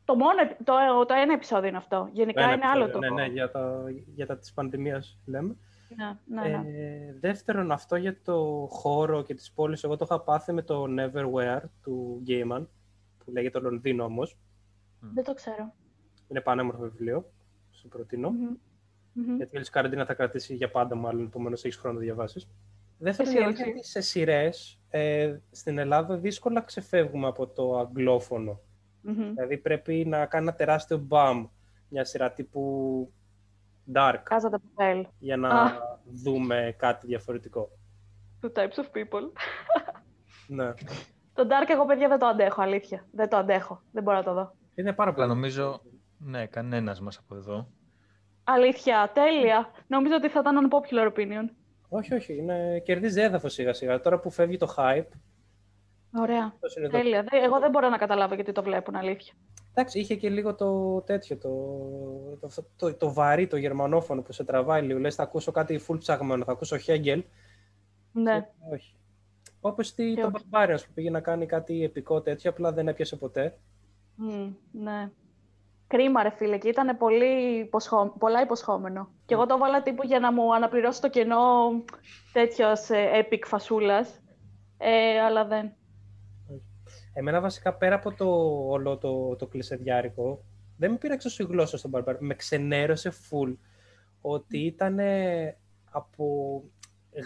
Το 0.05 0.15
μόνο, 0.15 0.47
το, 0.65 1.05
το 1.07 1.15
ένα 1.15 1.33
επεισόδιο 1.33 1.69
είναι 1.69 1.77
αυτό. 1.77 2.09
Γενικά 2.13 2.43
είναι 2.43 2.53
επεισόδιο, 2.53 2.83
άλλο 2.83 2.93
το. 2.93 2.99
Ναι, 2.99 3.11
ναι, 3.11 3.27
για 3.27 3.51
τα, 3.51 3.83
για 4.15 4.27
τα 4.27 4.39
της 4.39 4.53
πανδημίας 4.53 5.19
λέμε. 5.27 5.57
Ναι, 5.97 6.43
ναι, 6.43 6.49
ναι. 6.49 6.69
Ε, 6.69 7.15
δεύτερον, 7.21 7.73
αυτό 7.73 7.97
για 7.97 8.17
το 8.23 8.67
χώρο 8.71 9.23
και 9.23 9.35
τις 9.35 9.53
πόλεις, 9.53 9.85
εγώ 9.85 9.97
το 9.97 10.05
είχα 10.05 10.21
πάθει 10.21 10.53
με 10.53 10.63
το 10.63 10.87
Neverwhere 10.89 11.63
του 11.83 12.23
Gaiman, 12.27 12.67
που 13.25 13.31
λέγεται 13.31 13.61
το 13.61 13.71
Λονδίνο 13.71 14.05
όμως. 14.05 14.37
Δεν 15.01 15.25
το 15.25 15.35
ξέρω. 15.35 15.75
Είναι 16.29 16.41
πανέμορφο 16.41 16.83
βιβλίο, 16.83 17.31
σου 17.71 17.89
προτείνω. 17.89 18.31
Mm-hmm. 18.31 19.37
Γιατί 19.37 19.59
η 19.59 19.71
καραντίνα 19.71 20.05
θα 20.05 20.15
κρατήσει 20.15 20.55
για 20.55 20.71
πάντα, 20.71 20.95
μάλλον, 20.95 21.25
επομένως 21.25 21.65
έχεις 21.65 21.77
χρόνο 21.77 21.99
να 21.99 22.05
διαβάσεις. 22.05 22.49
Δεύτερον, 22.99 23.33
Εσύ 23.33 23.41
η 23.41 23.45
αλήθεια 23.45 23.63
όχι. 23.65 23.71
είναι 23.71 23.79
ότι 23.79 23.89
σε 23.89 24.01
σειρές 24.01 24.81
ε, 24.89 25.37
στην 25.51 25.79
Ελλάδα 25.79 26.17
δύσκολα 26.17 26.61
ξεφεύγουμε 26.61 27.27
από 27.27 27.47
το 27.47 27.79
αγγλόφωνο. 27.79 28.61
Μμμ. 29.01 29.33
Δηλαδή 29.35 29.59
πρέπει 29.59 30.05
να 30.07 30.27
κάνει 30.27 30.47
ένα 30.47 30.57
τεράστιο 30.57 30.99
μπαμ 30.99 31.47
μια 31.89 32.05
σειρά 32.05 32.33
τύπου 32.33 33.13
Dark 33.95 34.15
Casa 34.31 34.51
de 34.51 34.57
Papel. 34.77 35.03
για 35.19 35.37
να 35.37 35.49
Α. 35.49 35.71
δούμε 36.05 36.75
κάτι 36.79 37.07
διαφορετικό. 37.07 37.69
Two 38.43 38.53
types 38.59 38.77
of 38.83 38.85
people. 38.97 39.31
Ναι. 40.47 40.73
Το 41.35 41.47
Dark 41.49 41.69
εγώ, 41.69 41.87
παιδιά, 41.87 42.09
δεν 42.09 42.19
το 42.19 42.27
αντέχω, 42.27 42.63
αλήθεια. 42.63 43.07
Δεν 43.13 43.29
το 43.29 43.37
αντέχω. 43.37 43.83
Δεν 43.93 44.03
μπορώ 44.03 44.17
να 44.17 44.23
το 44.23 44.33
δω. 44.35 44.55
Είναι 44.75 44.93
πάρα 44.93 45.11
Αλλά 45.11 45.19
πολύ. 45.25 45.29
νομίζω, 45.35 45.81
ναι, 46.19 46.47
κανένας 46.47 47.01
μας 47.01 47.19
από 47.19 47.35
εδώ. 47.35 47.69
Αλήθεια, 48.45 49.11
τέλεια. 49.15 49.71
Νομίζω 49.87 50.15
ότι 50.15 50.29
θα 50.29 50.41
ήταν 50.41 50.69
unpopular 50.71 51.13
opinion. 51.13 51.51
Όχι, 51.89 52.15
όχι. 52.15 52.37
Είναι... 52.37 52.79
Κερδίζει 52.85 53.21
έδαφος 53.21 53.53
σιγά 53.53 53.73
σιγά. 53.73 54.01
Τώρα 54.01 54.19
που 54.19 54.31
φεύγει 54.31 54.57
το 54.57 54.75
hype. 54.77 55.07
Ωραία. 56.19 56.53
Τέλεια. 56.91 57.25
Το... 57.25 57.37
Εγώ 57.43 57.59
δεν 57.61 57.71
μπορώ 57.71 57.89
να 57.89 57.97
καταλάβω 57.97 58.35
γιατί 58.35 58.53
το 58.53 58.63
βλέπουν, 58.63 58.95
αλήθεια. 58.97 59.35
Εντάξει, 59.79 59.99
είχε 59.99 60.15
και 60.15 60.29
λίγο 60.29 60.55
το 60.55 61.01
τέτοιο, 61.01 61.37
το, 61.37 61.51
το, 62.41 62.65
το, 62.77 62.95
το 62.95 63.13
βαρύ, 63.13 63.47
το 63.47 63.57
γερμανόφωνο 63.57 64.23
που 64.23 64.33
σε 64.33 64.45
τραβάει 64.45 64.83
λίγο. 64.83 64.99
Λες, 64.99 65.15
θα 65.15 65.23
ακούσω 65.23 65.53
κάτι 65.53 65.81
full 65.87 65.99
ψαγμένο, 65.99 66.45
θα 66.45 66.53
ακούσω 66.53 66.77
Χέγγελ. 66.77 67.25
Ναι. 68.13 68.49
όχι. 68.73 68.97
Όπως 69.61 69.95
το 69.95 70.31
Barbarians 70.33 70.83
που 70.87 70.93
πήγε 70.95 71.11
να 71.11 71.21
κάνει 71.21 71.47
κάτι 71.47 71.85
επικό 71.85 72.21
τέτοιο, 72.21 72.51
απλά 72.51 72.73
δεν 72.73 72.89
έπιασε 72.89 73.17
ποτέ. 73.17 73.59
Mm, 74.31 74.53
ναι. 74.73 75.11
Κρίμα 75.87 76.23
ρε 76.23 76.31
φίλε, 76.31 76.59
και 76.59 76.69
ήταν 76.69 76.97
πολύ 76.97 77.59
υποσχό... 77.59 78.15
πολλά 78.19 78.43
υποσχόμενο. 78.43 79.09
Και 79.27 79.35
εγώ 79.35 79.47
το 79.47 79.59
βάλα 79.59 79.83
τύπου 79.83 80.05
για 80.05 80.21
να 80.21 80.33
μου 80.33 80.55
αναπληρώσει 80.55 81.01
το 81.01 81.11
κενό 81.11 81.71
τέτοιος 82.33 82.91
ε, 82.91 83.27
epic 83.31 83.43
φασούλας, 83.45 84.21
ε, 84.79 85.21
αλλά 85.21 85.45
δεν. 85.45 85.73
Εμένα 87.19 87.41
βασικά 87.41 87.75
πέρα 87.75 87.95
από 87.95 88.13
το 88.15 88.27
όλο 88.69 88.97
το, 88.97 89.37
το 89.37 89.47
κλεισεδιάρικο, 89.47 90.45
δεν 90.77 90.91
με 90.91 90.97
πήραξε 90.97 91.27
όσο 91.27 91.43
η 91.43 91.47
γλώσσα 91.47 91.79
στον 91.79 91.91
Μπαρμπάρ. 91.91 92.17
Με 92.21 92.35
ξενέρωσε 92.35 93.13
full 93.13 93.57
ότι 94.21 94.59
ήταν 94.59 94.99
από 95.91 96.63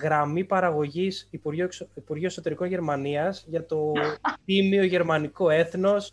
γραμμή 0.03 0.45
παραγωγής 0.45 1.29
Υπουργείου, 1.31 1.69
Υπουργείου 1.95 2.27
Εσωτερικών 2.27 2.69
Γερμανίας 2.69 3.45
για 3.49 3.67
το 3.67 3.93
τίμιο 4.45 4.85
γερμανικό 4.85 5.51
έθνος 5.51 6.13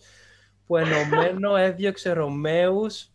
που 0.65 0.77
ενωμένο 0.77 1.55
έδιωξε 1.55 2.11
Ρωμαίους 2.11 3.11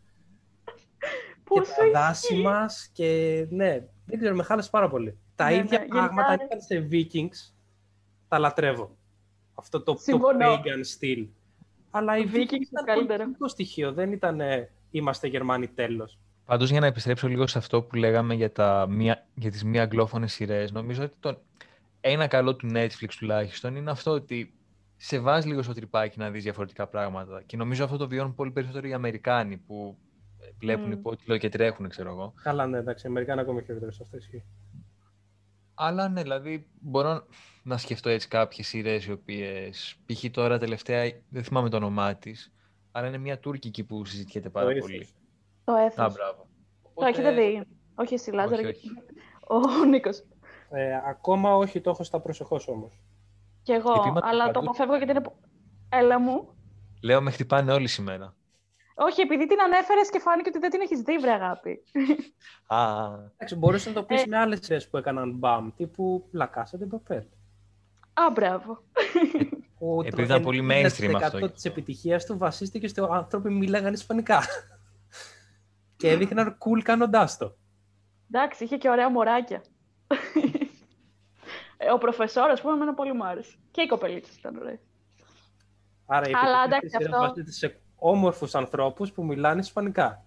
και 1.44 1.60
τα 1.60 1.90
δάση 2.00 2.34
μας 2.36 2.90
και 2.92 3.46
ναι, 3.50 3.86
δεν 4.06 4.18
ξέρω, 4.18 4.34
με 4.34 4.42
χάλασε 4.42 4.70
πάρα 4.70 4.88
πολύ. 4.88 5.18
Τα 5.34 5.48
ναι, 5.48 5.54
ίδια 5.54 5.78
ναι, 5.78 5.86
πράγματα 5.86 6.32
αν 6.32 6.40
ήταν 6.44 6.60
σε 6.60 6.88
Vikings, 6.90 7.52
τα 8.28 8.38
λατρεύω. 8.38 8.96
Αυτό 9.54 9.82
το, 9.82 9.94
το 9.94 10.20
pagan 10.40 10.98
style. 10.98 11.26
Αλλά 11.90 12.18
οι 12.18 12.24
Vikings 12.32 12.68
ήταν 12.70 12.84
καλύτερο 12.84 13.24
στοιχείο, 13.46 13.92
δεν 13.92 14.12
ήταν 14.12 14.40
είμαστε 14.90 15.26
Γερμανοί 15.26 15.68
τέλος. 15.68 16.18
Πάντως 16.44 16.70
για 16.70 16.80
να 16.80 16.86
επιστρέψω 16.86 17.28
λίγο 17.28 17.46
σε 17.46 17.58
αυτό 17.58 17.82
που 17.82 17.96
λέγαμε 17.96 18.34
για, 18.34 18.52
τα 18.52 18.86
μία, 18.88 19.26
για 19.34 19.50
τις 19.50 19.64
μία 19.64 19.82
αγγλόφωνες 19.82 20.32
σειρές, 20.32 20.72
νομίζω 20.72 21.02
ότι 21.02 21.14
το, 21.20 21.40
ένα 22.00 22.26
καλό 22.26 22.56
του 22.56 22.68
Netflix 22.72 23.08
τουλάχιστον 23.18 23.76
είναι 23.76 23.90
αυτό 23.90 24.10
ότι 24.10 24.54
σε 24.96 25.18
βάζει 25.18 25.48
λίγο 25.48 25.62
στο 25.62 25.72
τρυπάκι 25.72 26.18
να 26.18 26.30
δεις 26.30 26.42
διαφορετικά 26.42 26.86
πράγματα. 26.86 27.42
Και 27.46 27.56
νομίζω 27.56 27.84
αυτό 27.84 27.96
το 27.96 28.08
βιώνουν 28.08 28.34
πολύ 28.34 28.50
περισσότερο 28.50 28.88
οι 28.88 28.92
Αμερικάνοι 28.92 29.56
που 29.56 29.96
βλέπουν 30.58 30.90
mm. 30.90 30.96
υπότιτλο 30.96 31.36
και 31.36 31.48
τρέχουν, 31.48 31.88
ξέρω 31.88 32.10
εγώ. 32.10 32.34
Καλά, 32.42 32.66
ναι, 32.66 32.78
εντάξει, 32.78 33.06
οι 33.06 33.08
Αμερικάνοι 33.10 33.40
ακόμη 33.40 33.62
χειρότερο 33.62 33.92
σε 33.92 34.02
αυτό 34.02 34.16
ισχύει. 34.16 34.44
Αλλά 35.74 36.08
ναι, 36.08 36.22
δηλαδή 36.22 36.66
μπορώ 36.80 37.26
να 37.66 37.76
σκεφτώ 37.76 38.08
έτσι 38.08 38.28
κάποιες 38.28 38.66
σειρές 38.66 39.06
οι 39.06 39.12
οποίες 39.12 39.96
π.χ. 40.06 40.24
τώρα 40.30 40.58
τελευταία, 40.58 41.12
δεν 41.28 41.44
θυμάμαι 41.44 41.68
το 41.68 41.76
όνομά 41.76 42.14
της, 42.14 42.52
αλλά 42.92 43.06
είναι 43.06 43.18
μια 43.18 43.38
Τούρκικη 43.38 43.84
που 43.84 44.04
συζητιέται 44.04 44.48
πάρα 44.48 44.66
πολύ. 44.80 45.08
Το 45.64 45.74
έθνος. 45.74 46.06
Α, 46.06 46.10
μπράβο. 46.10 46.46
Το 46.94 47.06
έχετε 47.06 47.32
δει. 47.32 47.66
Όχι 47.94 48.14
εσύ, 48.14 48.30
Λάζαρο. 48.30 48.62
Ο 49.48 49.84
Νίκος. 49.84 50.24
Ε, 50.70 51.00
ακόμα 51.06 51.56
όχι, 51.56 51.80
το 51.80 51.90
έχω 51.90 52.04
στα 52.04 52.20
προσεχώς 52.20 52.68
όμως. 52.68 52.98
Κι 53.62 53.72
εγώ, 53.72 54.18
αλλά 54.22 54.50
το 54.50 54.60
αποφεύγω 54.60 54.96
γιατί 54.96 55.10
είναι... 55.10 55.22
Έλα 55.88 56.18
μου. 56.18 56.54
Λέω 57.02 57.22
με 57.22 57.30
χτυπάνε 57.30 57.72
όλοι 57.72 57.88
σήμερα. 57.88 58.34
Όχι, 58.94 59.20
επειδή 59.20 59.46
την 59.46 59.60
ανέφερες 59.60 60.10
και 60.10 60.18
φάνηκε 60.18 60.48
ότι 60.48 60.58
δεν 60.58 60.70
την 60.70 60.80
έχεις 60.80 61.00
δει, 61.00 61.18
βρε 61.18 61.30
αγάπη. 61.30 61.82
Α. 62.66 62.78
Εντάξει, 63.36 63.56
μπορούσε 63.56 63.88
να 63.88 63.94
το 63.94 64.02
πεις 64.02 64.22
ε... 64.22 64.26
με 64.26 64.36
άλλες 64.36 64.58
σειρές 64.62 64.88
που 64.88 64.96
έκαναν 64.96 65.32
μπαμ, 65.32 65.70
τύπου 65.76 66.28
Λακάσα 66.32 66.78
την 66.78 66.88
Παπέλ. 66.88 67.24
Α, 68.14 68.30
μπράβο. 68.32 68.82
Επειδή 70.04 70.22
ήταν 70.22 70.42
πολύ 70.42 70.66
mainstream 70.70 71.12
αυτό. 71.14 71.38
Το 71.38 71.50
τη 71.50 71.68
επιτυχίας 71.68 72.24
του 72.24 72.38
βασίστηκε 72.38 72.88
στο 72.88 73.08
άνθρωποι 73.12 73.50
μίλαγαν 73.50 73.92
Ισπανικά 73.92 74.42
και 75.96 76.08
έδειχναν 76.08 76.58
cool 76.58 76.82
κάνοντάς 76.82 77.36
το. 77.36 77.56
Εντάξει, 78.30 78.64
είχε 78.64 78.76
και 78.76 78.88
ωραία 78.88 79.10
μωράκια. 79.10 79.62
Ε, 81.76 81.90
ο 81.90 81.98
προφεσόρ, 81.98 82.50
ας 82.50 82.60
πούμε, 82.60 82.74
εμένα 82.74 82.94
πολύ 82.94 83.12
μου 83.12 83.26
άρεσε. 83.26 83.56
Και 83.70 83.82
οι 83.82 83.86
κοπελίτσε 83.86 84.32
ήταν 84.38 84.56
ωραίε. 84.56 84.80
Άρα, 86.06 86.28
η 86.28 86.32
Αλλά 86.34 86.64
εντάξει, 86.64 86.96
αυτό... 86.96 87.18
βασίζεται 87.18 87.50
σε 87.50 87.80
όμορφους 87.96 88.54
ανθρώπους 88.54 89.12
που 89.12 89.24
μιλάνε 89.24 89.60
Ισπανικά. 89.60 90.24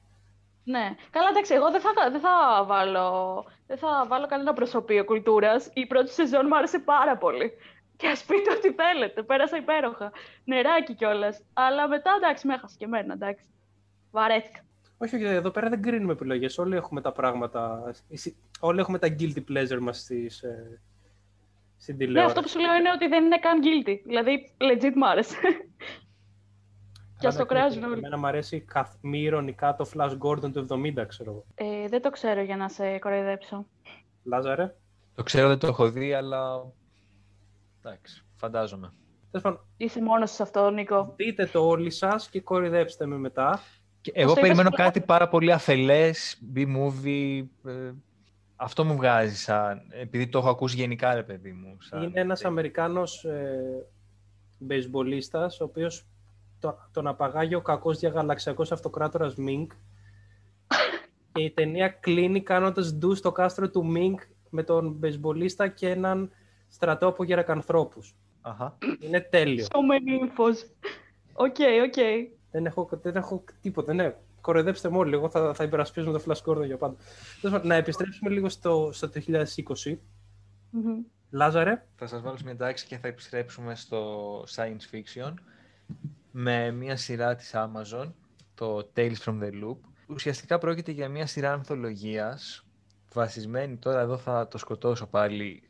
Ναι. 0.63 0.95
Καλά, 1.09 1.27
εντάξει, 1.29 1.53
εγώ 1.53 1.71
δεν 1.71 1.81
θα, 1.81 1.91
δεν 2.11 2.19
θα, 2.19 2.63
βάλω, 2.65 3.45
δεν 3.67 3.77
θα 3.77 4.05
βάλω 4.07 4.27
κανένα 4.27 4.53
προσωπείο 4.53 5.05
κουλτούρας. 5.05 5.69
Η 5.73 5.85
πρώτη 5.85 6.11
σεζόν 6.11 6.45
μου 6.49 6.57
άρεσε 6.57 6.79
πάρα 6.79 7.17
πολύ. 7.17 7.51
Και 7.97 8.07
ας 8.07 8.23
πείτε 8.23 8.51
ό,τι 8.53 8.73
θέλετε. 8.73 9.23
Πέρασα 9.23 9.57
υπέροχα. 9.57 10.11
Νεράκι 10.43 10.93
κιόλας. 10.93 11.41
Αλλά 11.53 11.87
μετά 11.87 12.11
εντάξει, 12.17 12.47
με 12.47 12.53
έχασε 12.53 12.75
και 12.77 12.85
εμένα, 12.85 13.13
εντάξει. 13.13 13.45
Βαρέθηκα. 14.11 14.59
Όχι, 14.97 15.15
όχι, 15.15 15.25
εδώ 15.25 15.49
πέρα 15.49 15.69
δεν 15.69 15.81
κρίνουμε 15.81 16.11
επιλογές. 16.11 16.57
Όλοι 16.57 16.75
έχουμε 16.75 17.01
τα 17.01 17.11
πράγματα. 17.11 17.93
Όλοι 18.59 18.79
έχουμε 18.79 18.99
τα 18.99 19.07
guilty 19.19 19.43
pleasure 19.49 19.79
μας 19.79 19.99
στη 19.99 20.31
ε, 20.41 20.79
στην 21.77 21.97
τηλεόραση. 21.97 22.25
Ναι, 22.25 22.39
αυτό 22.39 22.41
που 22.41 22.49
σου 22.49 22.59
λέω 22.59 22.75
είναι 22.75 22.91
ότι 22.91 23.07
δεν 23.07 23.25
είναι 23.25 23.39
καν 23.39 23.59
guilty. 23.63 23.99
Δηλαδή, 24.05 24.51
legit 24.57 24.93
μ' 24.95 25.03
άρεσε. 25.03 25.37
Και 27.19 27.27
ας 27.27 27.35
το 27.35 27.45
κράζουν 27.45 27.83
όλοι. 27.83 27.93
Εμένα 27.93 28.17
μου 28.17 28.27
αρέσει 28.27 28.65
μη 29.01 29.19
ηρωνικά 29.19 29.75
το 29.75 29.89
Flash 29.93 30.17
Gordon 30.17 30.51
του 30.53 30.67
70, 30.69 31.07
ξέρω 31.07 31.31
εγώ. 31.31 31.45
Ε, 31.55 31.87
δεν 31.87 32.01
το 32.01 32.09
ξέρω 32.09 32.41
για 32.41 32.57
να 32.57 32.69
σε 32.69 32.97
κοροϊδέψω. 32.99 33.65
Λάζαρε. 34.23 34.75
Το 35.15 35.23
ξέρω, 35.23 35.47
δεν 35.47 35.59
το 35.59 35.67
έχω 35.67 35.89
δει, 35.89 36.13
αλλά. 36.13 36.65
Εντάξει, 37.87 38.23
φαντάζομαι. 38.35 38.93
Είσαι 39.77 40.01
μόνος 40.01 40.31
σε 40.31 40.43
αυτό, 40.43 40.69
Νίκο. 40.69 41.13
Δείτε 41.15 41.45
το 41.45 41.67
όλοι 41.67 41.89
σας 41.89 42.29
και 42.29 42.41
κοροϊδέψτε 42.41 43.05
με 43.05 43.17
μετά. 43.17 43.61
Και 44.01 44.11
εγώ 44.15 44.33
περιμένω 44.33 44.69
κάτι 44.69 45.01
πάρα 45.01 45.27
πολύ 45.27 45.51
αφελές, 45.51 46.41
B-movie. 46.55 47.45
Ε, 47.65 47.91
αυτό 48.55 48.83
μου 48.83 48.95
βγάζει 48.95 49.35
σαν. 49.35 49.81
Επειδή 49.89 50.27
το 50.27 50.37
έχω 50.37 50.49
ακούσει 50.49 50.75
γενικά, 50.75 51.13
ρε 51.13 51.23
παιδί 51.23 51.51
μου. 51.51 51.77
Σαν... 51.79 52.03
Είναι 52.03 52.19
ένας 52.19 52.45
Αμερικάνος 52.45 53.23
ε, 53.23 53.85
ο 55.59 55.63
οποίος 55.63 56.05
το, 56.59 56.77
τον 56.91 57.07
απαγάγει 57.07 57.55
ο 57.55 57.61
κακός 57.61 57.99
διαγαλαξιακός 57.99 58.71
αυτοκράτορας 58.71 59.35
Μίνκ. 59.35 59.71
και 61.31 61.43
η 61.43 61.51
ταινία 61.51 61.89
κλείνει 61.89 62.41
κάνοντας 62.41 62.93
ντου 62.93 63.15
στο 63.15 63.31
κάστρο 63.31 63.69
του 63.69 63.85
Μινγκ 63.85 64.21
με 64.49 64.63
τον 64.63 64.91
μπεϊσμπολίστα 64.91 65.67
και 65.67 65.89
έναν 65.89 66.31
στρατό 66.69 67.07
από 67.07 67.23
γερακανθρώπους. 67.23 68.01
Είναι 68.99 69.21
τέλειο. 69.21 69.65
So 69.65 69.77
many 69.77 70.23
infos. 70.23 70.55
OK, 71.33 71.55
OK. 71.85 72.27
Δεν 72.51 72.65
έχω, 72.65 72.89
δεν 73.01 73.15
έχω 73.15 73.43
τίποτα. 73.61 73.93
Ναι, 73.93 74.15
κοροϊδέψτε 74.41 74.89
μου 74.89 74.97
όλοι. 74.99 75.13
Εγώ 75.13 75.29
θα, 75.29 75.53
θα 75.53 75.63
υπερασπίσουμε 75.63 76.19
το 76.19 76.23
Flash 76.27 76.51
Gordon 76.51 76.65
για 76.65 76.77
πάντα. 76.77 76.95
Να 77.63 77.75
επιστρέψουμε 77.75 78.29
λίγο 78.29 78.49
στο, 78.49 78.89
στο 78.93 79.09
2020. 79.13 79.33
Mm-hmm. 79.33 79.97
Λάζαρε. 81.29 81.85
Θα 81.95 82.07
σας 82.07 82.21
βάλω 82.21 82.37
μια 82.43 82.55
τάξη 82.55 82.87
και 82.87 82.97
θα 82.97 83.07
επιστρέψουμε 83.07 83.75
στο 83.75 84.41
science 84.55 84.95
fiction 84.95 85.33
με 86.31 86.71
μια 86.71 86.95
σειρά 86.95 87.35
της 87.35 87.51
Amazon, 87.53 88.11
το 88.55 88.91
Tales 88.95 89.17
from 89.25 89.39
the 89.41 89.49
Loop. 89.63 89.77
Ουσιαστικά 90.07 90.57
πρόκειται 90.57 90.91
για 90.91 91.09
μια 91.09 91.25
σειρά 91.25 91.53
ανθολογίας 91.53 92.65
βασισμένη, 93.13 93.77
τώρα 93.77 93.99
εδώ 93.99 94.17
θα 94.17 94.47
το 94.47 94.57
σκοτώσω 94.57 95.07
πάλι, 95.07 95.63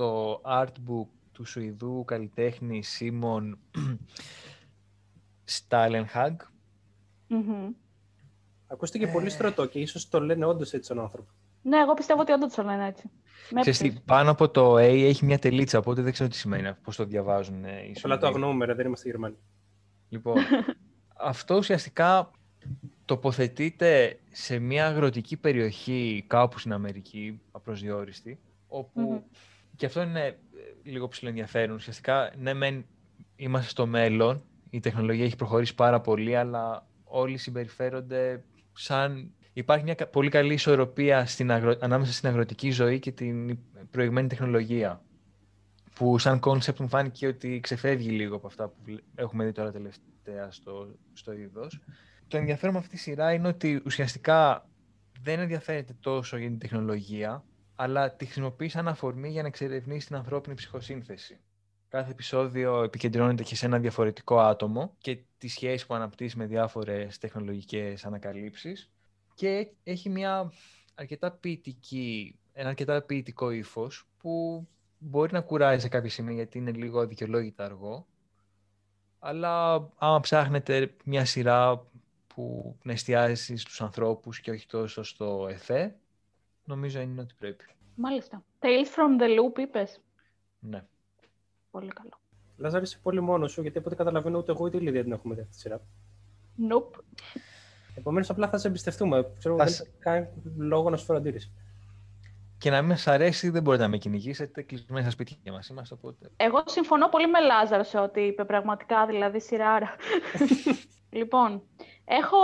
στο 0.00 0.40
artbook 0.44 1.06
του 1.32 1.44
Σουηδού 1.44 2.04
καλλιτέχνη 2.04 2.82
Σίμον 2.82 3.58
Στάλενχαγκ. 5.44 6.38
Mm-hmm. 7.30 7.74
Ακούστηκε 8.66 9.06
πολύ 9.06 9.26
ε. 9.26 9.28
στρωτό 9.28 9.66
και 9.66 9.78
ίσως 9.78 10.08
το 10.08 10.20
λένε 10.20 10.44
όντως 10.44 10.72
έτσι 10.72 10.88
τον 10.88 11.00
άνθρωπο. 11.00 11.30
Ναι, 11.62 11.78
εγώ 11.78 11.94
πιστεύω 11.94 12.20
ότι 12.20 12.32
όντως 12.32 12.54
το 12.54 12.62
λένε 12.62 12.86
έτσι. 12.86 13.10
Ξέρεις, 13.60 14.00
πάνω 14.04 14.30
από 14.30 14.48
το 14.48 14.74
A 14.74 14.78
έχει 14.78 15.24
μια 15.24 15.38
τελίτσα, 15.38 15.78
οπότε 15.78 16.02
δεν 16.02 16.12
ξέρω 16.12 16.28
τι 16.28 16.36
σημαίνει, 16.36 16.74
πώς 16.82 16.96
το 16.96 17.04
διαβάζουν 17.04 17.64
οι 17.64 17.94
Όλα 18.04 18.18
το 18.18 18.26
αγνοούμε, 18.26 18.74
δεν 18.74 18.86
είμαστε 18.86 19.08
Γερμανοί. 19.08 19.36
Λοιπόν, 20.08 20.36
αυτό 21.32 21.56
ουσιαστικά 21.56 22.30
τοποθετείται 23.04 24.18
σε 24.32 24.58
μια 24.58 24.86
αγροτική 24.86 25.36
περιοχή 25.36 26.24
κάπου 26.26 26.58
στην 26.58 26.72
Αμερική, 26.72 27.40
απροσδιόριστη, 27.50 28.40
όπου 28.68 29.24
και 29.80 29.86
αυτό 29.86 30.02
είναι 30.02 30.24
ε, 30.24 30.34
λίγο 30.82 31.08
ψηλό 31.08 31.28
ενδιαφέρον. 31.28 31.74
Ουσιαστικά, 31.76 32.32
ναι, 32.36 32.54
μεν 32.54 32.84
είμαστε 33.36 33.70
στο 33.70 33.86
μέλλον, 33.86 34.42
η 34.70 34.80
τεχνολογία 34.80 35.24
έχει 35.24 35.36
προχωρήσει 35.36 35.74
πάρα 35.74 36.00
πολύ, 36.00 36.36
αλλά 36.36 36.86
όλοι 37.04 37.36
συμπεριφέρονται 37.36 38.44
σαν... 38.72 39.32
Υπάρχει 39.52 39.84
μια 39.84 39.94
πολύ 39.94 40.28
καλή 40.28 40.52
ισορροπία 40.52 41.26
στην 41.26 41.50
αγρο... 41.50 41.76
ανάμεσα 41.80 42.12
στην 42.12 42.28
αγροτική 42.28 42.70
ζωή 42.70 42.98
και 42.98 43.12
την 43.12 43.58
προηγμένη 43.90 44.28
τεχνολογία. 44.28 45.02
Που 45.94 46.18
σαν 46.18 46.38
concept 46.38 46.80
μου 46.80 46.88
φάνηκε 46.88 47.26
ότι 47.26 47.60
ξεφεύγει 47.60 48.10
λίγο 48.10 48.36
από 48.36 48.46
αυτά 48.46 48.68
που 48.68 49.00
έχουμε 49.14 49.44
δει 49.44 49.52
τώρα 49.52 49.72
τελευταία 49.72 50.50
στο, 50.50 50.88
στο 51.12 51.32
είδος. 51.32 51.80
Το 52.28 52.36
ενδιαφέρον 52.36 52.74
με 52.74 52.80
αυτή 52.80 52.90
τη 52.90 52.98
σειρά 52.98 53.32
είναι 53.32 53.48
ότι 53.48 53.82
ουσιαστικά 53.84 54.68
δεν 55.22 55.40
ενδιαφέρεται 55.40 55.96
τόσο 56.00 56.36
για 56.36 56.48
την 56.48 56.58
τεχνολογία, 56.58 57.44
αλλά 57.82 58.10
τη 58.10 58.24
χρησιμοποιεί 58.24 58.72
σαν 58.72 58.88
αφορμή 58.88 59.28
για 59.28 59.42
να 59.42 59.48
εξερευνήσει 59.48 60.06
την 60.06 60.16
ανθρώπινη 60.16 60.54
ψυχοσύνθεση. 60.54 61.40
Κάθε 61.88 62.10
επεισόδιο 62.10 62.82
επικεντρώνεται 62.82 63.42
και 63.42 63.56
σε 63.56 63.66
ένα 63.66 63.78
διαφορετικό 63.78 64.38
άτομο 64.38 64.94
και 64.98 65.18
τη 65.38 65.48
σχέση 65.48 65.86
που 65.86 65.94
αναπτύσσει 65.94 66.36
με 66.36 66.46
διάφορες 66.46 67.18
τεχνολογικές 67.18 68.04
ανακαλύψεις 68.04 68.90
και 69.34 69.68
έχει 69.82 70.08
μια 70.08 70.52
αρκετά 70.94 71.30
ποιητική, 71.30 72.38
ένα 72.52 72.68
αρκετά 72.68 73.02
ποιητικό 73.02 73.50
ύφος 73.50 74.06
που 74.18 74.66
μπορεί 74.98 75.32
να 75.32 75.40
κουράζει 75.40 75.80
σε 75.80 75.88
κάποια 75.88 76.10
σημεία 76.10 76.34
γιατί 76.34 76.58
είναι 76.58 76.70
λίγο 76.72 77.00
αδικαιολόγητα 77.00 77.64
αργό 77.64 78.06
αλλά 79.18 79.74
άμα 79.96 80.20
ψάχνετε 80.20 80.94
μια 81.04 81.24
σειρά 81.24 81.86
που 82.26 82.76
να 82.82 82.92
εστιάζει 82.92 83.56
στους 83.56 83.80
ανθρώπους 83.80 84.40
και 84.40 84.50
όχι 84.50 84.66
τόσο 84.66 85.02
στο 85.02 85.46
εφέ, 85.50 85.94
νομίζω 86.70 87.00
είναι 87.00 87.20
ότι 87.20 87.34
πρέπει. 87.38 87.64
Μάλιστα. 87.94 88.42
Tales 88.60 88.86
from 88.96 89.22
the 89.22 89.26
Loop 89.26 89.58
είπες. 89.58 90.00
Ναι. 90.60 90.84
Πολύ 91.70 91.88
καλό. 91.88 92.10
Λάζαρη, 92.56 92.84
είσαι 92.84 92.98
πολύ 93.02 93.20
μόνος 93.20 93.52
σου, 93.52 93.62
γιατί 93.62 93.78
από 93.78 93.86
ό,τι 93.88 93.96
καταλαβαίνω 93.96 94.38
ούτε 94.38 94.52
εγώ 94.52 94.64
ούτε 94.64 94.76
η 94.76 94.80
Λίδια 94.80 95.02
την 95.02 95.12
έχουμε 95.12 95.34
δει 95.34 95.40
αυτή 95.40 95.52
τη 95.52 95.58
σειρά. 95.60 95.80
Nope. 96.72 97.00
Επομένως, 97.94 98.30
απλά 98.30 98.48
θα 98.48 98.58
σε 98.58 98.68
εμπιστευτούμε. 98.68 99.30
Ξέρω, 99.38 99.56
δεν 99.56 99.68
σε- 99.68 99.82
έχει 99.82 99.92
κανένα 99.98 100.30
λόγο 100.56 100.90
να 100.90 100.96
σου 100.96 101.04
φέρω 101.04 101.18
αντίρρηση. 101.18 101.52
Και 102.58 102.70
να 102.70 102.82
μην 102.82 102.96
σας 102.96 103.06
αρέσει 103.06 103.50
δεν 103.50 103.62
μπορείτε 103.62 103.82
να 103.82 103.88
με 103.88 103.96
κυνηγήσετε, 103.98 104.62
κλεισμένοι 104.62 105.02
στα 105.02 105.10
σπίτια 105.10 105.52
μας 105.52 105.68
είμαστε, 105.68 105.94
οπότε... 105.94 106.30
Εγώ 106.36 106.62
συμφωνώ 106.66 107.08
πολύ 107.08 107.26
με 107.28 107.40
Λάζαρο 107.40 107.82
σε 107.82 107.98
ό,τι 107.98 108.20
είπε 108.20 108.44
πραγματικά, 108.44 109.06
δηλαδή 109.06 109.40
σειράρα. 109.40 109.94
λοιπόν, 111.10 111.62
έχω 112.04 112.38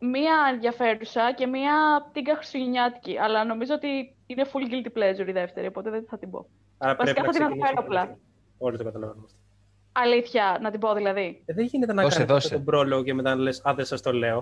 μία 0.00 0.34
ενδιαφέρουσα 0.52 1.32
και 1.32 1.46
μία 1.46 1.74
τίγκα 2.12 2.34
χριστουγεννιάτικη, 2.36 3.18
αλλά 3.18 3.44
νομίζω 3.44 3.74
ότι 3.74 4.16
είναι 4.26 4.44
full 4.52 4.72
guilty 4.72 4.98
pleasure 4.98 5.28
η 5.28 5.32
δεύτερη, 5.32 5.66
οπότε 5.66 5.90
δεν 5.90 6.06
θα 6.08 6.18
την 6.18 6.30
πω. 6.30 6.46
Άρα 6.78 6.94
Βασικά 6.94 7.20
πρέπει 7.20 7.36
θα 7.36 7.42
να 7.42 7.48
την 7.50 7.60
ξεκινήσουμε 7.60 7.68
αναφέρω 7.68 7.80
από 7.80 7.86
απλά. 7.86 8.06
την- 8.06 8.22
Όλοι 8.58 8.76
το 8.76 8.84
καταλαβαίνουμε. 8.84 9.26
αυτό. 9.26 9.38
Αλήθεια, 9.92 10.58
να 10.60 10.70
την 10.70 10.80
πω 10.80 10.92
δηλαδή. 10.94 11.42
Ε, 11.46 11.54
δεν 11.54 11.64
γίνεται 11.64 11.92
να 11.92 12.02
Δώσε, 12.02 12.16
κάνεις 12.16 12.32
δώσε. 12.32 12.46
αυτό 12.46 12.56
τον 12.56 12.64
πρόλογο 12.64 13.02
και 13.02 13.14
μετά 13.14 13.34
να 13.34 13.42
λες 13.42 13.62
«Α, 13.68 13.74
δεν 13.74 13.84
σας 13.84 14.02
το 14.02 14.12
λέω». 14.12 14.38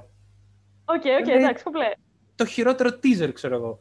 OK, 0.85 0.95
OK, 0.95 1.03
Δηλαδή- 1.03 1.31
εντάξει, 1.33 1.65
κομπλέ. 1.65 1.91
Το 2.37 2.45
χειρότερο 2.45 2.91
teaser, 3.03 3.31
ξέρω 3.33 3.55
εγώ. 3.55 3.79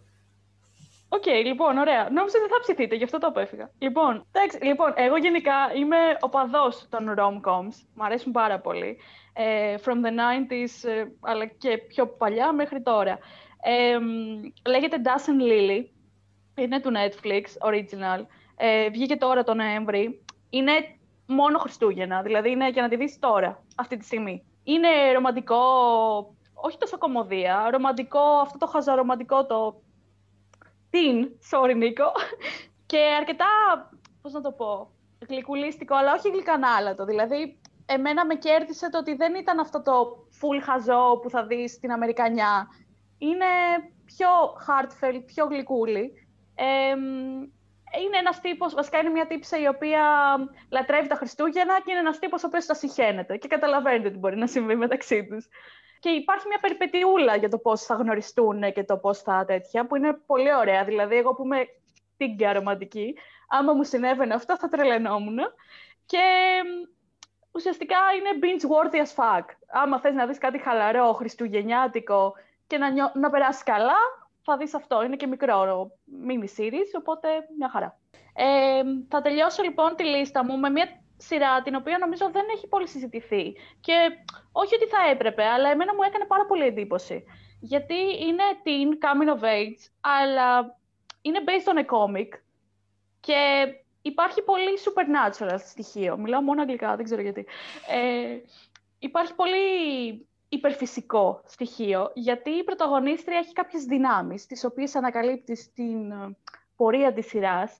Οκ, 1.09 1.25
λοιπόν, 1.45 1.77
ωραία. 1.77 2.09
Νόμιζα 2.09 2.37
ότι 2.39 2.49
θα 2.49 2.59
ψηθείτε, 2.61 2.95
γι' 2.95 3.03
αυτό 3.03 3.17
το 3.17 3.27
απέφυγα. 3.27 3.69
Λοιπόν, 3.79 4.25
εντάξει, 4.31 4.63
λοιπόν, 4.63 4.93
εγώ 4.95 5.17
γενικά 5.17 5.53
είμαι 5.75 5.97
οπαδός 6.19 6.87
των 6.89 7.13
rom-coms. 7.17 7.75
Μ' 7.93 8.01
αρέσουν 8.03 8.31
πάρα 8.31 8.59
πολύ. 8.59 8.97
Ε, 9.33 9.75
from 9.85 10.05
the 10.05 10.09
90s, 10.09 10.89
ε, 10.89 11.05
αλλά 11.19 11.45
και 11.45 11.77
πιο 11.77 12.07
παλιά 12.07 12.53
μέχρι 12.53 12.81
τώρα. 12.81 13.19
Ε, 13.61 13.97
μ, 13.97 14.69
λέγεται 14.69 15.01
Dash 15.03 15.29
and 15.29 15.51
Lily. 15.51 15.85
Είναι 16.55 16.79
του 16.79 16.91
Netflix, 16.91 17.69
original. 17.69 18.25
Ε, 18.55 18.89
βγήκε 18.89 19.15
τώρα 19.15 19.43
τον 19.43 19.57
Νοέμβρη. 19.57 20.25
Είναι 20.49 20.71
μόνο 21.25 21.57
Χριστούγεννα, 21.57 22.21
δηλαδή 22.21 22.51
είναι 22.51 22.69
για 22.69 22.81
να 22.81 22.89
τη 22.89 22.95
δεις 22.95 23.19
τώρα, 23.19 23.63
αυτή 23.75 23.97
τη 23.97 24.05
στιγμή. 24.05 24.43
Είναι 24.63 24.87
ρομαντικό, 25.13 25.55
όχι 26.53 26.77
τόσο 26.77 26.97
κομμωδία, 26.97 27.69
ρομαντικό, 27.71 28.19
αυτό 28.19 28.57
το 28.57 28.67
χαζαρομαντικό, 28.67 29.45
το 29.45 29.81
την, 30.89 31.29
sorry 31.51 31.75
Νίκο, 31.75 32.11
και 32.91 32.97
αρκετά, 33.19 33.45
πώς 34.21 34.31
να 34.31 34.41
το 34.41 34.51
πω, 34.51 34.91
γλυκουλίστικο, 35.27 35.95
αλλά 35.95 36.13
όχι 36.13 36.29
γλυκανάλατο. 36.29 37.05
Δηλαδή, 37.05 37.59
εμένα 37.85 38.25
με 38.25 38.35
κέρδισε 38.35 38.89
το 38.89 38.97
ότι 38.97 39.15
δεν 39.15 39.35
ήταν 39.35 39.59
αυτό 39.59 39.81
το 39.81 40.25
full 40.41 40.61
χαζό 40.63 41.19
που 41.21 41.29
θα 41.29 41.45
δεις 41.45 41.71
στην 41.71 41.91
Αμερικανιά. 41.91 42.67
Είναι 43.17 43.45
πιο 44.05 44.29
heartfelt, 44.67 45.21
πιο 45.25 45.45
γλυκούλη. 45.45 46.27
Ε, 46.55 46.95
μ, 46.95 47.41
είναι 48.01 48.17
ένας 48.17 48.41
τύπος, 48.41 48.73
βασικά 48.73 48.99
είναι 48.99 49.09
μια 49.09 49.27
τύψα 49.27 49.59
η 49.59 49.67
οποία 49.67 50.01
λατρεύει 50.69 51.07
τα 51.07 51.15
Χριστούγεννα 51.15 51.81
και 51.81 51.91
είναι 51.91 51.99
ένας 51.99 52.19
τύπος 52.19 52.43
ο 52.43 52.47
οποίος 52.47 52.65
τα 52.65 52.73
συχαίνεται 52.73 53.37
και 53.37 53.47
καταλαβαίνετε 53.47 54.09
τι 54.09 54.17
μπορεί 54.17 54.37
να 54.37 54.47
συμβεί 54.47 54.75
μεταξύ 54.75 55.25
τους. 55.25 55.47
Και 55.99 56.09
υπάρχει 56.09 56.47
μια 56.47 56.57
περιπετειούλα 56.61 57.35
για 57.35 57.49
το 57.49 57.57
πώς 57.57 57.81
θα 57.81 57.95
γνωριστούν 57.95 58.73
και 58.73 58.83
το 58.83 58.97
πώς 58.97 59.21
θα 59.21 59.45
τέτοια, 59.45 59.85
που 59.85 59.95
είναι 59.95 60.13
πολύ 60.25 60.55
ωραία. 60.55 60.83
Δηλαδή, 60.83 61.15
εγώ 61.15 61.33
που 61.33 61.43
είμαι 61.43 61.65
τίγκα 62.17 62.53
ρομαντική, 62.53 63.15
άμα 63.49 63.73
μου 63.73 63.83
συνέβαινε 63.83 64.33
αυτό 64.33 64.57
θα 64.57 64.67
τρελαινόμουν. 64.67 65.37
Και 66.05 66.21
μ, 66.65 66.93
ουσιαστικά 67.53 67.97
είναι 68.17 68.39
binge-worthy 68.41 68.95
as 68.95 69.15
fuck. 69.15 69.45
Άμα 69.67 69.99
θες 69.99 70.13
να 70.13 70.25
δεις 70.25 70.37
κάτι 70.37 70.57
χαλαρό, 70.59 71.13
χριστουγεννιάτικο 71.13 72.33
και 72.67 72.77
να, 72.77 72.89
νιώ... 72.89 73.11
να 73.13 73.29
περάσεις 73.29 73.63
καλά, 73.63 73.97
θα 74.41 74.57
δεις 74.57 74.73
αυτό. 74.73 75.03
Είναι 75.03 75.15
και 75.15 75.27
μικρό 75.27 75.91
mini 76.27 76.59
series, 76.59 76.91
οπότε 76.97 77.27
μια 77.57 77.69
χαρά. 77.69 77.97
Ε, 78.33 78.81
θα 79.09 79.21
τελειώσω 79.21 79.63
λοιπόν 79.63 79.95
τη 79.95 80.03
λίστα 80.03 80.45
μου 80.45 80.57
με 80.57 80.69
μια 80.69 81.01
σειρά 81.17 81.61
την 81.61 81.75
οποία 81.75 81.97
νομίζω 81.97 82.29
δεν 82.31 82.45
έχει 82.55 82.67
πολύ 82.67 82.87
συζητηθεί. 82.87 83.55
Και 83.79 83.93
όχι 84.51 84.75
ότι 84.75 84.85
θα 84.85 85.09
έπρεπε, 85.09 85.43
αλλά 85.43 85.69
εμένα 85.69 85.93
μου 85.93 86.03
έκανε 86.03 86.25
πάρα 86.25 86.45
πολύ 86.45 86.65
εντύπωση. 86.65 87.23
Γιατί 87.59 87.95
είναι 88.25 88.43
teen, 88.63 88.89
coming 89.05 89.37
of 89.37 89.43
age, 89.43 89.81
αλλά 90.01 90.77
είναι 91.21 91.39
based 91.45 91.73
on 91.73 91.77
a 91.77 91.85
comic 91.85 92.27
και 93.19 93.65
υπάρχει 94.03 94.41
πολύ 94.41 94.77
supernatural 94.85 95.57
στοιχείο. 95.57 96.17
Μιλάω 96.17 96.41
μόνο 96.41 96.61
αγγλικά, 96.61 96.95
δεν 96.95 97.05
ξέρω 97.05 97.21
γιατί. 97.21 97.45
Ε, 97.87 98.37
υπάρχει 98.99 99.33
πολύ 99.35 100.27
υπερφυσικό 100.49 101.41
στοιχείο, 101.45 102.11
γιατί 102.13 102.49
η 102.49 102.63
πρωταγωνίστρια 102.63 103.37
έχει 103.37 103.53
κάποιες 103.53 103.83
δυνάμεις, 103.83 104.45
τις 104.45 104.63
οποίες 104.63 104.95
ανακαλύπτει 104.95 105.55
στην 105.55 106.11
ε, 106.11 106.37
πορεία 106.75 107.13
της 107.13 107.27
σειράς 107.27 107.79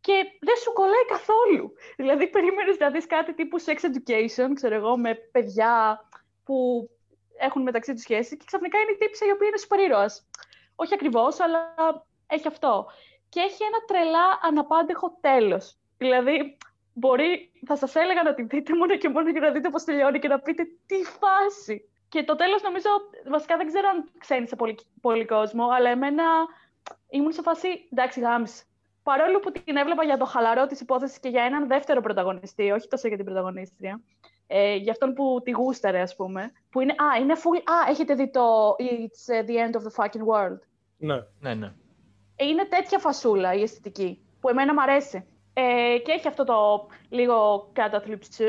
και 0.00 0.12
δεν 0.40 0.56
σου 0.56 0.72
κολλάει 0.72 1.06
καθόλου. 1.08 1.72
Δηλαδή, 1.96 2.28
περίμενες 2.28 2.78
να 2.78 2.90
δεις 2.90 3.06
κάτι 3.06 3.34
τύπου 3.34 3.60
sex 3.60 3.76
education, 3.90 4.50
ξέρω 4.54 4.74
εγώ, 4.74 4.96
με 4.96 5.14
παιδιά 5.14 6.04
που 6.44 6.88
έχουν 7.38 7.62
μεταξύ 7.62 7.92
τους 7.92 8.02
σχέση 8.02 8.36
και 8.36 8.44
ξαφνικά 8.46 8.78
είναι 8.78 8.90
η 8.90 8.96
τύψη 8.96 9.26
η 9.26 9.30
οποία 9.30 9.48
είναι 9.48 9.56
σούπερ 9.56 9.80
ήρωας. 9.80 10.26
Όχι 10.76 10.94
ακριβώς, 10.94 11.40
αλλά 11.40 11.74
έχει 12.26 12.48
αυτό. 12.48 12.86
Και 13.32 13.40
έχει 13.40 13.62
ένα 13.64 13.80
τρελά 13.86 14.26
αναπάντεχο 14.42 15.18
τέλος. 15.20 15.76
Δηλαδή, 15.98 16.56
μπορεί, 16.92 17.52
θα 17.66 17.76
σας 17.76 17.94
έλεγα 17.94 18.22
να 18.22 18.34
την 18.34 18.48
δείτε 18.48 18.76
μόνο 18.76 18.96
και 18.96 19.08
μόνο 19.08 19.30
για 19.30 19.40
να 19.40 19.50
δείτε 19.50 19.70
πώς 19.70 19.84
τελειώνει 19.84 20.18
και 20.18 20.28
να 20.28 20.38
πείτε 20.38 20.62
τι 20.86 20.94
φάση. 20.94 21.88
Και 22.08 22.24
το 22.24 22.36
τέλος 22.36 22.62
νομίζω, 22.62 22.88
βασικά 23.30 23.56
δεν 23.56 23.66
ξέρω 23.66 23.88
αν 23.88 24.10
ξένησε 24.18 24.56
πολύ, 24.56 24.78
πολύ 25.00 25.24
κόσμο, 25.24 25.68
αλλά 25.68 25.90
εμένα 25.90 26.24
ήμουν 27.10 27.32
σε 27.32 27.42
φάση, 27.42 27.68
εντάξει, 27.92 28.20
γάμισε. 28.20 28.64
Παρόλο 29.02 29.38
που 29.38 29.52
την 29.52 29.76
έβλεπα 29.76 30.04
για 30.04 30.16
το 30.16 30.24
χαλαρό 30.24 30.66
της 30.66 30.80
υπόθεσης 30.80 31.18
και 31.18 31.28
για 31.28 31.42
έναν 31.42 31.66
δεύτερο 31.66 32.00
πρωταγωνιστή, 32.00 32.70
όχι 32.70 32.88
τόσο 32.88 33.08
για 33.08 33.16
την 33.16 33.24
πρωταγωνίστρια, 33.24 34.00
ε, 34.46 34.74
για 34.74 34.92
αυτόν 34.92 35.12
που 35.14 35.40
τη 35.44 35.50
γούσταρε, 35.50 36.00
ας 36.00 36.16
πούμε, 36.16 36.52
που 36.70 36.80
είναι, 36.80 36.92
α, 36.92 37.20
είναι 37.20 37.34
full, 37.34 37.62
α, 37.64 37.90
έχετε 37.90 38.14
δει 38.14 38.30
το 38.30 38.76
It's 38.78 39.34
uh, 39.34 39.48
the 39.48 39.56
end 39.64 39.80
of 39.80 39.82
the 39.82 40.04
fucking 40.04 40.24
world. 40.26 40.58
Ναι. 40.96 41.16
Ναι, 41.40 41.54
ναι. 41.54 41.72
Ε, 42.42 42.46
Είναι 42.48 42.64
τέτοια 42.64 42.98
φασούλα 42.98 43.54
η 43.54 43.62
αισθητική, 43.62 44.18
που 44.40 44.48
εμένα 44.48 44.72
μου 44.74 44.82
αρέσει. 44.82 45.24
Ε, 45.54 45.98
και 46.04 46.12
έχει 46.12 46.28
αυτό 46.28 46.44
το 46.44 46.86
λίγο 47.08 47.68
καταθλιψη, 47.72 48.44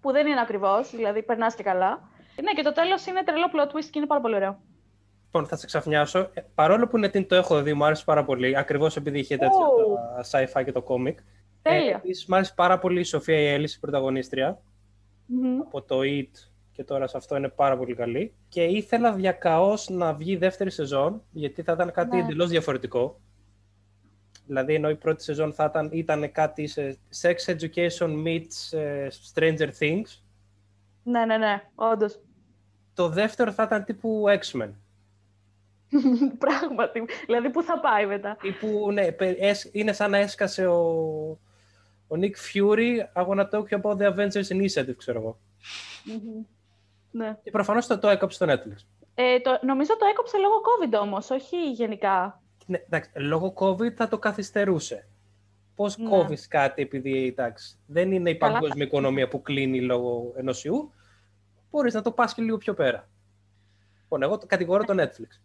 που 0.00 0.12
δεν 0.12 0.26
είναι 0.26 0.40
ακριβώς, 0.40 0.90
δηλαδή 0.90 1.22
περνάς 1.22 1.54
και 1.54 1.62
καλά. 1.62 2.08
Ναι, 2.42 2.52
και 2.52 2.62
το 2.62 2.72
τέλος 2.72 3.06
είναι 3.06 3.22
τρελό 3.24 3.46
plot 3.54 3.66
twist 3.76 3.84
και 3.84 3.98
είναι 3.98 4.06
πάρα 4.06 4.20
πολύ 4.20 4.34
ωραίο. 4.34 4.58
Λοιπόν, 5.24 5.46
θα 5.46 5.56
σε 5.56 5.66
ξαφνιάσω. 5.66 6.18
Ε, 6.18 6.40
παρόλο 6.54 6.86
που 6.88 6.96
είναι 6.96 7.08
την 7.08 7.26
το 7.28 7.34
έχω 7.34 7.62
δει, 7.62 7.74
μου 7.74 7.84
άρεσε 7.84 8.04
πάρα 8.04 8.24
πολύ. 8.24 8.56
Ακριβώς 8.58 8.96
επειδή 8.96 9.18
είχε 9.18 9.36
τέτοια 9.36 9.56
Ου. 9.66 9.94
τα 10.22 10.40
sci-fi 10.60 10.64
και 10.64 10.72
το 10.72 10.84
comic. 10.88 11.14
Τέλεια. 11.62 11.90
Ε, 11.90 11.94
επίσης, 11.94 12.26
μου 12.26 12.34
άρεσε 12.34 12.52
πάρα 12.56 12.78
πολύ 12.78 13.00
η 13.00 13.04
Σοφία 13.04 13.38
η 13.40 13.46
Έλλης, 13.46 13.74
η 13.74 13.80
πρωταγωνίστρια. 13.80 14.60
Μμμ. 15.26 15.60
Από 15.60 15.82
το 15.82 15.98
It 16.02 16.30
και 16.72 16.84
τώρα 16.84 17.06
σε 17.06 17.16
αυτό 17.16 17.36
είναι 17.36 17.48
πάρα 17.48 17.76
πολύ 17.76 17.94
καλή. 17.94 18.34
Και 18.48 18.62
ήθελα 18.62 19.12
διακαώς 19.12 19.88
να 19.88 20.12
βγει 20.14 20.32
η 20.32 20.36
δεύτερη 20.36 20.70
σεζόν, 20.70 21.22
γιατί 21.30 21.62
θα 21.62 21.72
ήταν 21.72 21.92
κάτι 21.92 22.16
Ναι. 22.16 22.22
εντελώς 22.22 22.48
διαφορετικό. 22.48 23.20
Δηλαδή, 24.50 24.74
ενώ 24.74 24.90
η 24.90 24.94
πρώτη 24.96 25.22
σεζόν 25.22 25.52
θα 25.52 25.64
ήταν, 25.64 25.88
ήταν 25.92 26.32
κάτι 26.32 26.66
σε 26.66 26.98
sex 27.22 27.34
education 27.54 28.24
meets 28.26 28.78
ε, 28.78 29.08
Stranger 29.34 29.68
Things, 29.78 30.18
Ναι, 31.02 31.24
ναι, 31.24 31.36
ναι, 31.36 31.62
όντως. 31.74 32.20
το 32.94 33.08
δεύτερο 33.08 33.52
θα 33.52 33.62
ήταν 33.62 33.84
τύπου 33.84 34.24
X-Men. 34.28 34.70
Πράγματι. 36.38 37.04
Δηλαδή, 37.26 37.50
πού 37.50 37.62
θα 37.62 37.80
πάει 37.80 38.06
μετά; 38.06 38.36
Τύπου, 38.40 38.92
ναι, 38.92 39.12
πε- 39.12 39.36
έσ- 39.40 39.68
είναι 39.72 39.92
σαν 39.92 40.10
να 40.10 40.16
έσκασε 40.18 40.66
ο, 40.66 40.80
ο 42.08 42.16
Nick 42.20 42.32
Fury 42.52 42.96
I 43.22 43.26
wanna 43.26 43.48
talk 43.50 43.64
you 43.68 43.80
about 43.80 43.96
the 43.96 44.14
Avengers 44.14 44.48
Initiative, 44.48 44.96
ξέρω 44.96 45.18
εγώ. 45.18 45.38
Μμμ. 46.04 46.44
Ναι. 47.10 47.38
Και 47.42 47.50
προφανώς 47.50 47.86
το, 47.86 47.98
το 47.98 48.08
έκοψε 48.08 48.36
στο 48.44 48.46
Netflix. 48.54 48.84
Ε, 49.14 49.40
το, 49.40 49.58
νομίζω 49.62 49.96
το 49.96 50.06
έκοψε 50.10 50.36
λόγω 50.38 50.54
COVID 50.60 51.02
όμως, 51.06 51.30
όχι 51.30 51.70
γενικά. 51.70 52.42
Ναι, 52.66 52.78
εντάξει, 52.78 53.10
λόγω 53.14 53.52
COVID 53.56 53.92
θα 53.94 54.08
το 54.08 54.18
καθυστερούσε. 54.18 55.08
Πώς 55.74 55.96
Ναι. 55.98 56.08
κόβεις 56.08 56.48
κάτι 56.48 56.82
επειδή 56.82 57.26
εντάξει, 57.26 57.78
δεν 57.86 58.12
είναι 58.12 58.30
η 58.30 58.36
Καλά. 58.36 58.52
παγκόσμια 58.52 58.84
οικονομία 58.84 59.28
που 59.28 59.42
κλείνει 59.42 59.80
λόγω 59.82 60.32
ενός 60.36 60.64
ιού, 60.64 60.92
μπορείς 61.70 61.94
να 61.94 62.02
το 62.02 62.12
πας 62.12 62.34
και 62.34 62.42
λίγο 62.42 62.56
πιο 62.56 62.74
πέρα. 62.74 63.08
Λοιπόν, 64.02 64.22
εγώ 64.22 64.38
το 64.38 64.46
κατηγορώ 64.46 64.84
το 64.84 64.94
Netflix. 65.02 65.40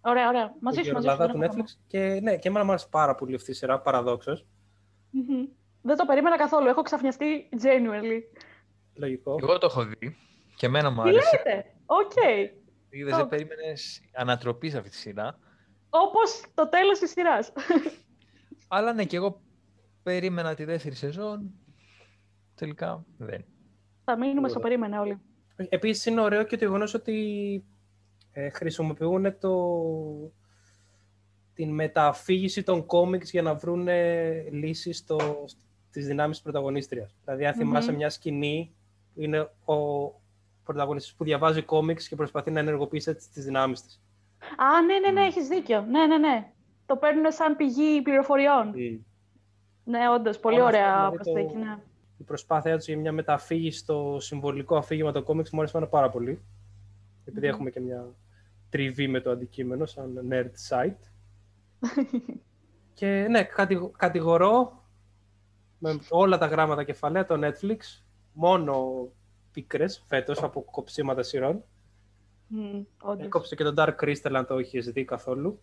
Ωραία, 0.00 0.28
ωραία. 0.28 0.54
Μαζί 0.60 0.82
σου, 0.82 0.92
μαζί 0.92 1.06
σου. 1.06 1.12
Ελλάδα 1.12 1.26
δεν 1.26 1.34
του 1.34 1.42
έχω 1.42 1.54
Netflix. 1.56 1.80
Και 1.86 2.20
ναι, 2.22 2.36
και 2.36 2.48
εμένα 2.48 2.64
μου 2.64 2.70
άρεσε 2.70 2.86
πάρα 2.90 3.14
πολύ 3.14 3.34
αυτή 3.34 3.50
η 3.50 3.54
σειρά, 3.54 3.80
παραδόξως. 3.80 4.46
θέμα. 5.12 5.24
Μμμ. 5.28 5.46
Δεν 5.82 5.96
το 5.96 6.04
περίμενα 6.04 6.36
καθόλου. 6.36 6.68
Έχω 6.68 6.82
ξαφνιαστεί 6.82 7.48
genuinely. 7.62 8.20
Λογικό. 8.94 9.36
Εγώ 9.42 9.58
το 9.58 9.66
έχω 9.70 9.84
δει 9.84 10.16
και 10.56 10.66
εμένα 10.66 10.90
μου 10.90 11.02
Τι 11.02 11.08
άρεσε. 11.08 11.36
λέτε; 11.36 11.66
Οκ. 11.86 12.12
Είδες, 12.90 13.16
δεν 13.16 13.28
περίμενες 13.28 14.02
ανατροπή 14.14 14.70
σε 14.70 14.76
αυτή 14.78 14.90
τη 14.90 14.96
σειρά. 14.96 15.38
Όπως 15.90 16.42
το 16.54 16.68
τέλος 16.68 16.98
της 16.98 17.10
σειράς. 17.10 17.52
Αλλά 18.68 18.92
ναι, 18.92 19.04
και 19.04 19.16
εγώ 19.16 19.40
περίμενα 20.02 20.54
τη 20.54 20.64
δεύτερη 20.64 20.94
σεζόν. 20.94 21.50
Τελικά 22.54 23.04
δεν. 23.16 23.44
Θα 24.04 24.16
μείνουμε 24.16 24.34
Τίποτα. 24.34 24.48
στο 24.48 24.60
περίμενε 24.60 24.98
όλοι. 24.98 25.20
Επίσης 25.56 26.06
είναι 26.06 26.20
ωραίο 26.20 26.44
και 26.44 26.56
το 26.56 26.64
γεγονός 26.64 26.94
ότι 26.94 27.64
ε, 28.32 28.48
χρησιμοποιούν 28.50 29.38
το, 29.38 29.52
την 31.54 31.74
μεταφύγηση 31.74 32.62
των 32.62 32.86
κόμιξ 32.86 33.30
για 33.30 33.42
να 33.42 33.54
βρουν 33.54 33.88
λύσεις 34.50 34.98
στο, 34.98 35.44
στις 35.88 36.06
δυνάμεις 36.06 36.34
της 36.36 36.44
πρωταγωνίστριας. 36.44 37.14
Δηλαδή, 37.24 37.46
αν 37.46 37.54
θυμάσαι 37.54 37.90
Μμμ. 37.90 37.96
μια 37.96 38.10
σκηνή, 38.10 38.74
είναι 39.14 39.40
ο 39.64 39.74
πρωταγωνιστής 40.64 41.14
που 41.14 41.24
διαβάζει 41.24 41.62
κόμιξ 41.62 42.08
και 42.08 42.16
προσπαθεί 42.16 42.50
να 42.50 42.60
ενεργοποιήσει 42.60 43.10
έτσι 43.10 43.30
τις 43.30 43.44
δυνάμεις 43.44 43.82
της. 43.82 44.02
Α, 44.56 44.82
ναι, 44.86 44.98
ναι, 44.98 45.10
ναι, 45.10 45.20
Μμ. 45.20 45.26
έχεις 45.26 45.48
δίκιο. 45.48 45.80
Ναι, 45.80 46.06
ναι, 46.06 46.18
ναι. 46.18 46.52
Το 46.86 46.96
παίρνουν 46.96 47.32
σαν 47.32 47.56
πηγή 47.56 48.02
πληροφοριών. 48.02 48.74
Ναι, 49.84 50.08
όντως, 50.14 50.38
πολύ 50.38 50.56
Όλα 50.56 50.64
ωραία 50.64 50.86
αυτά, 50.94 51.08
δηλαδή, 51.10 51.16
προσθήκη, 51.24 51.52
το- 51.52 51.58
ναι. 51.64 51.78
Η 52.18 52.22
προσπάθειά 52.22 52.76
τους 52.76 52.86
για 52.86 52.98
μια 52.98 53.12
μεταφύγηση 53.12 53.78
στο 53.78 54.16
συμβολικό 54.20 54.76
αφήγημα 54.76 55.12
των 55.12 55.22
κόμιξ 55.24 55.50
μου 55.50 55.58
άρεσε 55.60 55.76
εμένα 55.76 55.90
πάρα 55.92 56.10
πολύ. 56.10 56.40
Επειδή 57.24 57.46
Μμμ. 57.46 57.52
έχουμε 57.54 57.70
και 57.70 57.80
μια 57.80 58.04
τριβή 58.70 59.08
με 59.08 59.20
το 59.20 59.30
αντικείμενο, 59.30 59.86
σαν 59.86 60.26
nerd 60.30 60.50
site. 60.68 61.10
Και 62.94 63.26
ναι, 63.30 63.42
κατηγο- 63.42 63.90
κατηγορώ 63.96 64.84
με 65.78 65.98
όλα 66.08 66.38
τα 66.38 66.46
γράμματα 66.46 66.84
κεφαλαία 66.84 67.26
το 67.26 67.38
Netflix, 67.46 68.02
μόνο 68.32 69.08
πίκρες 69.52 70.04
φέτος 70.06 70.42
από 70.42 70.62
κοψίματα 70.62 71.22
σειρών. 71.22 71.64
Μμ, 72.52 72.82
όντως. 73.02 73.26
Έκοψε 73.26 73.54
και 73.54 73.64
το 73.64 73.74
Dark 73.76 73.94
Crystal 74.04 74.32
αν 74.34 74.46
το 74.46 74.56
έχεις 74.58 74.90
δει 74.90 75.04
καθόλου. 75.04 75.60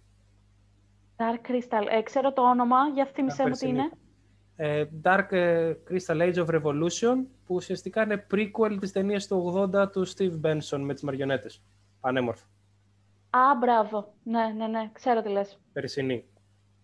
Dark 1.17 1.49
Crystal. 1.51 1.85
Ε, 1.89 2.01
ξέρω 2.01 2.33
το 2.33 2.41
όνομα, 2.49 2.77
για 2.93 3.05
θύμισέ 3.05 3.43
μου 3.43 3.51
τι 3.51 3.59
περσινή. 3.59 3.71
είναι. 3.79 3.89
Ε, 4.55 4.85
Dark 5.03 5.27
ε, 5.31 5.73
Crystal 5.89 6.21
Age 6.33 6.45
of 6.45 6.47
Revolution, 6.47 7.15
που 7.45 7.55
ουσιαστικά 7.55 8.03
είναι 8.03 8.25
prequel 8.31 8.77
της 8.79 8.91
ταινίας 8.91 9.27
του 9.27 9.69
80 9.73 9.91
του 9.91 10.07
Steve 10.07 10.39
Benson 10.41 10.79
με 10.79 10.93
τις 10.93 11.03
μαριονέτες. 11.03 11.61
Πανέμορφα. 11.99 12.45
Α, 13.29 13.39
μπράβο. 13.59 14.13
Ναι, 14.23 14.47
ναι, 14.57 14.67
ναι. 14.67 14.89
Ξέρω 14.93 15.21
τι 15.21 15.29
λες. 15.29 15.59
Περσινή. 15.73 16.25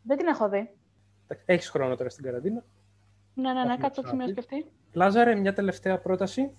Δεν 0.03 0.17
την 0.17 0.27
έχω 0.27 0.49
δει. 0.49 0.69
Εντάξει, 1.23 1.45
Έχεις 1.47 1.69
χρόνο 1.69 1.95
τώρα 1.95 2.09
στην 2.09 2.23
καραντίνα. 2.23 2.63
Ναι, 3.33 3.47
ναι, 3.47 3.53
ναι. 3.53 3.59
Έχουμε 3.59 3.77
Κάτσε 3.77 4.01
το 4.01 4.07
σημείο 4.07 4.25
ξαναπεί. 4.25 4.41
σκεφτεί. 4.53 4.71
Λάζαρε, 4.93 5.35
μια 5.35 5.53
τελευταία 5.53 5.99
πρόταση 5.99 6.51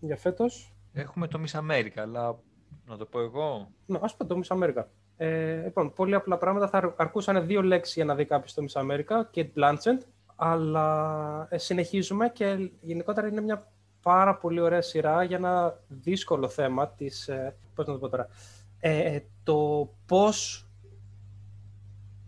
για 0.00 0.16
φέτος. 0.16 0.74
Έχουμε 0.92 1.28
το 1.28 1.40
Miss 1.46 1.60
America, 1.60 1.98
αλλά 1.98 2.38
να 2.86 2.96
το 2.96 3.04
πω 3.04 3.20
εγώ. 3.20 3.70
Ναι, 3.86 3.98
ας 4.02 4.16
πω 4.16 4.26
το 4.26 4.40
Miss 4.42 4.56
America. 4.56 4.84
Ε, 5.16 5.62
λοιπόν, 5.62 5.92
πολύ 5.92 6.14
απλά 6.14 6.38
πράγματα. 6.38 6.68
Θα 6.68 6.78
αρ- 6.78 6.94
αρκούσαν 6.96 7.46
δύο 7.46 7.62
λέξεις 7.62 7.94
για 7.94 8.04
να 8.04 8.14
δει 8.14 8.24
κάποιος 8.24 8.54
το 8.54 8.64
Miss 8.68 8.80
America, 8.82 9.22
Kate 9.34 9.50
Blanchett, 9.56 10.06
αλλά 10.36 11.46
ε, 11.50 11.58
συνεχίζουμε 11.58 12.28
και 12.28 12.70
γενικότερα 12.80 13.26
είναι 13.26 13.40
μια 13.40 13.68
πάρα 14.02 14.36
πολύ 14.36 14.60
ωραία 14.60 14.82
σειρά 14.82 15.22
για 15.22 15.36
ένα 15.36 15.78
δύσκολο 15.88 16.48
θέμα 16.48 16.88
της, 16.88 17.28
ε, 17.28 17.56
πώς 17.74 17.86
να 17.86 17.92
το 17.92 17.98
πω 17.98 18.08
τώρα, 18.08 18.28
ε, 18.80 19.14
ε, 19.14 19.24
το 19.42 19.88
πώς 20.06 20.66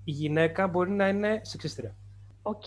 η 0.04 0.10
γυναίκα 0.10 0.66
μπορεί 0.66 0.90
να 0.90 1.08
είναι 1.08 1.40
σεξίστρια. 1.44 1.94
Οκ. 2.42 2.64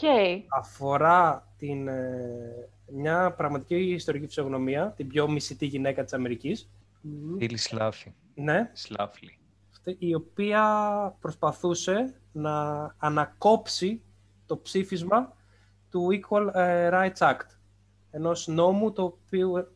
Αφορά 0.48 1.48
την, 1.58 1.88
ε, 1.88 2.70
μια 2.94 3.32
πραγματική 3.32 3.76
ιστορική 3.76 4.26
φυσιογνωμία, 4.26 4.94
την 4.96 5.08
πιο 5.08 5.30
μισητή 5.30 5.66
γυναίκα 5.66 6.04
της 6.04 6.14
Αμερικής. 6.14 6.70
Φίλις 7.38 7.58
Σλάφλι. 7.58 8.14
Ναι, 8.36 8.70
Σλάφλι. 8.74 9.40
αυτή, 9.72 9.96
η 10.00 10.14
οποία 10.14 10.64
προσπαθούσε 11.20 12.22
να 12.32 12.84
ανακόψει 12.98 14.02
το 14.46 14.58
ψήφισμα 14.58 15.34
του 15.90 16.08
Equal 16.12 16.54
ε, 16.54 16.90
Rights 16.92 17.18
Act, 17.18 17.48
ενός 18.12 18.48
νόμου 18.48 18.92
το 18.92 19.04
οποίο 19.04 19.68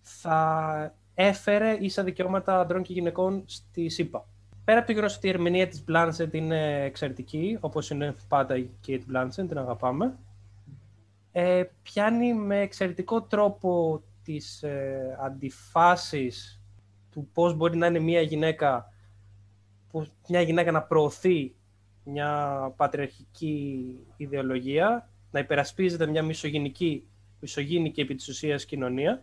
θα 0.00 0.94
έφερε 1.14 1.76
ίσα 1.80 2.02
δικαιώματα 2.02 2.60
ανδρών 2.60 2.82
και 2.82 2.92
γυναικών 2.92 3.44
στη 3.46 3.88
ΣΥΠΑ. 3.88 4.26
Πέρα 4.64 4.78
από 4.78 4.86
το 4.86 4.92
γεγονός 4.92 5.16
ότι 5.16 5.26
η 5.26 5.30
ερμηνεία 5.30 5.68
της 5.68 5.84
Blanchett 5.88 6.32
είναι 6.32 6.82
εξαιρετική, 6.84 7.58
όπως 7.60 7.90
είναι 7.90 8.14
πάντα 8.28 8.56
η 8.56 8.70
Kate 8.86 9.02
Blanchett, 9.12 9.48
την 9.48 9.58
αγαπάμε, 9.58 10.18
ε, 11.32 11.64
πιάνει 11.82 12.34
με 12.34 12.60
εξαιρετικό 12.60 13.22
τρόπο 13.22 14.02
τις 14.22 14.62
ε, 14.62 15.18
αντιφάσεις 15.20 16.55
του 17.16 17.28
πώς 17.32 17.54
μπορεί 17.54 17.76
να 17.76 17.86
είναι 17.86 17.98
μια 17.98 18.20
γυναίκα 18.20 18.92
που 19.90 20.06
μια 20.28 20.40
γυναίκα 20.40 20.70
να 20.70 20.82
προωθεί 20.82 21.54
μια 22.04 22.58
πατριαρχική 22.76 23.98
ιδεολογία, 24.16 25.08
να 25.30 25.40
υπερασπίζεται 25.40 26.06
μια 26.06 26.22
μισογενική, 26.22 27.06
μισογυνική 27.40 28.00
επί 28.00 28.14
της 28.14 28.28
ουσίας 28.28 28.64
κοινωνία 28.64 29.22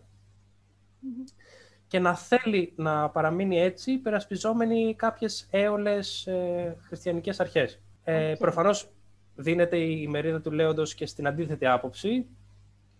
και 1.88 2.00
να 2.00 2.16
θέλει 2.16 2.74
να 2.76 3.10
παραμείνει 3.10 3.60
έτσι 3.60 3.92
υπερασπιζόμενη 3.92 4.96
κάποιες 4.96 5.48
έωλες 5.52 6.28
ε, 6.28 6.78
χριστιανικές 6.82 7.40
αρχές. 7.40 7.82
Ε, 8.04 8.32
Οκ. 8.32 8.38
Προφανώς 8.38 8.90
δίνεται 9.36 9.78
η 9.78 10.08
μερίδα 10.08 10.42
του 10.42 10.52
λέοντος 10.52 10.94
και 10.96 11.06
στην 11.06 11.28
αντίθετη 11.28 11.66
άποψη, 11.66 12.26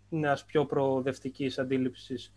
μιας 0.10 0.46
πιο 0.46 0.66
προοδευτικής 0.66 1.60
αντίληψης 1.60 2.32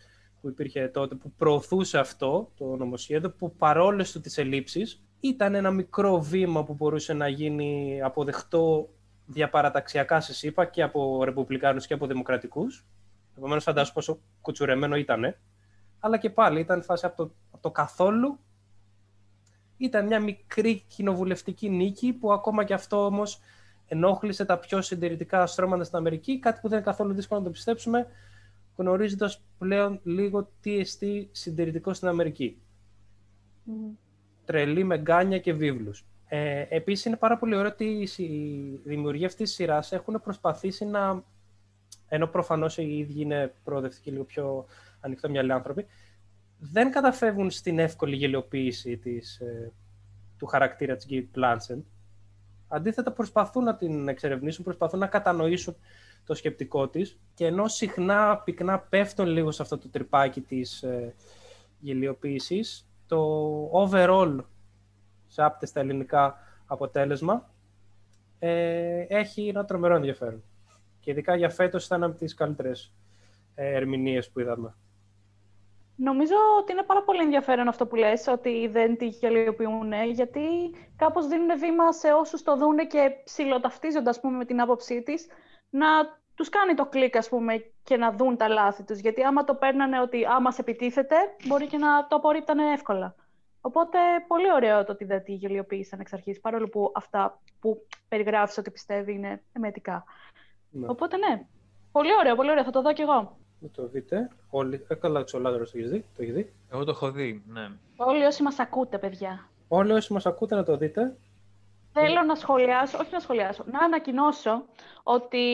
που 0.47 0.53
υπήρχε 0.53 0.89
τότε, 0.89 1.15
που 1.15 1.31
προωθούσε 1.31 1.99
αυτό 1.99 2.51
το 2.57 2.77
νομοσχέδιο, 2.77 3.31
που 3.31 3.57
παρόλες 3.57 4.13
του 4.13 4.21
τις 4.21 4.39
ελλείψεις, 4.39 5.03
ήταν 5.21 5.55
ένα 5.55 5.71
μικρό 5.71 6.21
βήμα 6.21 6.65
που 6.65 6.75
μπορούσε 6.75 7.13
να 7.13 7.29
γίνει 7.29 8.01
αποδεκτό 8.03 8.89
διαπαραταξιακά 9.27 10.21
σε 10.21 10.35
ΣΥΠΑ 10.35 10.65
και 10.65 10.83
από 10.83 11.25
ρεπουμπλικάνους 11.25 11.87
και 11.87 11.95
από 11.95 12.07
δημοκρατικούς. 12.07 12.87
Επομένως 13.37 13.63
φαντάζομαι 13.65 13.95
πόσο 13.95 14.19
κουτσουρεμένο 14.41 14.97
ήτανε. 14.97 15.39
Αλλά 16.01 16.17
και 16.17 16.31
πάλι 16.31 16.61
ήταν 16.61 16.83
φάση 16.83 17.07
από 17.07 17.17
το, 17.17 17.31
από 17.51 17.63
το 17.63 17.71
καθόλου. 17.71 18.39
Ήταν 19.77 20.07
μια 20.07 20.21
μικρή 20.21 20.85
κοινοβουλευτική 20.87 21.69
νίκη 21.69 22.13
που 22.13 22.33
ακόμα 22.33 22.65
και 22.65 22.75
αυτό 22.75 23.05
όμως 23.05 23.41
ενόχλησε 23.87 24.45
τα 24.45 24.59
πιο 24.59 24.83
συντηρητικά 24.83 25.47
στρώματα 25.47 25.85
στην 25.85 25.99
Αμερική, 25.99 26.39
κάτι 26.39 26.61
που 26.61 26.69
δεν 26.69 26.79
είναι 26.79 26.87
καθόλου 26.87 27.15
δύσκολο 27.15 27.41
να 27.41 27.47
το 27.47 27.53
πιστέψουμε, 27.53 28.07
γνωρίζοντας 28.77 29.43
πλέον 29.59 30.01
λίγο 30.03 30.51
τι 30.61 30.79
εστί 30.79 31.29
συντηρητικό 31.33 31.95
στην 31.95 32.09
Αμερική. 32.09 32.59
Μμμ. 33.65 33.91
Τρελή 34.45 34.85
με 34.85 34.99
γκάνια 34.99 35.39
και 35.39 35.53
βίβλους. 35.53 36.05
Ε, 36.29 36.67
επίσης 36.69 37.05
είναι 37.05 37.17
πάρα 37.17 37.39
πολύ 37.39 37.57
ωραίο 37.57 37.71
ότι 37.71 37.85
οι 37.85 38.07
συ- 38.07 38.31
οι 38.31 38.81
δημιουργοί 38.85 39.25
αυτής 39.25 39.47
της 39.47 39.57
σειράς 39.57 39.93
έχουν 39.93 40.21
προσπαθήσει 40.23 40.85
να, 40.85 41.25
ενώ 42.09 42.27
προφανώς 42.27 42.79
οι 42.79 42.99
ίδιοι 42.99 43.21
είναι 43.21 43.55
προοδευτικοί 43.65 44.11
λίγο 44.11 44.25
πιο 44.25 44.67
ανοιχτό 45.01 45.31
μυαλί 45.31 45.53
άνθρωποι, 45.53 45.87
δεν 46.59 46.91
καταφεύγουν 46.91 47.51
στην 47.51 47.79
εύκολη 47.79 48.17
γελιοποίηση 48.17 48.97
της, 48.97 49.39
ε, 49.39 49.73
του 50.39 50.47
χαρακτήρα 50.47 50.97
της 50.97 51.07
Kate 51.11 51.39
Blanchett. 51.39 51.83
Αντίθετα 52.69 53.13
προσπαθούν 53.13 53.65
να 53.65 53.77
την 53.77 54.09
εξερευνήσουν, 54.09 54.65
προσπαθούν 54.65 54.99
να 54.99 55.07
κατανοήσουν 55.07 55.77
το 56.27 56.35
σκεπτικό 56.35 56.89
της 56.89 57.19
και 57.35 57.47
ενώ 57.47 57.69
συχνά 57.69 58.37
πυκνά 58.45 58.79
πέφτουν 58.79 59.27
λίγο 59.27 59.51
σε 59.51 59.63
αυτό 59.63 59.79
το 59.79 59.89
τρυπάκι 59.89 60.41
της 60.41 60.83
ε, 60.83 61.15
γελιοποίησης, 61.81 62.89
το 63.07 63.71
overall 63.73 64.37
σε 65.27 65.43
άπτες 65.43 65.69
στα 65.69 65.81
ελληνικά 65.81 66.39
αποτέλεσμα 66.67 67.51
ε, 68.39 69.07
έχει 69.09 69.49
ένα 69.49 69.65
τρομερό 69.65 69.95
ενδιαφέρον. 69.95 70.43
Και 71.01 71.11
ειδικά 71.11 71.37
για 71.37 71.51
φέτος 71.51 71.87
ήταν 71.87 72.03
από 72.03 72.19
τις 72.19 72.35
καλύτερες 72.35 72.93
ε, 73.55 73.75
ερμηνείες 73.75 74.31
που 74.31 74.41
είδαμε. 74.41 74.75
Νομίζω 75.97 76.35
ότι 76.61 76.73
είναι 76.73 76.83
πάρα 76.83 77.03
πολύ 77.03 77.23
ενδιαφέρον 77.23 77.69
αυτό 77.69 77.87
που 77.87 77.97
λες, 77.97 78.27
ότι 78.27 78.69
δεν 78.69 78.97
τη 78.97 79.07
γελιοποιούν, 79.07 79.93
γιατί 80.13 80.41
κάπως 80.97 81.27
δίνουν 81.27 81.59
βήμα 81.59 81.93
σε 81.93 82.13
όσους 82.13 82.43
το 82.43 82.57
δούνε 82.57 82.87
και 82.87 83.11
ψηλοταυτίζονται, 83.25 84.09
ας 84.09 84.21
πούμε, 84.21 84.37
με 84.37 84.45
την 84.45 84.61
άποψή 84.61 85.03
της, 85.03 85.27
να 85.71 85.87
τους 86.35 86.49
κάνει 86.49 86.75
το 86.75 86.87
κλικ, 86.87 87.17
ας 87.17 87.29
πούμε, 87.29 87.65
και 87.83 87.97
να 87.97 88.13
δουν 88.13 88.37
τα 88.37 88.49
λάθη 88.49 88.83
τους. 88.83 88.99
Γιατί 88.99 89.23
άμα 89.23 89.45
το 89.45 89.55
παίρνανε 89.55 90.01
ότι 90.01 90.25
άμα 90.25 90.51
σε 90.51 90.61
επιτίθεται, 90.61 91.17
μπορεί 91.47 91.67
και 91.67 91.77
να 91.77 92.07
το 92.07 92.17
απορρίπτανε 92.17 92.73
εύκολα. 92.73 93.15
Οπότε, 93.61 93.99
πολύ 94.27 94.53
ωραίο 94.53 94.85
το 94.85 94.93
ότι 94.93 95.05
δεν 95.05 95.23
τη 95.23 95.33
γελιοποίησαν 95.33 96.01
εξ 96.01 96.13
αρχής, 96.13 96.41
παρόλο 96.41 96.69
που 96.69 96.93
αυτά 96.95 97.41
που 97.61 97.87
περιγράφεις 98.09 98.59
ότι 98.59 98.71
πιστεύει 98.71 99.13
είναι 99.13 99.43
εμετικά. 99.53 100.05
Ναι. 100.71 100.87
Οπότε, 100.89 101.17
ναι. 101.17 101.47
Πολύ 101.93 102.11
ωραίο, 102.19 102.35
πολύ 102.35 102.51
ωραίο. 102.51 102.65
Θα 102.65 102.71
το 102.71 102.83
δω 102.83 102.93
κι 102.93 103.03
εγώ. 103.03 103.37
Να 103.59 103.69
το 103.69 103.87
δείτε. 103.87 104.31
Όλοι. 104.51 104.85
Ε, 104.89 104.95
καλά, 104.95 105.25
ο 105.35 105.39
Λάζαρος 105.39 105.71
το 105.71 105.79
έχεις 105.79 105.91
δει. 105.91 106.05
Το 106.17 106.23
έχεις 106.23 106.35
δει. 106.35 106.53
Εγώ 106.73 106.85
το 106.85 106.91
έχω 106.91 107.11
δει, 107.11 107.43
ναι. 107.47 107.69
Όλοι 107.97 108.25
όσοι 108.25 108.43
μας 108.43 108.59
ακούτε, 108.59 108.99
παιδιά. 108.99 109.49
Όλοι 109.69 109.93
όσοι 109.93 110.13
μας 110.13 110.27
ακούτε 110.27 110.55
να 110.55 110.65
το 110.65 110.77
δείτε. 110.77 111.17
Θέλω 112.01 112.23
να 112.23 112.35
σχολιάσω, 112.35 112.99
όχι 113.01 113.13
να 113.13 113.21
σχολιάσω, 113.21 113.65
να 113.67 113.79
ανακοινώσω 113.79 114.65
ότι 115.03 115.45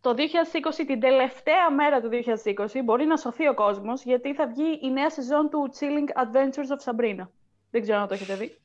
το 0.00 0.14
2020, 0.14 0.84
την 0.86 1.00
τελευταία 1.00 1.70
μέρα 1.70 2.00
του 2.00 2.08
2020, 2.08 2.82
μπορεί 2.84 3.04
να 3.04 3.16
σωθεί 3.16 3.48
ο 3.48 3.54
κόσμος, 3.54 4.02
γιατί 4.04 4.34
θα 4.34 4.46
βγει 4.46 4.78
η 4.82 4.90
νέα 4.90 5.10
σεζόν 5.10 5.48
του 5.50 5.70
Chilling 5.78 6.22
Adventures 6.22 6.70
of 6.76 6.92
Sabrina. 6.92 7.26
Δεν 7.70 7.82
ξέρω 7.82 7.98
αν 8.00 8.08
το 8.08 8.14
έχετε 8.14 8.34
δει. 8.34 8.56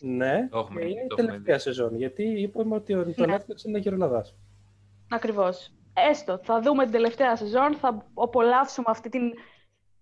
Ναι, 0.00 0.48
Το 0.50 0.58
έχουμε 0.58 0.80
και 0.80 0.86
δει, 0.86 0.92
είναι 0.92 1.00
η 1.00 1.06
το 1.06 1.14
έχουμε 1.18 1.26
τελευταία 1.32 1.58
σεζόν, 1.58 1.96
γιατί 1.96 2.22
είπαμε 2.22 2.74
ότι 2.74 2.94
ο- 2.94 3.12
το 3.16 3.26
Ναι. 3.26 3.36
Netflix 3.36 3.64
είναι 3.66 3.78
γερολαδάς. 3.78 4.34
Ακριβώς. 5.10 5.70
Έστω, 6.10 6.40
θα 6.42 6.60
δούμε 6.60 6.82
την 6.82 6.92
τελευταία 6.92 7.36
σεζόν, 7.36 7.74
θα 7.74 8.06
απολαύσουμε 8.14 8.86
αυτή 8.90 9.08
την 9.08 9.32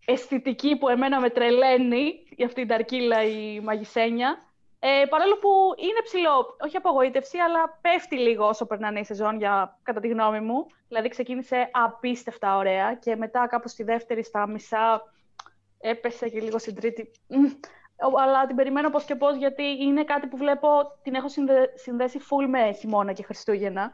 αισθητική 0.07 0.77
που 0.77 0.89
εμένα 0.89 1.21
με 1.21 1.31
τρελαίνει, 1.31 2.05
για 2.37 2.47
αυτή 2.47 2.61
την 2.61 2.69
ταρκύλα 2.69 3.25
η 3.25 3.61
μαγισένια. 3.61 4.39
Ε, 4.87 5.07
παρόλο 5.07 5.37
που 5.39 5.49
είναι 5.77 6.01
ψηλό, 6.03 6.57
όχι 6.65 6.77
απογοήτευση, 6.77 7.39
αλλά 7.39 7.79
πέφτει 7.81 8.19
λίγο 8.19 8.47
όσο 8.49 8.67
περνάνε 8.67 9.01
η 9.01 9.05
σεζόν, 9.05 9.37
για, 9.39 9.79
κατά 9.83 10.01
τη 10.01 10.09
γνώμη 10.09 10.41
μου. 10.41 10.67
Δηλαδή 10.89 11.09
ξεκίνησε 11.09 11.69
απίστευτα 11.73 12.57
ωραία 12.57 12.95
και 12.95 13.17
μετά 13.17 13.47
κάπου 13.47 13.69
στη 13.69 13.83
δεύτερη, 13.83 14.25
στα 14.25 14.47
μισά, 14.49 15.03
έπεσε 15.79 16.29
και 16.29 16.41
λίγο 16.41 16.59
στην 16.59 16.75
τρίτη. 16.75 17.11
Μμ. 17.29 17.45
Ο- 18.13 18.21
Αλλά 18.21 18.47
την 18.47 18.57
περιμένω 18.57 18.91
πώς 18.91 19.05
και 19.05 19.15
πώς, 19.15 19.37
γιατί 19.37 19.63
είναι 19.63 20.05
κάτι 20.05 20.27
που 20.27 20.37
βλέπω, 20.37 20.69
την 21.03 21.15
έχω 21.15 21.29
συνδε- 21.29 21.79
συνδέσει 21.79 22.19
full 22.23 22.47
με 22.49 22.73
χειμώνα 22.73 23.13
και 23.13 23.23
Χριστούγεννα 23.23 23.91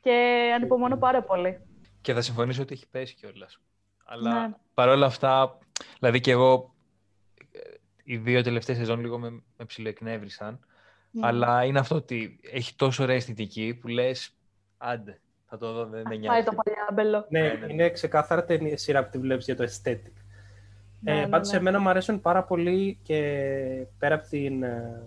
και 0.00 0.12
ανυπομονώ 0.54 0.96
πάρα 0.96 1.22
πολύ. 1.22 1.66
Και 2.00 2.12
θα 2.12 2.20
συμφωνήσω 2.20 2.62
ότι 2.62 2.72
έχει 2.74 2.88
πέσει 2.88 3.14
κιόλας. 3.14 3.60
Αλλά 4.04 4.48
Ναι. 4.48 4.54
παρόλα 4.74 5.06
αυτά, 5.06 5.58
δηλαδή 5.98 6.20
και 6.20 6.30
εγώ 6.30 6.52
ε, 6.54 6.68
οι 8.12 8.16
δύο 8.16 8.42
τελευταίες 8.42 8.76
σεζόν 8.76 9.00
λίγο 9.00 9.18
με, 9.18 9.30
με 9.30 9.64
ψιλοεκνεύρισαν. 9.64 10.58
Ναι. 11.10 11.26
Αλλά 11.26 11.64
είναι 11.64 11.78
αυτό 11.78 11.94
ότι 11.94 12.40
έχει 12.52 12.74
τόσο 12.76 13.02
ωραία 13.02 13.16
αισθητική 13.16 13.78
που 13.80 13.88
λες 13.88 14.36
άντε, 14.78 15.20
θα 15.48 15.58
το 15.58 15.72
δω, 15.72 15.86
δεν 15.86 15.98
με 16.00 16.08
Πάει 16.08 16.18
νοιάζει. 16.18 16.44
το 16.44 16.52
παλιάμπελο. 16.64 17.26
Ναι, 17.28 17.40
Ναι, 17.40 17.52
ναι. 17.66 17.72
είναι 17.72 17.90
ξεκάθαρα 17.90 18.44
ταινία, 18.44 18.76
σειρά 18.78 19.04
που 19.04 19.10
τη 19.10 19.18
βλέπεις 19.18 19.44
για 19.44 19.56
το 19.56 19.64
aesthetic. 19.64 20.12
Ναι, 21.00 21.12
ε, 21.12 21.20
ναι, 21.20 21.28
πάντως, 21.28 21.50
ναι. 21.50 21.56
εμένα 21.58 21.80
μου 21.80 21.88
αρέσουν 21.88 22.20
πάρα 22.20 22.42
πολύ 22.44 22.98
και 23.02 23.16
πέρα 23.98 24.14
από 24.14 24.28
την 24.28 24.62
ε, 24.62 25.02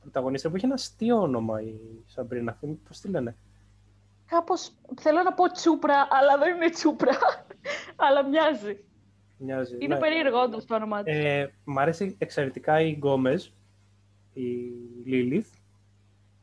πρωταγωνίστρια 0.00 0.50
που 0.50 0.56
έχει 0.56 0.64
ένα 0.64 0.74
αστείο 0.74 1.20
όνομα 1.20 1.60
η 1.62 1.74
Σαμπρίνα. 2.06 2.50
αυτή, 2.50 2.66
Πώς 2.88 3.00
τη 3.00 3.08
λένε; 3.08 3.36
Κάπως, 4.26 4.70
θέλω 5.00 5.22
να 5.22 5.32
πω 5.32 5.50
τσούπρα, 5.52 6.06
αλλά 6.10 6.38
δεν 6.38 6.54
είναι 6.56 6.70
τσούπρα. 6.70 7.12
αλλά 8.08 8.28
μοιάζει. 8.28 8.84
Μοιάζει. 9.44 9.76
Είναι 9.80 9.94
ναι. 9.94 10.00
περίεργο 10.00 10.38
όντως 10.40 10.64
το 10.64 10.74
όνομά 10.74 11.02
της. 11.02 11.14
Ε, 11.16 11.52
μ' 11.64 11.78
αρέσει 11.78 12.16
εξαιρετικά 12.18 12.80
η 12.80 12.90
Γκόμες, 12.92 13.52
η 14.32 14.44
Λίλιθ 15.04 15.48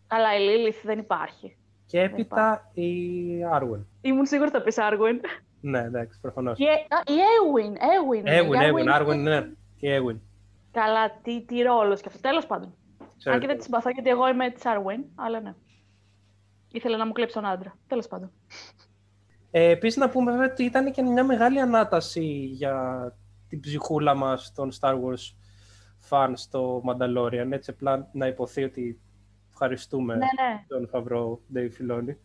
Αλλά 0.07 0.35
η 0.35 0.39
Λίλιθ 0.39 0.85
δεν 0.85 0.99
υπάρχει. 0.99 1.55
και 1.85 1.99
έπειτα 2.01 2.71
η 2.73 2.85
Άρουεν. 3.51 3.87
Ήμουν 4.01 4.25
σίγουρη 4.25 4.49
θα 4.49 4.61
πεις 4.61 4.77
Άργουιν. 4.77 5.21
Ναι, 5.61 5.79
εντάξει, 5.79 6.19
προφανώς. 6.21 6.57
Και, 6.57 6.67
α, 6.69 7.01
η 7.07 7.13
Έουιν, 7.39 7.75
Έουιν. 7.95 8.19
είναι. 8.19 8.35
Έγουιν, 8.35 8.61
Η 8.61 8.63
Έγουιν, 8.65 8.85
Arwen 8.87 8.91
Άρουεν, 8.93 9.19
είναι- 9.19 9.39
ναι. 9.39 9.49
Η 9.79 9.91
Έγουιν. 9.91 10.19
Καλά, 10.71 11.11
τι, 11.21 11.41
τι 11.45 11.61
ρόλος 11.61 12.01
και 12.01 12.07
αυτό. 12.07 12.21
Τέλος 12.21 12.45
πάντων. 12.45 12.73
Αν 13.25 13.39
και 13.39 13.47
δεν 13.47 13.57
τη 13.57 13.63
συμπαθώ 13.63 13.89
γιατί 13.89 14.09
εγώ 14.09 14.27
είμαι 14.27 14.49
της 14.49 14.65
Άρουιν, 14.65 15.03
αλλά 15.15 15.39
ναι. 15.39 15.53
Ήθελε 16.71 16.97
να 16.97 17.05
μου 17.05 17.11
κλέψει 17.11 17.35
τον 17.35 17.45
άντρα. 17.45 17.77
Τέλος 17.87 18.07
πάντων. 18.07 18.31
Ε, 19.51 19.69
Επίσης, 19.69 19.97
να 19.97 20.09
πούμε 20.09 20.31
βέβαια 20.31 20.51
ότι 20.51 20.63
ήταν 20.63 20.91
και 20.91 21.01
μια 21.01 21.23
μεγάλη 21.23 21.59
ανάταση 21.59 22.23
για 22.51 23.05
την 23.49 23.59
ψυχούλα 23.59 24.15
μας 24.15 24.53
των 24.55 24.71
Star 24.79 24.93
Wars 24.93 25.33
fans 26.09 26.33
στο 26.35 26.81
Mandalorian. 26.85 27.51
Έτσι, 27.51 27.71
απλά 27.71 28.09
να 28.11 28.27
υποθεί 28.27 28.63
ότι 28.63 28.99
ευχαριστούμε 29.51 30.13
Ναι, 30.15 30.19
ναι. 30.19 30.63
τον 30.67 30.87
Φαβρό 30.87 31.41
Dave 31.55 31.59
Filoni. 31.77 32.15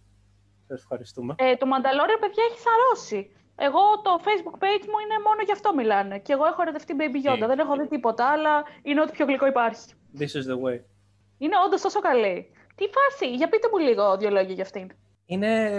Σας 0.68 0.80
ευχαριστούμε. 0.80 1.34
Ε, 1.38 1.56
το 1.56 1.66
Mandalorian, 1.72 2.20
παιδιά, 2.20 2.44
έχει 2.50 2.58
σαρώσει. 2.58 3.30
Εγώ 3.56 3.80
το 4.02 4.10
Facebook 4.26 4.58
page 4.64 4.84
μου 4.90 4.98
είναι 5.04 5.16
μόνο 5.26 5.40
γι' 5.44 5.52
αυτό 5.52 5.74
μιλάνε. 5.74 6.18
Και 6.18 6.32
εγώ 6.32 6.44
έχω 6.46 6.62
ερωτευτεί 6.62 6.94
Baby 6.98 7.28
Yoda. 7.28 7.38
Τι; 7.40 7.46
Δεν 7.46 7.58
έχω 7.58 7.76
δει 7.76 7.88
τίποτα, 7.88 8.26
αλλά 8.30 8.64
είναι 8.82 9.00
ό,τι 9.00 9.12
πιο 9.12 9.24
γλυκό 9.26 9.46
υπάρχει. 9.46 9.84
This 10.18 10.32
is 10.38 10.46
the 10.52 10.58
way. 10.64 10.78
Είναι 11.38 11.56
όντως 11.66 11.80
τόσο 11.80 12.00
καλή. 12.00 12.50
Τι 12.74 12.84
φάση, 12.96 13.34
για 13.34 13.48
πείτε 13.48 13.68
μου 13.72 13.78
λίγο 13.78 14.16
δύο 14.16 14.30
λόγια 14.30 14.54
για 14.54 14.62
αυτήν. 14.62 14.90
Είναι 15.26 15.70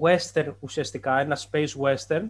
western 0.00 0.52
ουσιαστικά, 0.60 1.18
ένα 1.20 1.36
space 1.50 1.68
western, 1.82 2.28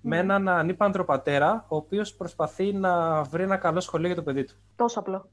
με 0.00 0.16
έναν 0.18 0.48
ανύπαντρο 0.48 1.04
πατέρα, 1.04 1.64
ο 1.68 1.76
οποίος 1.76 2.14
προσπαθεί 2.14 2.72
να 2.72 3.22
βρει 3.22 3.42
ένα 3.42 3.56
καλό 3.56 3.80
σχολείο 3.80 4.06
για 4.06 4.16
το 4.16 4.22
παιδί 4.22 4.44
του. 4.44 4.54
Τόσο 4.76 4.98
απλό. 4.98 5.28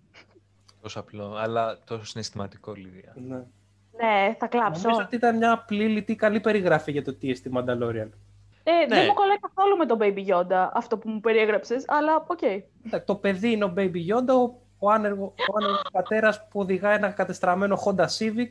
Τόσο 0.81 0.99
απλό, 0.99 1.35
αλλά 1.35 1.77
τόσο 1.85 2.05
συναισθηματικό, 2.05 2.73
Λίδια. 2.73 3.13
Ναι. 3.27 3.35
Ναι, 4.01 4.35
θα 4.39 4.47
κλάψω. 4.47 4.81
Νομίζω 4.87 5.03
ότι 5.05 5.15
ήταν 5.15 5.37
μια 5.37 5.51
απλή, 5.51 5.87
λιτή, 5.87 6.15
καλή 6.15 6.39
περιγραφή 6.39 6.91
για 6.91 7.03
το 7.03 7.13
τι 7.13 7.33
εστί 7.33 7.51
Mandalorian. 7.53 8.09
Ε, 8.63 8.85
Δεν 8.87 8.99
Ναι. 8.99 9.05
μου 9.07 9.13
κολλάει 9.13 9.37
καθόλου 9.39 9.77
με 9.77 9.85
τον 9.85 9.97
Baby 10.01 10.27
Yoda 10.27 10.69
αυτό 10.73 10.97
που 10.97 11.09
μου 11.09 11.19
περιέγραψες, 11.19 11.83
αλλά 11.87 12.25
οκ. 12.27 12.41
Εντάξει, 12.41 13.05
Το 13.05 13.15
παιδί 13.15 13.51
είναι 13.51 13.63
ο 13.63 13.73
Baby 13.77 13.95
Yoda, 13.95 14.33
ο, 14.49 14.59
ο 14.79 14.91
άνεργο, 14.91 15.23
ο 15.25 15.57
άνεργος 15.57 15.81
πατέρας 15.91 16.47
που 16.47 16.59
οδηγάει 16.59 16.95
ένα 16.95 17.09
κατεστραμμένο 17.09 17.77
Honda 17.85 18.05
Civic, 18.05 18.49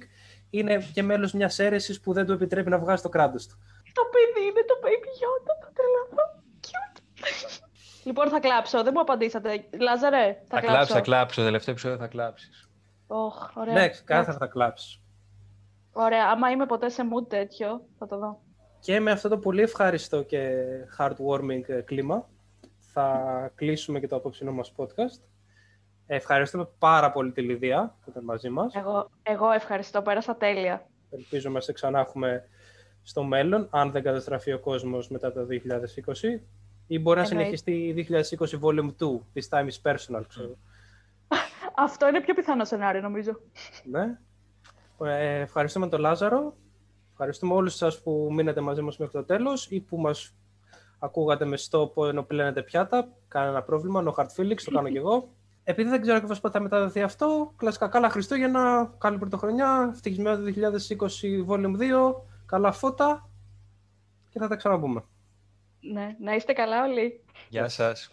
είναι 0.50 0.88
και 0.92 1.02
μέλος 1.02 1.32
μιας 1.32 1.58
αίρεσης 1.58 2.00
που 2.00 2.12
δεν 2.12 2.26
του 2.26 2.32
επιτρέπει 2.32 2.70
να 2.70 2.78
βγάζει 2.78 3.02
το 3.02 3.08
κράτος 3.08 3.46
του. 3.46 3.58
Το 3.92 4.02
παιδί 4.10 4.46
είναι 4.46 4.64
το 4.66 4.74
Baby 4.82 5.10
Yoda, 5.22 5.52
θα 5.62 5.72
τρελαθώ. 5.72 6.42
Cute. 6.60 7.00
λοιπόν, 8.04 8.28
θα 8.28 8.40
κλάψω. 8.40 8.82
Δεν 8.82 8.92
μου 8.94 9.00
απαντήσατε. 9.00 9.64
Λάζαρε, 9.80 10.42
θα, 10.48 10.60
Θα 10.60 10.66
κλάψει, 10.66 10.92
θα 10.92 11.00
κλάψει. 11.00 11.36
Το 11.36 11.44
τελευταίο 11.44 11.72
επεισόδιο 11.72 11.98
θα 11.98 12.06
κλάψεις. 12.06 12.68
Ωχ, 13.06 13.50
ωραία. 13.54 13.74
Ναι, 13.74 13.88
κάθαρα 13.88 14.38
θα 14.38 14.46
κλάψεις. 14.46 15.00
Ωραία, 15.92 16.26
άμα 16.30 16.50
είμαι 16.50 16.66
ποτέ 16.66 16.88
σε 16.88 17.02
mood 17.02 17.28
τέτοιο, 17.28 17.86
θα 17.98 18.06
το 18.06 18.18
δω. 18.18 18.40
Και 18.80 19.00
με 19.00 19.10
αυτό 19.10 19.28
το 19.28 19.38
πολύ 19.38 19.62
ευχάριστο 19.62 20.22
και 20.22 20.64
heartwarming 20.98 21.68
ε, 21.68 21.80
κλίμα 21.80 22.28
θα 22.78 23.52
κλείσουμε 23.54 24.00
και 24.00 24.06
το 24.06 24.16
απόψινό 24.16 24.52
μας 24.52 24.72
podcast. 24.76 25.20
Ευχαριστούμε 26.10 26.68
πάρα 26.78 27.10
πολύ 27.12 27.32
τη 27.32 27.42
Λιδία 27.42 27.94
που 28.04 28.10
ήταν 28.10 28.24
μαζί 28.24 28.48
μας. 28.48 28.74
Εγώ, 28.74 29.10
εγώ 29.22 29.50
ευχαριστώ, 29.50 30.02
πέρασα 30.02 30.36
τέλεια. 30.36 30.86
Ελπίζω 31.10 31.50
να 31.50 31.60
σε 31.60 31.72
ξανά 31.72 32.00
έχουμε 32.00 32.48
στο 33.02 33.22
μέλλον, 33.22 33.68
αν 33.70 33.90
δεν 33.90 34.02
καταστραφεί 34.02 34.52
ο 34.52 34.58
κόσμος 34.58 35.08
μετά 35.08 35.32
το 35.32 35.46
2020. 35.46 36.40
Ή 36.86 36.98
μπορεί 36.98 37.20
να 37.20 37.26
Εννοείται. 37.30 37.56
συνεχίσει 37.56 37.92
2020 38.38 38.58
Volume 38.60 38.90
2, 38.98 39.20
This 39.34 39.58
time 39.58 39.66
is 39.66 39.92
personal, 39.92 40.22
ξέρω. 40.28 40.56
Αυτό 41.86 42.08
είναι 42.08 42.20
πιο 42.20 42.34
πιθανό 42.34 42.64
σενάριο, 42.64 43.00
νομίζω. 43.00 43.40
Ναι. 43.84 44.18
Ε, 45.04 45.40
ευχαριστούμε 45.40 45.88
τον 45.88 46.00
Λάζαρο. 46.00 46.56
Ευχαριστούμε 47.10 47.54
όλους 47.54 47.74
σας 47.74 48.02
που 48.02 48.28
μείνετε 48.32 48.60
μαζί 48.60 48.82
μας 48.82 48.98
μέχρι 48.98 49.12
το 49.12 49.24
τέλος 49.24 49.70
ή 49.70 49.80
που 49.80 50.00
μας 50.00 50.34
ακούγατε 50.98 51.44
με 51.44 51.56
στόπο 51.56 52.06
ενώ 52.06 52.22
πλένετε 52.22 52.62
πιάτα. 52.62 53.08
Κανένα 53.28 53.62
πρόβλημα, 53.62 54.02
no 54.06 54.20
hard 54.20 54.28
feelings, 54.36 54.62
το 54.64 54.70
κάνω 54.70 54.88
κι 54.88 54.96
εγώ. 54.96 55.28
Επειδή 55.70 55.88
δεν 55.88 56.00
ξέρω 56.00 56.16
ακριβώς 56.16 56.40
πότε 56.40 56.58
θα 56.58 56.62
μεταδοθεί 56.62 57.02
αυτό, 57.02 57.52
κλασικά 57.56 57.88
καλά 57.88 58.10
Χριστούγεννα, 58.10 58.94
καλή 58.98 59.18
πρωτοχρονιά, 59.18 59.90
ευτυχισμένο 59.92 60.44
2020 60.44 61.46
Volume 61.48 61.76
2, 61.78 62.14
καλά 62.46 62.72
φώτα 62.72 63.30
και 64.30 64.38
θα 64.38 64.48
τα 64.48 64.56
ξαναπούμε. 64.56 65.04
Ναι, 65.80 66.16
να 66.20 66.34
είστε 66.34 66.52
καλά 66.52 66.84
όλοι. 66.84 67.24
Γεια 67.48 67.68
σας. 67.68 68.10